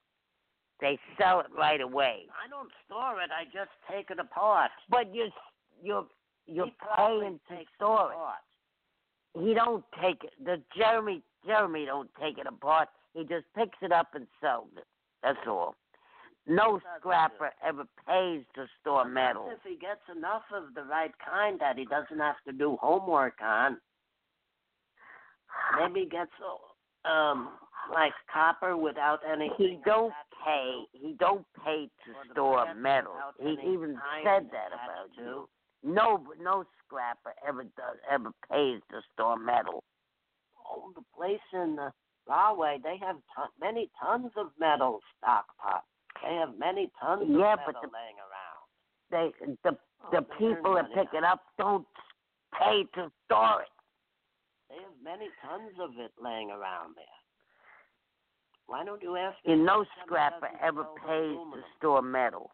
[0.81, 2.25] They sell it right away.
[2.29, 3.29] I don't store it.
[3.31, 4.71] I just take it apart.
[4.89, 5.29] But you're
[5.83, 6.05] you're
[6.47, 8.43] you're He paying to store it apart.
[9.33, 10.33] He don't take it.
[10.43, 12.89] The Jeremy Jeremy don't take it apart.
[13.13, 14.85] He just picks it up and sells it.
[15.23, 15.75] That's all.
[16.47, 19.49] No scrapper ever pays to store metal.
[19.51, 23.35] If he gets enough of the right kind that he doesn't have to do homework
[23.43, 23.77] on.
[25.79, 26.31] Maybe gets
[27.05, 27.49] um
[27.93, 29.49] like copper without any.
[29.57, 30.13] He don't
[30.45, 30.83] pay.
[30.93, 33.13] He don't pay to store metal.
[33.39, 35.47] He even said that about you.
[35.83, 39.83] No, no scrapper ever does ever pays to store metal.
[40.69, 41.91] Oh, the place in the
[42.27, 45.83] Rahway, they have ton- many tons of metal stockpot.
[46.21, 48.67] They have many tons of Yeah, metal but the- laying around.
[49.09, 51.85] They the Oh, the people that pick it up don't
[52.53, 53.69] pay to store it.
[54.69, 57.05] They have many tons of it laying around there.
[58.67, 59.37] Why don't you ask?
[59.45, 62.51] And no scrapper ever pays to store metal.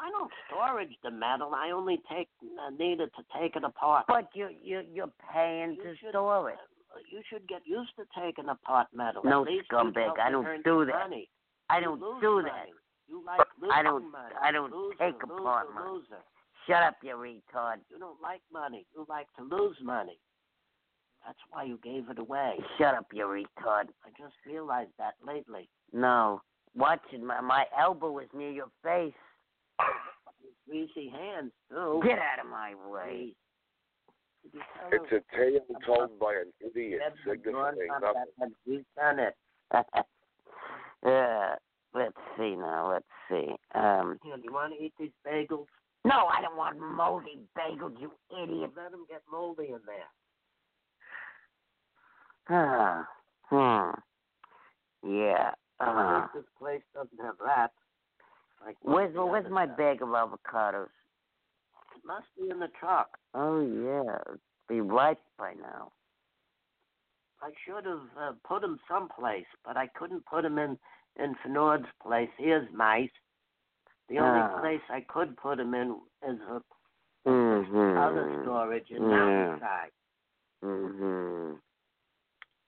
[0.00, 1.52] I don't storage the metal.
[1.54, 4.06] I only take uh, need it to take it apart.
[4.08, 6.58] But you you you're paying You to should- store it.
[7.10, 9.22] You should get used to taking apart metal.
[9.24, 11.10] No, scumbag, I don't do that.
[11.10, 11.28] Money.
[11.68, 12.50] I don't do money.
[12.50, 12.68] that.
[13.08, 13.40] You like
[13.72, 14.34] I don't money.
[14.40, 15.90] I don't loser, take loser, apart money.
[15.90, 16.22] Loser.
[16.68, 17.78] Shut up, you retard.
[17.90, 18.86] You don't like money.
[18.94, 20.18] You like to lose money.
[21.26, 22.56] That's why you gave it away.
[22.78, 23.84] Shut up, you retard.
[24.04, 25.68] I just realized that lately.
[25.92, 26.42] No.
[26.76, 27.22] Watch it.
[27.22, 29.12] My, my elbow is near your face.
[30.68, 32.00] Greasy hands too.
[32.04, 33.34] Get out of my way.
[34.42, 38.14] Did you tell It's a tale told by an idiot, Deb's signifying drawn on nothing.
[38.38, 39.34] that had grease on it?
[41.06, 41.54] yeah.
[41.94, 42.92] Let's see now.
[42.92, 43.54] Let's see.
[43.74, 44.18] Um.
[44.22, 45.66] Here, do you want to eat these bagels?
[46.04, 48.72] No, I don't want moldy bagels, you idiot.
[48.76, 50.10] Let them get moldy in there.
[52.48, 53.06] Ah.
[53.50, 53.90] Hmm.
[55.08, 55.52] Yeah.
[55.80, 56.26] Uh.
[56.34, 57.72] this place doesn't have rats.
[58.64, 59.76] Like Where's the Where's my stuff.
[59.76, 60.88] bag of avocados?
[61.96, 63.08] It must be in the truck.
[63.34, 64.18] Oh yeah,
[64.68, 65.92] be ripe by now.
[67.42, 70.78] I should have uh, put them someplace, but I couldn't put them in
[71.22, 72.30] in Fenord's place.
[72.38, 73.10] He is nice.
[74.08, 74.60] The only Ah.
[74.60, 76.60] place I could put them in is a
[77.26, 77.96] Mm-hmm.
[77.98, 79.08] other storage in Yeah.
[79.08, 79.90] Mountainside.
[80.62, 81.58] Mhm.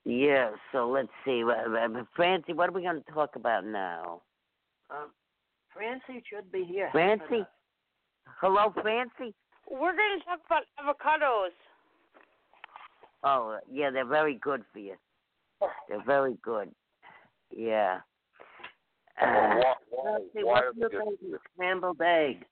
[0.06, 0.50] Yeah.
[0.70, 1.42] So let's see.
[1.44, 4.22] Uh, uh, Francie, what are we going to talk about now?
[4.88, 5.10] Um,
[5.74, 6.88] Francie should be here.
[6.92, 7.44] Francie.
[8.40, 9.34] Hello, Francie.
[9.68, 11.48] we're going to talk about avocados.
[13.24, 14.94] Oh, uh, yeah, they're very good for you.
[15.88, 16.70] They're very good.
[17.54, 17.98] Yeah.
[19.20, 22.44] Well, Uh, why, why, Francie, why what do you think of scrambled egg?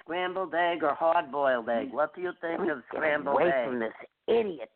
[0.00, 1.88] Scrambled egg or hard boiled egg?
[1.92, 3.68] What do you think let me of get scrambled away egg?
[3.68, 3.92] from this
[4.26, 4.70] idiot.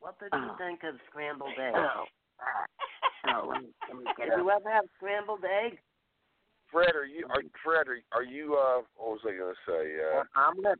[0.00, 0.56] What did you Oh.
[0.58, 1.76] think of scrambled eggs?
[1.78, 2.04] Oh.
[3.28, 5.78] Oh, let me, let me get Did you ever have scrambled eggs?
[6.70, 7.26] Fred, are you?
[7.30, 7.86] Are Fred?
[7.88, 8.54] Are, are you?
[8.56, 9.96] Uh, what was I going to say?
[10.00, 10.78] Uh, or omelet?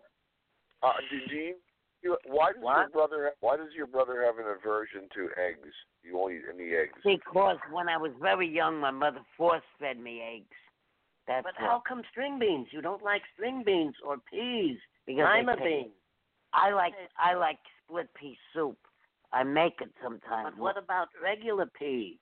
[0.83, 1.55] Uh, do, do you,
[2.03, 2.17] you?
[2.27, 2.79] Why does What?
[2.79, 3.25] your brother?
[3.25, 5.73] Have, why does your brother have an aversion to eggs?
[6.03, 6.99] You won't eat any eggs.
[7.05, 10.57] Because when I was very young, my mother force fed me eggs.
[11.27, 11.69] That's But what.
[11.71, 12.69] how come string beans?
[12.71, 15.95] You don't like string beans or peas, Because lima they taste- beans.
[16.53, 18.79] I like I like split pea soup.
[19.37, 20.55] I make it sometimes.
[20.55, 22.17] But what about regular peas?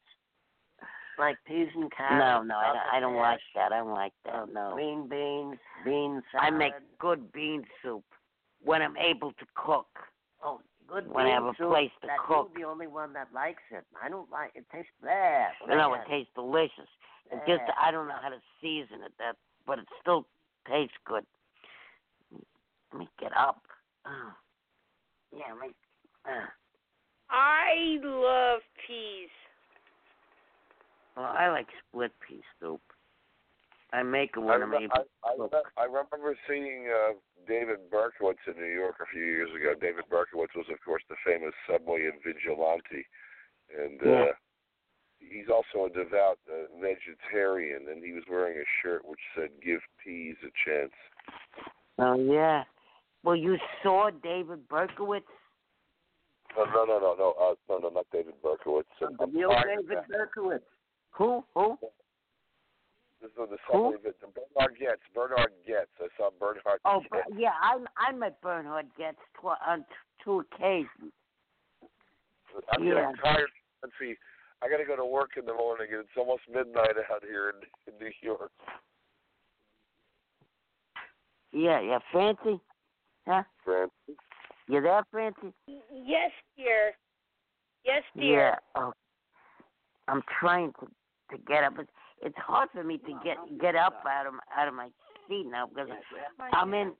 [1.17, 2.19] Like peas and carrots?
[2.19, 3.71] No, no, I don't, I don't like that.
[3.71, 4.35] I don't like that.
[4.35, 4.73] uh, No.
[4.75, 8.03] Green beans, bean I make good bean soup
[8.65, 9.87] when I'm able to cook.
[10.43, 11.71] Oh, good when I bean have a soup.
[11.71, 12.51] place to that cook.
[12.57, 13.85] You're the only one that likes it.
[14.03, 14.65] I don't like it.
[14.73, 15.53] Tastes bad.
[15.69, 16.91] You know, it tastes delicious.
[17.31, 19.13] It just I don't know how to season it.
[19.21, 19.37] That,
[19.69, 20.27] but it still
[20.69, 21.25] tastes good.
[22.93, 23.63] Let me get up.
[24.05, 24.33] Oh.
[25.33, 25.75] Yeah, let me.
[26.27, 26.47] Uh.
[27.35, 29.29] I love peas.
[31.17, 32.81] Well, I like split pea soup.
[33.93, 35.51] I make it I, when I'm remem- able.
[35.53, 37.15] I, I, I remember seeing uh,
[37.47, 39.75] David Berkowitz in New York a few years ago.
[39.75, 43.07] David Berkowitz was, of course, the famous subway and vigilante,
[43.71, 44.33] and uh,
[45.19, 47.89] he's also a devout uh, vegetarian.
[47.91, 50.95] And he was wearing a shirt which said "Give peas a chance."
[51.99, 52.63] Oh yeah.
[53.25, 55.23] Well, you saw David Berkowitz.
[56.57, 58.85] No, no, no, no, no, uh, no, no, not David Berkowitz.
[59.03, 60.61] I'm The real David Berkowitz.
[61.13, 61.45] Who?
[61.55, 61.79] Who?
[63.21, 63.95] This is the Who?
[63.95, 63.97] subway.
[64.03, 65.03] vi- Bernard Goetz.
[65.15, 65.91] Bernard Goetz.
[66.01, 66.81] I saw Bernard.
[66.85, 67.27] Oh, Goetz.
[67.37, 67.53] Yeah.
[67.61, 69.87] I I met Bernhard Goetz tw- on t-
[70.23, 71.13] two occasions.
[72.71, 72.95] I'm Yeah.
[72.95, 73.51] getting tired.
[73.83, 74.15] Let's see.
[74.63, 77.51] I got to go to work in the morning, and it's almost midnight out here
[77.51, 78.53] in, in New York.
[81.53, 81.99] Yeah, yeah.
[82.13, 82.61] Francie?
[83.27, 83.43] Huh?
[83.65, 84.17] Francis.
[84.69, 85.53] You there, Francie?
[85.67, 86.93] Yes, dear.
[87.85, 88.49] Yes, dear.
[88.49, 88.55] Yeah.
[88.75, 88.93] Oh,
[90.09, 90.87] I'm trying to
[91.31, 91.75] to get up.
[91.79, 91.91] It's
[92.23, 94.89] it's hard for me to get get up out of out of my
[95.29, 95.89] seat now because
[96.53, 96.93] I'm in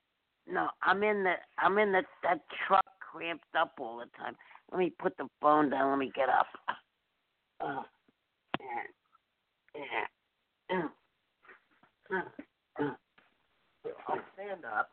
[0.51, 4.37] no I'm in the I'm in the that truck cramped up all the time.
[4.71, 5.91] Let me put the phone down.
[5.91, 6.47] Let me get up.
[7.61, 7.83] Uh,
[8.61, 9.87] yeah,
[10.71, 10.83] yeah.
[12.11, 12.23] Uh,
[12.81, 12.91] uh,
[14.09, 14.91] I'll stand up.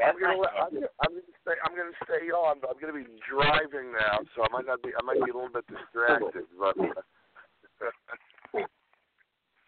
[0.00, 1.56] I'm gonna, let- I'm gonna, I'm gonna stay.
[1.64, 4.90] I'm gonna stay on, but I'm gonna be driving now, so I might not be.
[4.96, 6.76] I might be a little bit distracted, but.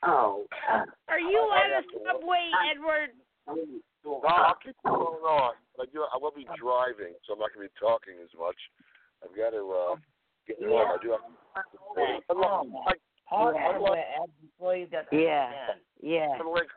[0.06, 0.44] Oh.
[1.08, 3.16] Are you at a subway, Edward?
[4.04, 5.54] No, I'll keep going on.
[5.78, 6.04] But I do.
[6.04, 8.56] I will be driving, so I'm not gonna be talking as much.
[9.24, 9.96] I've got to uh,
[10.46, 10.92] get home.
[10.92, 11.24] I do have.
[12.28, 13.00] Unlike,
[13.32, 14.04] unlike,
[14.42, 15.50] before you get Yeah,
[16.02, 16.36] yeah.
[16.38, 16.68] unlike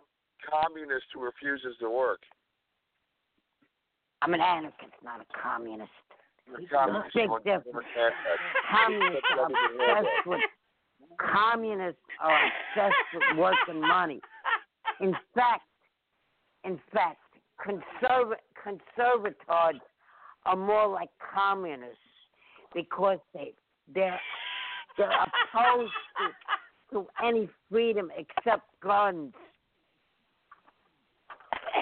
[0.50, 2.22] communist who refuses to work.
[4.22, 5.92] I'm an anarchist, not a communist.
[6.48, 7.14] You're a communist.
[7.14, 7.88] Big You want to difference.
[7.96, 8.12] never
[8.68, 9.22] have that.
[9.26, 10.42] Communists are obsessed with
[11.20, 14.20] communists are obsessed with work and money.
[15.02, 15.64] In fact,
[16.64, 17.20] in fact,
[17.66, 19.82] conserva- conservators
[20.46, 21.98] are more like communists
[22.74, 23.54] because they
[23.94, 24.20] they're
[24.98, 29.34] they're opposed to, to any freedom except guns.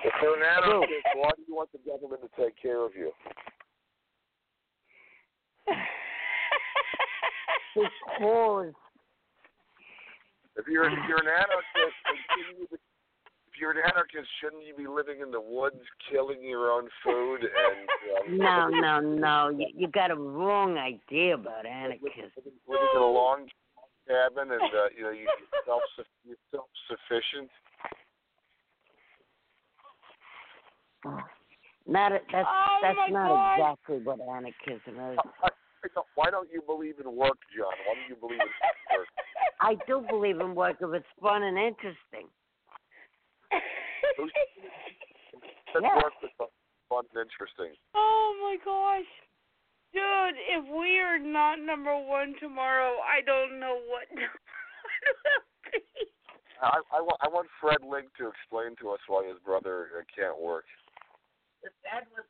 [0.03, 3.11] If you're an anarchist, why do you want the government to take care of you?
[7.75, 7.91] Because
[10.55, 11.97] If you're if you're an anarchist,
[12.37, 12.77] you be-
[13.55, 17.41] if you're an anarchist, shouldn't you be living in the woods, killing your own food,
[17.43, 17.89] and
[18.27, 22.31] um, no, no, no, you, you got a wrong idea about anarchism.
[22.67, 23.47] living in a long
[24.07, 25.27] cabin, and uh, you know you
[25.65, 25.81] self
[26.25, 27.49] you're self sufficient?
[31.87, 33.53] Not a, that's Oh, that's not God.
[33.59, 35.19] exactly what anarchism is.
[36.15, 37.71] Why don't you believe in work, John?
[37.85, 39.07] Why don't you believe in work?
[39.61, 42.27] I do believe in work if it's fun and interesting.
[45.75, 45.95] Yeah.
[45.95, 46.31] work was
[46.87, 47.75] fun and interesting.
[47.93, 49.03] Oh my gosh.
[49.91, 54.07] Dude, if we are not number one tomorrow, I don't know what.
[56.61, 60.03] I, I, want, I want Fred Link to explain to us why his brother uh,
[60.15, 60.63] can't work.
[61.65, 62.25] If that was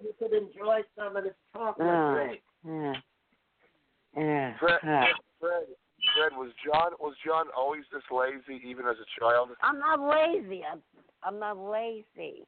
[0.00, 2.42] you could enjoy some of this chocolate Yeah, drink.
[2.64, 2.94] yeah,
[4.16, 4.54] yeah.
[4.58, 5.04] Fred, yeah.
[5.38, 5.66] Fred,
[6.16, 9.50] Fred, was John was John always this lazy, even as a child?
[9.62, 10.62] I'm not lazy.
[10.64, 10.80] I'm
[11.22, 12.46] I'm not lazy.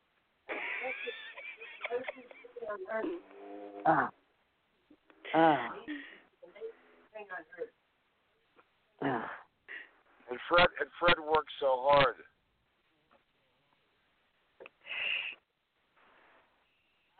[3.84, 4.08] Uh,
[5.34, 5.68] uh,
[9.02, 9.22] uh.
[10.28, 12.16] And Fred and Fred worked so hard.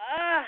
[0.07, 0.45] Ah.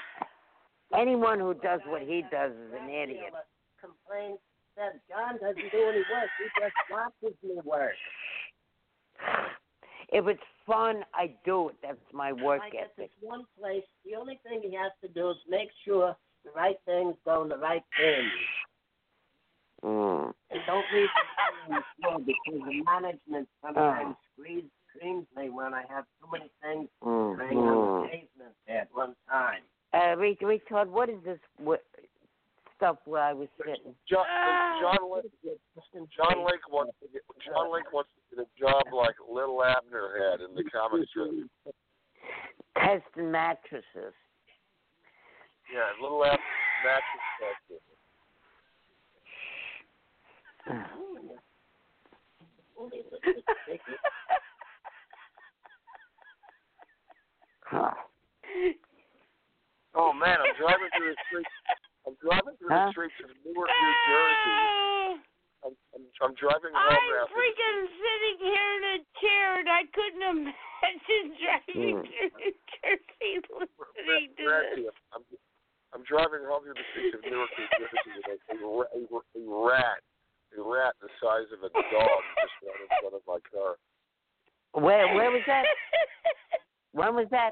[0.98, 3.32] Anyone who does what he does is an idiot.
[3.80, 4.43] Complaints
[4.76, 6.30] that John doesn't do any work.
[6.39, 7.94] He just watches me work.
[10.10, 11.76] If it's fun, I do it.
[11.82, 12.97] That's my work at ethic.
[12.97, 16.78] this one place, the only thing he has to do is make sure the right
[16.86, 18.32] things go in the right bins.
[19.85, 20.32] Mm.
[20.51, 21.09] And don't leave
[21.68, 27.38] the because the management sometimes screams, screams me when I have too many things Mm.
[27.38, 29.62] laying on the pavement at one time.
[29.92, 31.82] Uh, Rick, Richard, what is this what,
[32.76, 33.94] stuff where I was sitting?
[34.08, 34.26] John,
[34.80, 35.32] John Link,
[36.14, 40.30] John Link wants to get John Link wants to get a job like Little Abner
[40.30, 41.30] had in the comic strip.
[42.76, 44.14] Testing mattresses.
[45.72, 46.38] Yeah, Little Abner
[46.84, 47.80] mattress tester.
[57.68, 57.92] Huh.
[59.94, 61.54] Oh man, I'm driving through the streets.
[62.06, 62.88] I'm driving through Huh?
[62.88, 64.56] the streets of Newark, New Jersey.
[65.66, 67.26] I'm, I'm, I'm driving home I'm now.
[67.34, 72.06] freaking sitting here in a chair and I couldn't imagine driving Mm.
[72.08, 74.96] through New Jersey listening to this.
[75.12, 75.24] I'm,
[75.92, 79.42] I'm driving home through the streets of Newark, New Jersey with a, a, a, a
[79.66, 80.00] rat,
[80.56, 83.76] a rat the size of a dog just ran in front of my car.
[84.84, 85.64] Where where was that?
[86.93, 87.51] When was that?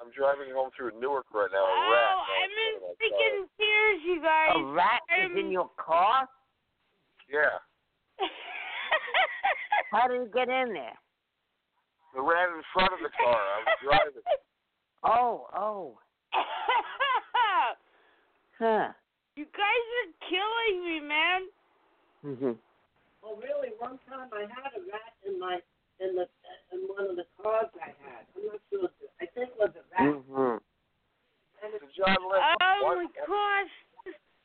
[0.00, 1.62] I'm driving home through Newark right now.
[1.62, 2.16] A Oh, rat.
[2.42, 4.50] I'm in freaking tears, you guys.
[4.56, 6.28] A rat is in your car?
[7.30, 7.58] Yeah,
[9.92, 10.98] How did it get in there?
[12.14, 13.40] the rat in front of the car.
[13.40, 14.22] I was driving.
[15.04, 15.98] Oh, oh.
[18.58, 18.92] Huh.
[19.34, 21.40] you guys are killing me, man.
[22.24, 22.58] Mhm.
[23.22, 25.58] Well, really, one time I had a rat in my
[26.00, 26.26] in the
[26.72, 28.24] in one of the cars I had.
[28.36, 28.88] I'm not sure.
[29.20, 30.08] I think it was a rat.
[30.22, 30.60] Mhm.
[31.62, 33.74] So John Link, Oh my gosh.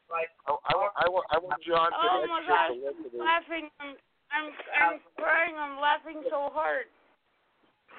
[0.07, 2.71] I, I, want- I, want, I want John to Oh my gosh.
[2.71, 3.25] educate the I'm listeners.
[3.25, 3.65] laughing.
[3.79, 3.93] I'm
[4.31, 5.55] I'm I'm crying.
[5.57, 6.85] I'm laughing so hard.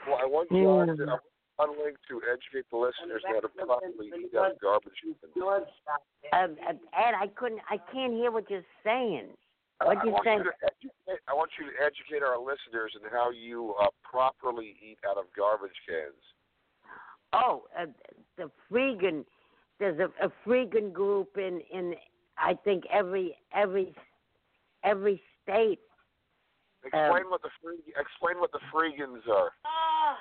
[0.07, 1.23] Well, I want John to, I want
[1.59, 5.67] John Link to educate the listeners how to properly eat out garbage cans.
[6.33, 7.61] Um, uh, Ed, I couldn't.
[7.69, 9.29] I can't hear what you're saying.
[9.83, 10.39] What I you want saying?
[10.39, 10.93] you to educate.
[11.29, 15.25] I want you to educate our listeners on how you uh, properly eat out of
[15.37, 16.23] garbage cans.
[17.33, 17.87] Oh, uh,
[18.37, 19.25] the Freegan.
[19.79, 21.95] There's a, a Freegan group in in
[22.37, 23.95] I think every every
[24.85, 25.81] every state.
[26.85, 27.79] Explain Um, what the free.
[27.99, 29.51] Explain what the freegans are.
[29.65, 30.19] Ah.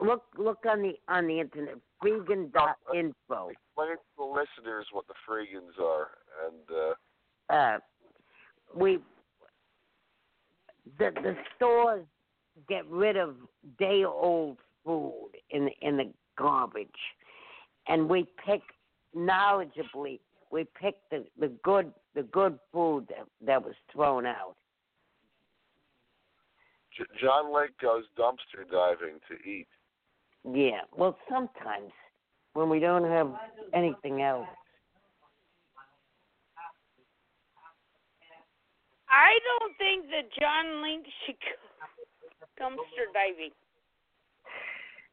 [0.00, 1.76] Look look on the on the internet.
[2.02, 3.48] Freegan.info.
[3.48, 6.10] Explain to the listeners what the freegans are,
[6.46, 6.94] and
[7.50, 7.78] uh, uh,
[8.74, 8.98] we
[10.98, 12.04] the the stores
[12.68, 13.36] get rid of
[13.78, 16.88] day old food in in the garbage,
[17.88, 18.62] and we pick
[19.16, 20.20] knowledgeably.
[20.50, 24.56] We pick the the good the good food that that was thrown out.
[27.20, 29.66] John Link goes dumpster diving to eat.
[30.44, 30.82] Yeah.
[30.96, 31.90] Well, sometimes
[32.52, 33.32] when we don't have
[33.72, 34.46] anything else.
[39.14, 41.54] I don't think that John Link should go
[42.58, 43.54] dumpster diving.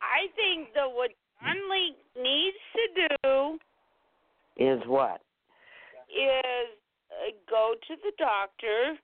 [0.01, 2.83] I think that what John Link needs to
[3.21, 3.59] do
[4.57, 5.21] Is what?
[6.09, 6.67] is
[7.13, 8.97] uh, go to the doctor,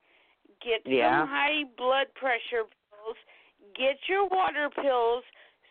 [0.65, 1.21] get Yeah.
[1.21, 3.17] some high blood pressure pills,
[3.77, 5.23] get your water pills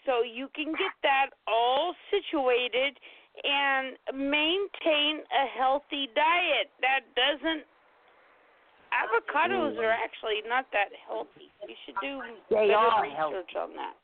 [0.07, 2.97] so you can get that all situated
[3.45, 6.71] and maintain a healthy diet.
[6.81, 7.67] That doesn't
[8.93, 11.51] avocados are actually not that healthy.
[11.67, 13.95] You should do They better are research on that.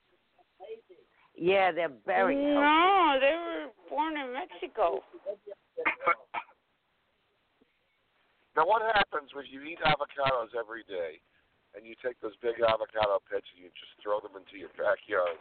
[1.36, 2.54] Yeah, they're very healthy.
[2.54, 5.00] No, they were born in Mexico.
[8.56, 11.20] Now, what happens when you eat avocados every day,
[11.74, 15.40] and you take those big avocado pits and you just throw them into your backyard,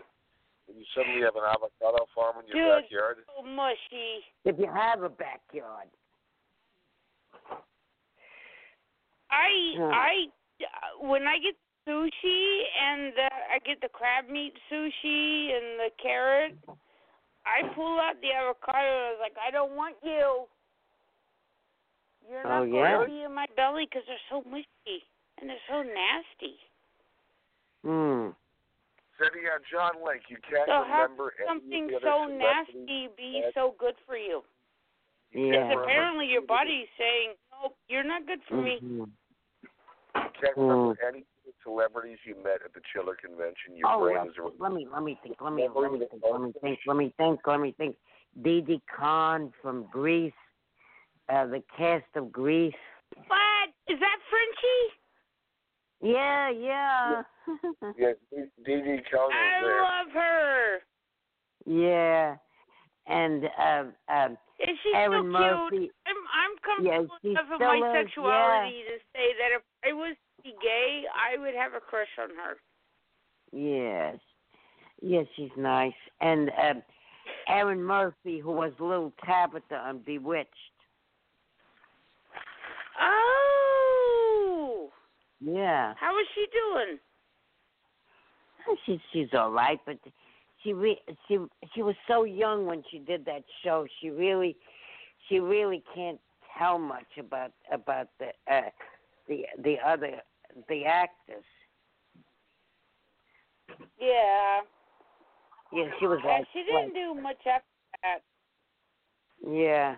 [0.71, 3.17] and you suddenly have an avocado farm in your Dude, backyard?
[3.27, 4.23] so mushy.
[4.47, 5.91] If you have a backyard.
[9.31, 9.89] I Yeah.
[9.89, 10.13] I
[10.61, 11.55] uh, when I get
[11.87, 16.57] sushi and the, I get the crab meat sushi and the carrot,
[17.45, 20.45] I pull out the avocado and I was like, I don't want you.
[22.29, 25.01] You're not Oh, going to be in my belly because they're so mushy
[25.39, 26.55] and they're so nasty.
[27.83, 28.37] Hmm.
[29.17, 32.29] Said yeah, John Link, you can't So how remember could something any of the so
[32.29, 34.43] nasty be so good for you?
[35.33, 35.51] Yeah.
[35.51, 38.79] Because apparently your body's saying, nope, you're not good for me.
[40.41, 40.57] Mhm.
[40.57, 41.25] You can't any
[41.63, 43.75] celebrities you met at the Chiller convention.
[43.75, 45.41] Your Oh, brain well, is a let me let me think.
[45.41, 46.23] Let me let me think.
[46.23, 46.79] Let me think.
[46.85, 47.47] Let me think.
[47.47, 47.95] Let me think.
[48.41, 50.33] Didi Conn from Grease,
[51.29, 52.73] uh, the cast of Grease.
[53.27, 53.69] What?
[53.87, 55.01] Is that Frenchie?
[56.01, 57.21] Yeah, yeah.
[57.97, 59.81] yeah, Dee Dee Cohn was I there.
[59.81, 60.79] love her.
[61.65, 62.35] yeah.
[63.07, 65.77] And um um Is she Erin so Murphy.
[65.77, 65.91] cute?
[66.07, 70.15] I'm I'm comfortable she enough of my is, sexuality to say that if I was
[70.43, 72.57] gay, I would have a crush on her.
[73.51, 74.17] Yes.
[75.01, 75.93] Yes, she's nice.
[76.19, 76.83] And um
[77.47, 80.49] Erin Murphy, who was little Tabitha on Bewitched.
[83.51, 84.89] Oh,
[85.39, 85.93] Yeah.
[85.99, 86.99] how is she doing?
[88.85, 89.97] She's she's all right, but
[90.63, 91.39] she re- she
[91.73, 93.87] she was so young when she did that show.
[93.99, 94.55] She really
[95.27, 96.19] she really can't
[96.57, 98.69] tell much about about the uh,
[99.27, 100.21] the the other
[100.69, 101.43] the actors.
[103.99, 104.59] Yeah.
[105.71, 107.65] Yeah, she was Yeah, like, she didn't do much after
[108.03, 108.19] that.
[109.47, 109.95] yeah.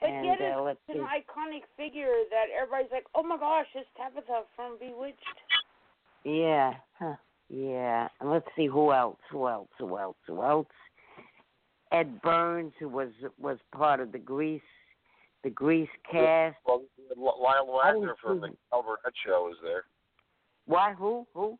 [0.00, 3.88] But and yet uh, it's an iconic figure that everybody's like, oh my gosh, it's
[3.96, 5.18] Tabitha from Bewitched.
[6.24, 6.74] Yeah.
[6.98, 7.16] Huh.
[7.50, 8.08] Yeah.
[8.20, 10.68] And let's see who else, who else, who else, who else.
[11.92, 14.62] Edd Byrnes, who was was part of the Grease
[15.44, 16.56] the Grease cast.
[16.66, 16.82] Well,
[17.16, 18.56] Lyle Waggoner from see the him.
[18.72, 19.84] Albert show is there.
[20.66, 21.26] Why who?
[21.34, 21.58] Who?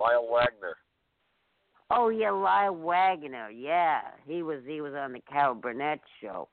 [0.00, 0.76] Lyle Waggoner.
[1.90, 3.50] Oh yeah, Lyle Waggoner.
[3.50, 4.00] Yeah.
[4.26, 6.48] He was he was on the Carol Burnett show.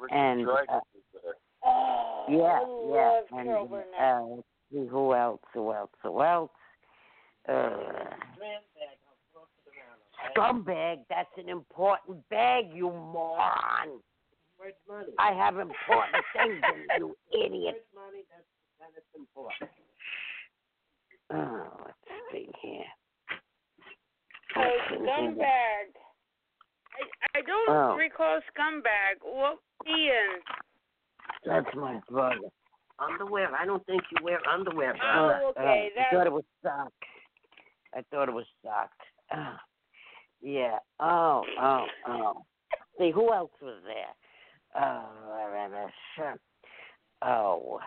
[0.00, 1.34] Richard And, Dreyfuss uh, is there.
[1.64, 3.10] Oh, Yeah, I yeah.
[3.10, 4.42] love And Burnett.
[4.82, 6.50] uh who else, who else, who else.
[7.48, 7.70] Uh
[10.36, 14.00] Scumbag, that's an important bag, you moron.
[14.60, 15.12] Where's money?
[15.18, 17.80] I have important things than you idiot.
[17.80, 18.24] Where's money?
[18.28, 18.44] That's
[18.78, 19.70] that is important.
[21.32, 21.96] Oh, let's
[22.30, 22.84] see here.
[24.56, 25.96] Oh, scumbag.
[26.92, 27.96] I I don't Oh.
[27.96, 29.22] recall scumbag.
[29.22, 30.40] What was he in?
[31.46, 32.50] That's my brother.
[32.98, 33.48] Underwear.
[33.54, 34.94] I don't think you wear underwear.
[35.02, 35.90] Oh, okay.
[35.96, 36.92] uh, I thought it was socks.
[37.94, 38.92] I thought it was socks.
[39.34, 39.56] Uh,
[40.42, 40.78] yeah.
[40.98, 42.42] Oh, oh, oh.
[42.98, 44.12] See, who else was there?
[44.78, 45.02] Uh,
[46.16, 46.36] sure.
[47.22, 47.80] Oh,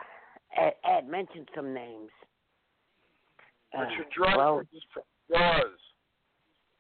[0.58, 2.10] Ed, Ed mentioned some names.
[3.76, 4.62] Uh, Richard Dreyfuss well,
[5.32, 5.80] Jaws.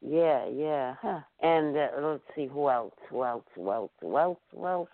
[0.01, 0.95] yeah, yeah.
[1.01, 1.19] Huh.
[1.41, 4.89] And uh, let's see who else, who else, who else, who else, who else.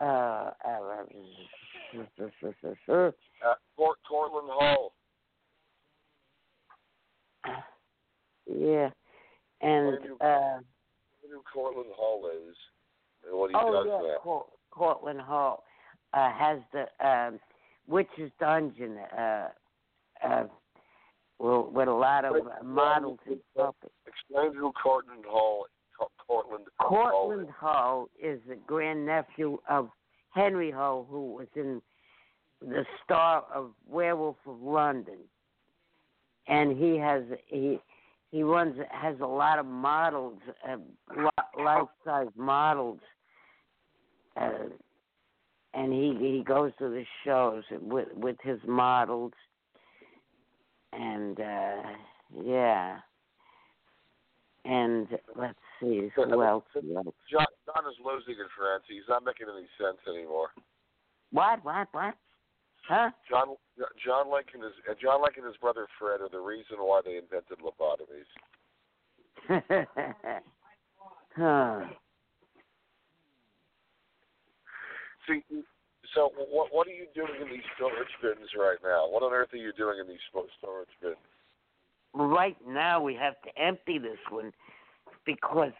[0.00, 0.80] Uh, uh,
[3.44, 4.92] Uh, Cort- Cortlandt Hull.
[8.46, 8.90] yeah.
[9.60, 10.58] And uh,
[11.22, 12.56] Who Cortlandt Hull is
[13.32, 14.14] what he oh does yeah.
[14.22, 15.62] Cort- Cortlandt Hull
[16.14, 17.38] uh, has the um,
[17.86, 19.48] Witch's Dungeon uh,
[20.24, 20.44] uh,
[21.38, 23.92] with, a lot of uh, models and puppets.
[24.06, 25.66] Explain who Cortlandt Hull,
[25.98, 29.90] Co- Cortlandt Hull Cortlandt Hull is the grandnephew of
[30.30, 31.80] Henry Hull, who was in
[32.60, 35.18] the star of Werewolf of London,
[36.48, 37.78] and he has he
[38.30, 40.38] he runs has a lot of models,
[40.68, 40.76] uh,
[41.62, 43.00] life size models,
[44.40, 44.68] uh,
[45.74, 49.32] and he he goes to the shows with with his models,
[50.92, 51.82] and uh,
[52.44, 52.98] yeah.
[54.64, 56.64] And let's see, who else?
[56.76, 57.14] Else?
[57.30, 58.94] John, John is losing it, Francie.
[58.96, 60.48] He's not making any sense anymore.
[61.32, 61.64] What?
[61.64, 61.88] What?
[61.92, 62.14] What?
[62.86, 63.10] Huh?
[63.28, 63.56] John
[64.04, 67.16] John Lincoln is uh, John Lincoln and his brother Fred are the reason why they
[67.16, 68.28] invented lobotomies.
[71.36, 71.80] huh.
[75.28, 75.42] See,
[76.14, 79.08] so what what are you doing in these storage bins right now?
[79.08, 80.18] What on earth are you doing in these
[80.58, 81.16] storage bins?
[82.14, 84.52] Right now, we have to empty this one
[85.26, 85.72] because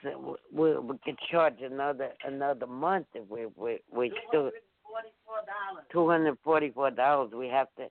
[0.52, 0.96] we we
[1.30, 4.50] charge another another month if we we we still
[5.90, 7.32] two hundred forty four dollars.
[7.34, 7.86] We have to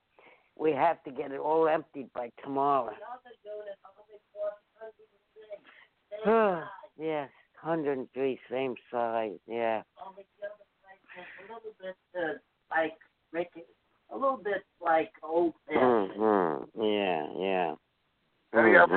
[0.56, 2.92] we have to get it all emptied by tomorrow.
[7.00, 7.30] yes,
[7.60, 9.40] hundred and three, same size.
[9.48, 9.82] Yeah.
[11.18, 12.34] A little bit uh,
[12.70, 12.94] like
[13.34, 13.68] make it
[14.12, 16.82] a little bit like old Mm-hmm.
[16.82, 17.76] Yeah, yeah.
[18.54, 18.88] Hey, Mhm.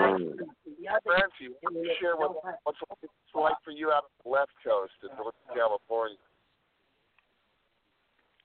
[1.04, 4.52] Francie, why don't you share what, what's it's like for you out on the left
[4.64, 6.16] coast in Northern California?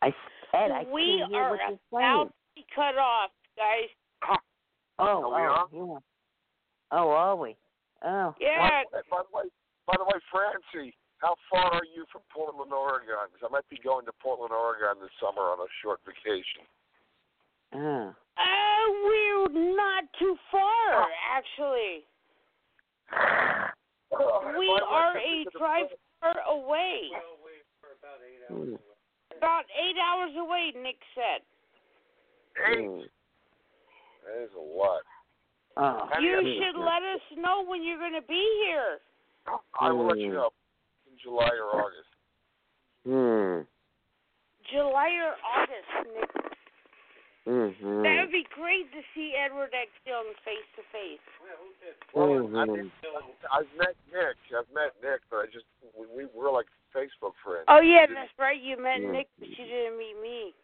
[0.02, 0.14] I
[0.52, 2.27] said I we can't hear are what you're about saying.
[2.27, 3.89] to be cut off, guys.
[4.97, 5.99] Oh, Are we oh, yeah.
[6.91, 7.56] Oh, are we?
[8.03, 8.34] Oh.
[8.39, 8.84] Yeah.
[8.91, 9.43] By, by the way,
[9.88, 13.16] by the way, Francie, how far are you from Portland, Oregon?
[13.32, 16.68] Because I might be going to Portland, Oregon this summer on a short vacation.
[17.74, 18.14] Oh.
[18.38, 22.04] Uh, we're not too far, actually.
[24.60, 25.88] We are a drive
[26.22, 27.10] far away.
[29.38, 31.42] About eight hours away, Nick said.
[32.72, 33.10] Eight.
[34.26, 35.02] That is a lot.
[35.78, 36.08] Oh.
[36.22, 39.00] You should let us know when you're going to be here.
[39.80, 40.34] I will let you Hmm.
[40.34, 40.65] know in
[41.22, 42.12] July or August.
[43.06, 43.64] Hmm.
[44.72, 46.32] July or August, Nick.
[47.46, 48.02] Mm-hmm.
[48.02, 49.94] That would be great to see Edward X.
[50.10, 51.22] Young face to face.
[52.18, 52.90] Well, I mean,
[53.54, 54.38] I've met Nick.
[54.50, 57.70] I've met Nick, but I just we, we we're like Facebook friends.
[57.70, 58.58] Oh yeah, that's right.
[58.58, 59.14] You met Yeah.
[59.14, 60.58] Nick, but you didn't meet me.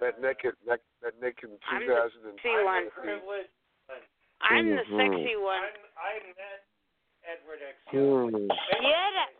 [0.00, 2.08] Met Nick at met, met Nick in I'm the
[2.40, 2.88] sexy one.
[4.40, 5.68] I'm the sexy one.
[6.00, 6.64] I met
[7.28, 7.76] Edward X.
[7.92, 8.48] Hmm.
[8.80, 9.36] Yeah, that,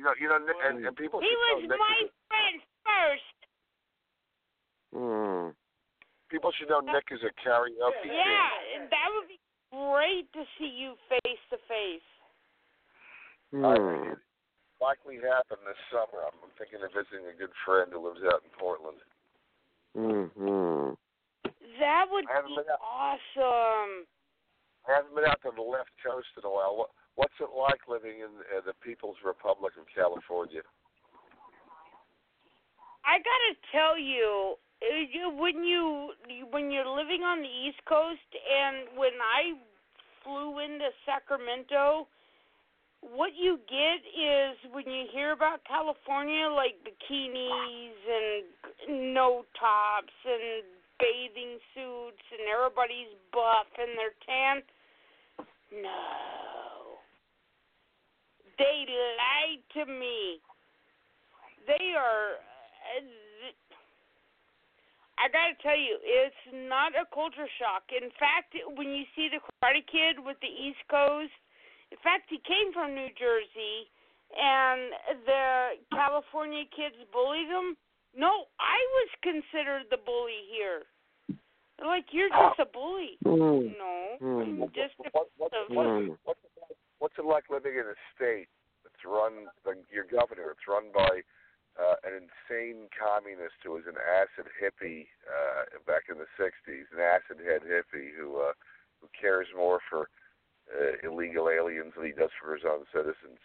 [0.00, 1.20] You know, you know, and, and people.
[1.20, 2.56] he should know was Nick my is friend
[2.88, 3.36] first.
[4.96, 5.52] Hmm.
[6.32, 8.16] people should know Nick is a karaoke king.
[8.16, 9.36] Yeah, and that would be
[9.68, 12.08] great to see you face to face.
[13.60, 14.08] I Hmm.
[14.08, 14.24] think
[14.80, 16.24] likely happen this summer.
[16.24, 19.04] I'm, I'm thinking of visiting a good friend who lives out in Portland.
[19.92, 20.96] Mm-hmm.
[21.76, 24.08] That would be awesome.
[24.88, 26.88] I haven't been out to the left coast in a while.
[27.14, 30.62] What, what's it like living in uh, the People's Republic of California?
[33.04, 36.12] I gotta tell uh, you when you
[36.50, 39.56] when you're living on the East Coast, and when I
[40.24, 42.06] flew into Sacramento,
[43.00, 50.64] what you get is when you hear about California, like bikinis and no tops and
[51.00, 54.62] bathing suits, and everybody's buff and they're tan.
[55.72, 56.59] No,
[58.60, 58.84] they
[59.16, 60.36] lied to me.
[61.66, 62.36] They are.
[65.20, 67.84] I gotta tell you, it's not a culture shock.
[67.92, 71.32] In fact, when you see the Karate Kid with the East Coast,
[71.92, 73.84] in fact, he came from New Jersey,
[74.32, 74.92] and
[75.28, 75.44] the
[75.92, 77.76] California kids bullied him.
[78.16, 80.88] No, I was considered the bully here.
[81.84, 83.16] Like, you're just a bully.
[83.24, 83.76] Hmm.
[83.76, 84.62] No, Hmm.
[84.64, 86.49] I'm just a What, what's, piece of- what's, it like,
[87.00, 88.52] what's it like living in a state
[88.84, 91.24] that's run, the, your governor, it's run by
[91.80, 97.00] uh, an insane communist who was an acid hippie uh, back in the 60s, an
[97.00, 98.52] acid head hippie who, uh,
[99.00, 100.08] who cares more for
[100.70, 103.40] uh, illegal aliens than he does for his own citizens?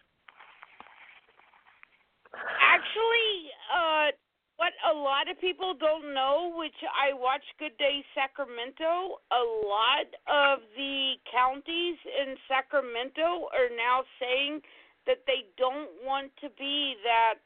[2.36, 4.12] Actually, uh,
[4.58, 10.08] what a lot of people don't know, which I watch Good Day Sacramento, a lot
[10.28, 14.62] of the counties in Sacramento are now saying
[15.08, 17.40] that they don't want to be that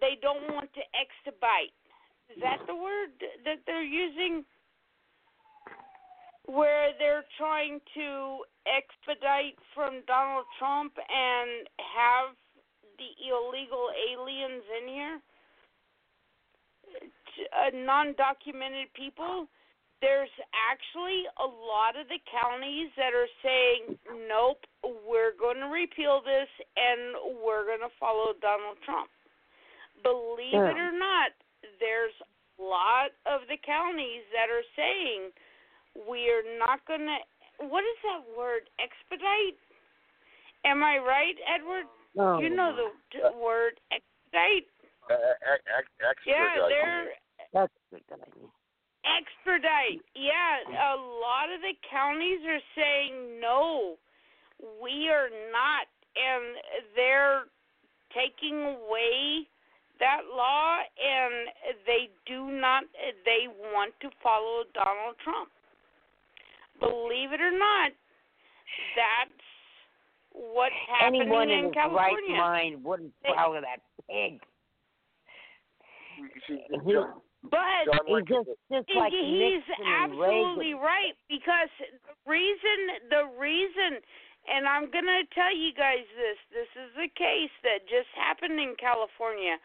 [0.00, 1.76] they don't want to extradite.
[2.34, 4.44] Is that the word that they're using?
[6.46, 12.34] Where they're trying to expedite from Donald Trump and have
[12.98, 15.18] the illegal aliens in here,
[17.52, 19.48] uh, non-documented people.
[20.00, 23.96] There's actually a lot of the counties that are saying,
[24.28, 29.08] "Nope, we're going to repeal this and we're going to follow Donald Trump."
[30.04, 31.32] Believe it or not,
[31.80, 35.32] there's a lot of the counties that are saying
[36.06, 37.18] we're not going to.
[37.64, 38.68] What is that word?
[38.76, 39.56] Expedite?
[40.64, 41.88] Am I right, Edward?
[42.18, 44.68] Oh, you know the word expedite.
[45.08, 45.14] Uh,
[45.54, 46.68] ex- ex- Yeah, extradite.
[46.70, 47.08] they're
[47.52, 48.48] That's a good idea.
[49.04, 50.02] extradite.
[50.14, 53.96] Yeah, a lot of the counties are saying no,
[54.82, 56.56] we are not, and
[56.96, 57.44] they're
[58.14, 59.46] taking away
[60.00, 61.48] that law, and
[61.86, 62.84] they do not.
[63.24, 65.50] They want to follow Donald Trump.
[66.80, 67.92] Believe it or not,
[68.96, 69.30] that's
[70.32, 72.36] what's happening Anyone in in his California.
[72.36, 73.80] right mind wouldn't follow that
[74.10, 74.40] pig.
[76.16, 80.82] You see, He- John, But John He's just, just like he's absolutely Reagan.
[80.82, 84.00] right because the reason the reason
[84.46, 88.58] and I'm going to tell you guys this this is a case that just happened
[88.58, 89.58] in California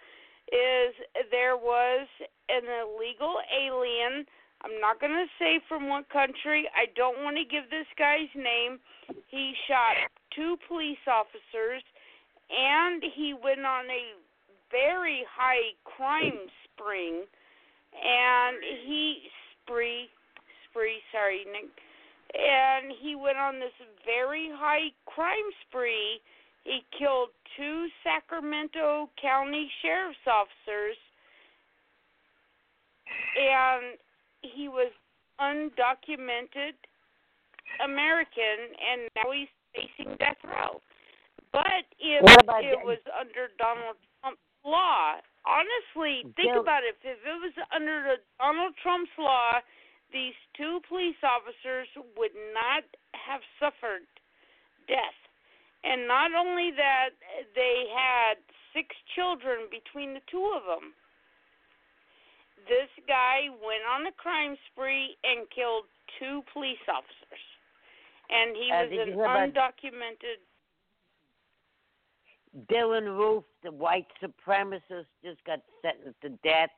[0.52, 0.94] is
[1.32, 2.07] there was
[2.49, 4.26] an illegal alien
[4.61, 6.69] I'm not going to say from what country.
[6.78, 8.78] I don't want to give this guy's name.
[9.26, 9.98] He shot
[10.36, 11.82] two police officers
[12.52, 14.14] and he went on a
[14.72, 17.23] very high crime spring
[17.93, 18.57] and
[18.88, 19.23] he
[19.64, 20.07] spree
[20.69, 21.69] spree sorry Nick
[22.34, 23.76] and he went on this
[24.06, 26.22] very high crime spree.
[26.64, 30.95] He killed two Sacramento County sheriff's officers
[33.35, 33.98] and
[34.41, 34.91] he was
[35.41, 36.77] undocumented
[37.84, 40.80] American and now he's facing death row.
[41.52, 43.98] But if it was under Donald
[44.63, 46.95] law honestly, think Bill- about it.
[47.01, 49.59] If it was under Donald Trump's law,
[50.11, 52.83] these two police officers would not
[53.15, 54.05] have suffered
[54.88, 55.17] death.
[55.83, 57.09] And not only that,
[57.55, 58.38] they had
[58.73, 60.93] six children between the two of them.
[62.69, 65.85] This guy went on a crime spree and killed
[66.19, 67.41] two police officers.
[68.29, 70.38] And he Uh, was an you hear about- undocumented.
[72.69, 76.69] Dylann Roof, the white supremacist, just got sentenced to death.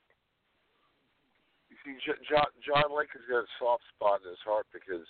[1.69, 1.97] You see,
[2.29, 5.05] John John Link has got a soft spot in his heart because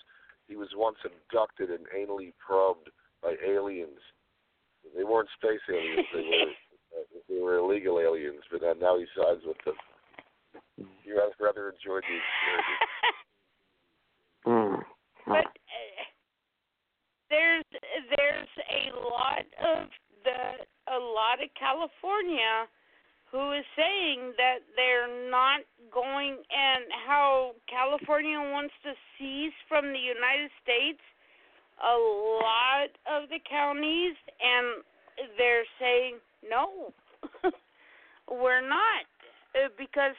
[0.47, 2.89] he was once abducted and anally probed
[3.21, 3.99] by aliens.
[4.95, 6.53] They weren't space aliens; they were
[7.29, 8.43] they were illegal aliens.
[8.51, 9.75] But now- now he sides with them.
[11.03, 12.67] He rather rather enjoyed the experience.
[15.25, 16.03] But uh,
[17.29, 17.63] there's
[18.17, 19.87] there's a lot of
[20.23, 22.67] the a lot of California
[23.31, 29.97] who is saying that they're not going and how California wants to seize from the
[29.99, 31.01] United States
[31.81, 34.83] a lot of the counties and
[35.37, 36.17] they're saying
[36.47, 36.93] no
[38.29, 39.07] we're not
[39.55, 40.15] uh, because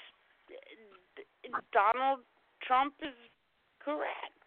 [1.73, 2.21] Donald
[2.67, 3.15] Trump is
[3.85, 4.45] correct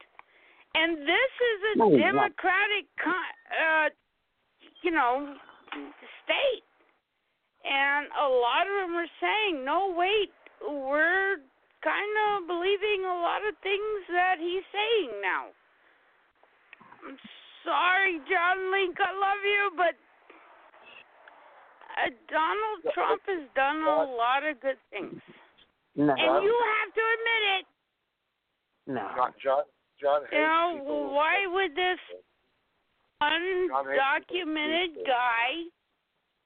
[0.75, 2.35] and this is a No, he's not.
[2.35, 3.87] democratic uh
[4.83, 5.35] you know
[5.73, 6.65] the state.
[7.67, 10.31] And a lot of them are saying no wait
[10.61, 11.37] we're
[11.83, 15.53] kind of believing a lot of things that he's saying now.
[17.05, 17.17] I'm
[17.67, 19.93] sorry john link i love you but
[21.99, 25.19] uh, donald trump has done a lot of good things.
[25.97, 26.15] No.
[26.15, 27.65] and you have to admit it.
[28.87, 29.03] No.
[29.17, 29.63] John John
[29.99, 31.99] John hates you know why would this
[33.21, 35.65] undocumented guy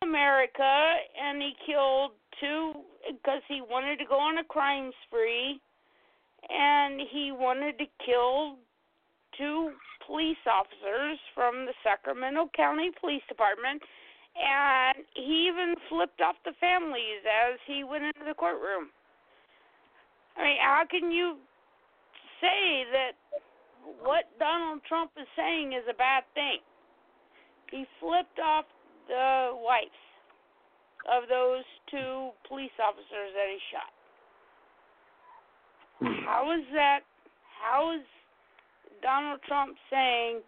[0.02, 2.74] in America and he killed two
[3.08, 5.60] because he wanted to go on a crime spree
[6.50, 8.56] and he wanted to kill
[9.38, 9.72] two
[10.06, 13.82] police officers from the Sacramento County Police Department
[14.36, 18.90] and he even flipped off the families as he went into the courtroom.
[20.38, 21.36] I mean, how can you
[22.40, 23.12] say that
[24.02, 26.60] what Donald Trump is saying is a bad thing?
[27.72, 28.66] He flipped off
[29.08, 30.02] the wives
[31.10, 33.92] of those two police officers that he shot.
[36.00, 36.26] Hmm.
[36.26, 37.02] How is that?
[37.62, 38.06] How is
[39.02, 40.42] Donald Trump saying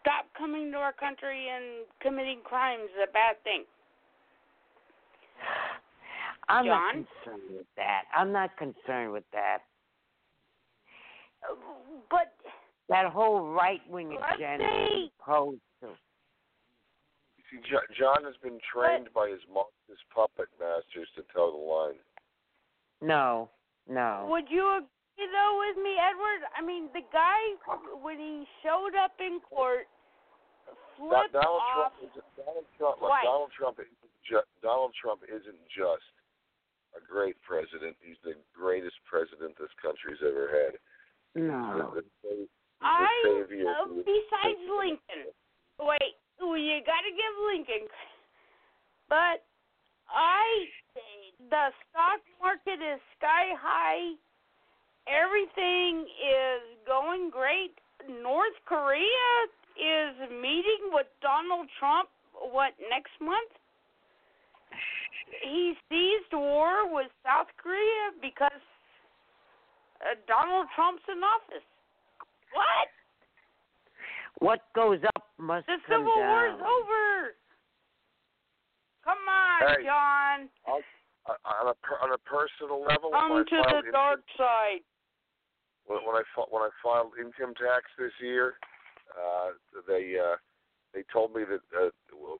[0.00, 3.64] stop coming to our country and committing crimes is a bad thing?
[6.48, 8.02] I'm not concerned with that.
[8.14, 9.58] I'm not concerned with that.
[12.10, 12.32] But
[12.88, 15.88] That whole right wing agenda is opposed to.
[15.88, 17.60] You see,
[17.98, 22.00] John has been trained by his Marxist puppet masters to toe the line.
[23.00, 23.50] No,
[23.88, 24.26] no.
[24.30, 26.40] Would you agree though with me, Edward?
[26.56, 27.40] I mean, the guy
[28.02, 29.86] when he showed up in court
[30.66, 31.92] Do- flipped Donald off.
[31.98, 33.00] Trump is Donald Trump.
[33.00, 33.22] look, Why?
[33.24, 33.76] Donald Trump
[34.24, 36.12] ju- Donald Trump isn't just
[36.96, 37.96] a great president.
[38.00, 40.78] He's the greatest president this country's ever had.
[41.34, 41.94] No.
[42.82, 45.32] I uh, besides Lincoln.
[45.80, 47.88] Wait, well, you got to give Lincoln.
[49.08, 49.44] But
[50.10, 50.66] I
[51.50, 54.14] the stock market is sky high.
[55.08, 57.74] Everything is going great.
[58.08, 59.30] North Korea
[59.78, 62.08] is meeting with Donald Trump
[62.50, 63.50] what next month?
[65.42, 68.62] He seized war with South Korea because
[70.02, 71.66] uh, Donald Trump's in office.
[72.52, 72.88] What?
[74.40, 76.28] What goes up must The come Civil down.
[76.28, 77.06] War's over.
[79.04, 79.84] Come on, Hey.
[79.84, 80.48] John.
[80.66, 80.82] I'll,
[81.46, 84.82] on a on a personal level, Come when to the dark side.
[85.86, 88.54] when, when I fi- when I filed income tax this year,
[89.14, 89.50] uh,
[89.86, 90.36] they uh,
[90.94, 91.90] they told me that uh,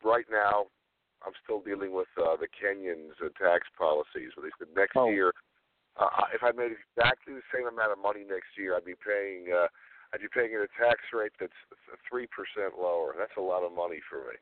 [0.05, 0.67] right now
[1.25, 4.31] I'm still dealing with uh, the Kenyans' uh, tax policies.
[4.35, 5.11] But they said next Oh.
[5.11, 5.33] year,
[5.97, 9.53] uh, if I made exactly the same amount of money next year, I'd be paying
[9.53, 9.69] uh,
[10.15, 11.53] I'd be paying at a tax rate that's
[12.09, 13.15] three percent lower.
[13.19, 14.37] That's a lot of money for me.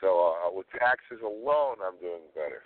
[0.00, 2.62] So uh, with taxes alone, I'm doing better.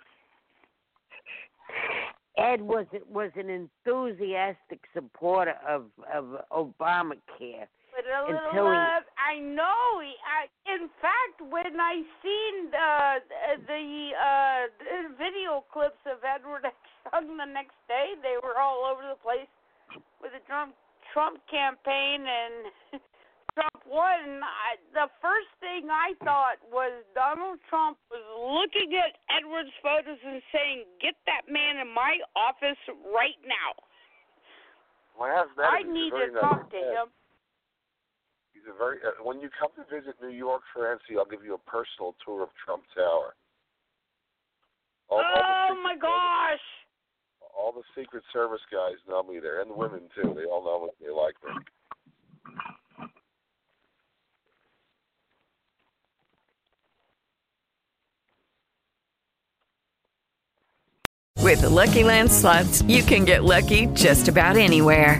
[2.37, 7.67] Ed was was an enthusiastic supporter of of Obamacare.
[7.91, 9.99] With a little Until he- love, I know.
[9.99, 13.19] he- I, in fact, when I seen the
[13.67, 16.63] the uh, the video clips of Edward
[17.07, 19.49] Young the next day, they were all over the place
[20.21, 20.75] with the Trump
[21.13, 23.01] Trump campaign and
[23.57, 24.43] Trump won.
[24.45, 30.41] I, the first thing I thought was Donald Trump was looking at Edward's photos and
[30.53, 33.73] saying, "Get that man in my office right now."
[35.17, 35.91] Well, I have I him.
[35.91, 37.07] He's a need to nice talk to him.
[38.53, 39.01] He's a very.
[39.01, 42.15] Uh, when you come to visit New York, for Francie, I'll give you a personal
[42.23, 43.33] tour of Trump Tower.
[45.09, 46.65] All, all Oh Secret my gosh!
[47.57, 50.33] All the Secret Service guys know me there, and the women too.
[50.35, 50.91] They all know me.
[51.01, 51.61] They like me.
[61.41, 65.19] With the Lucky Land slots, you can get lucky just about anywhere.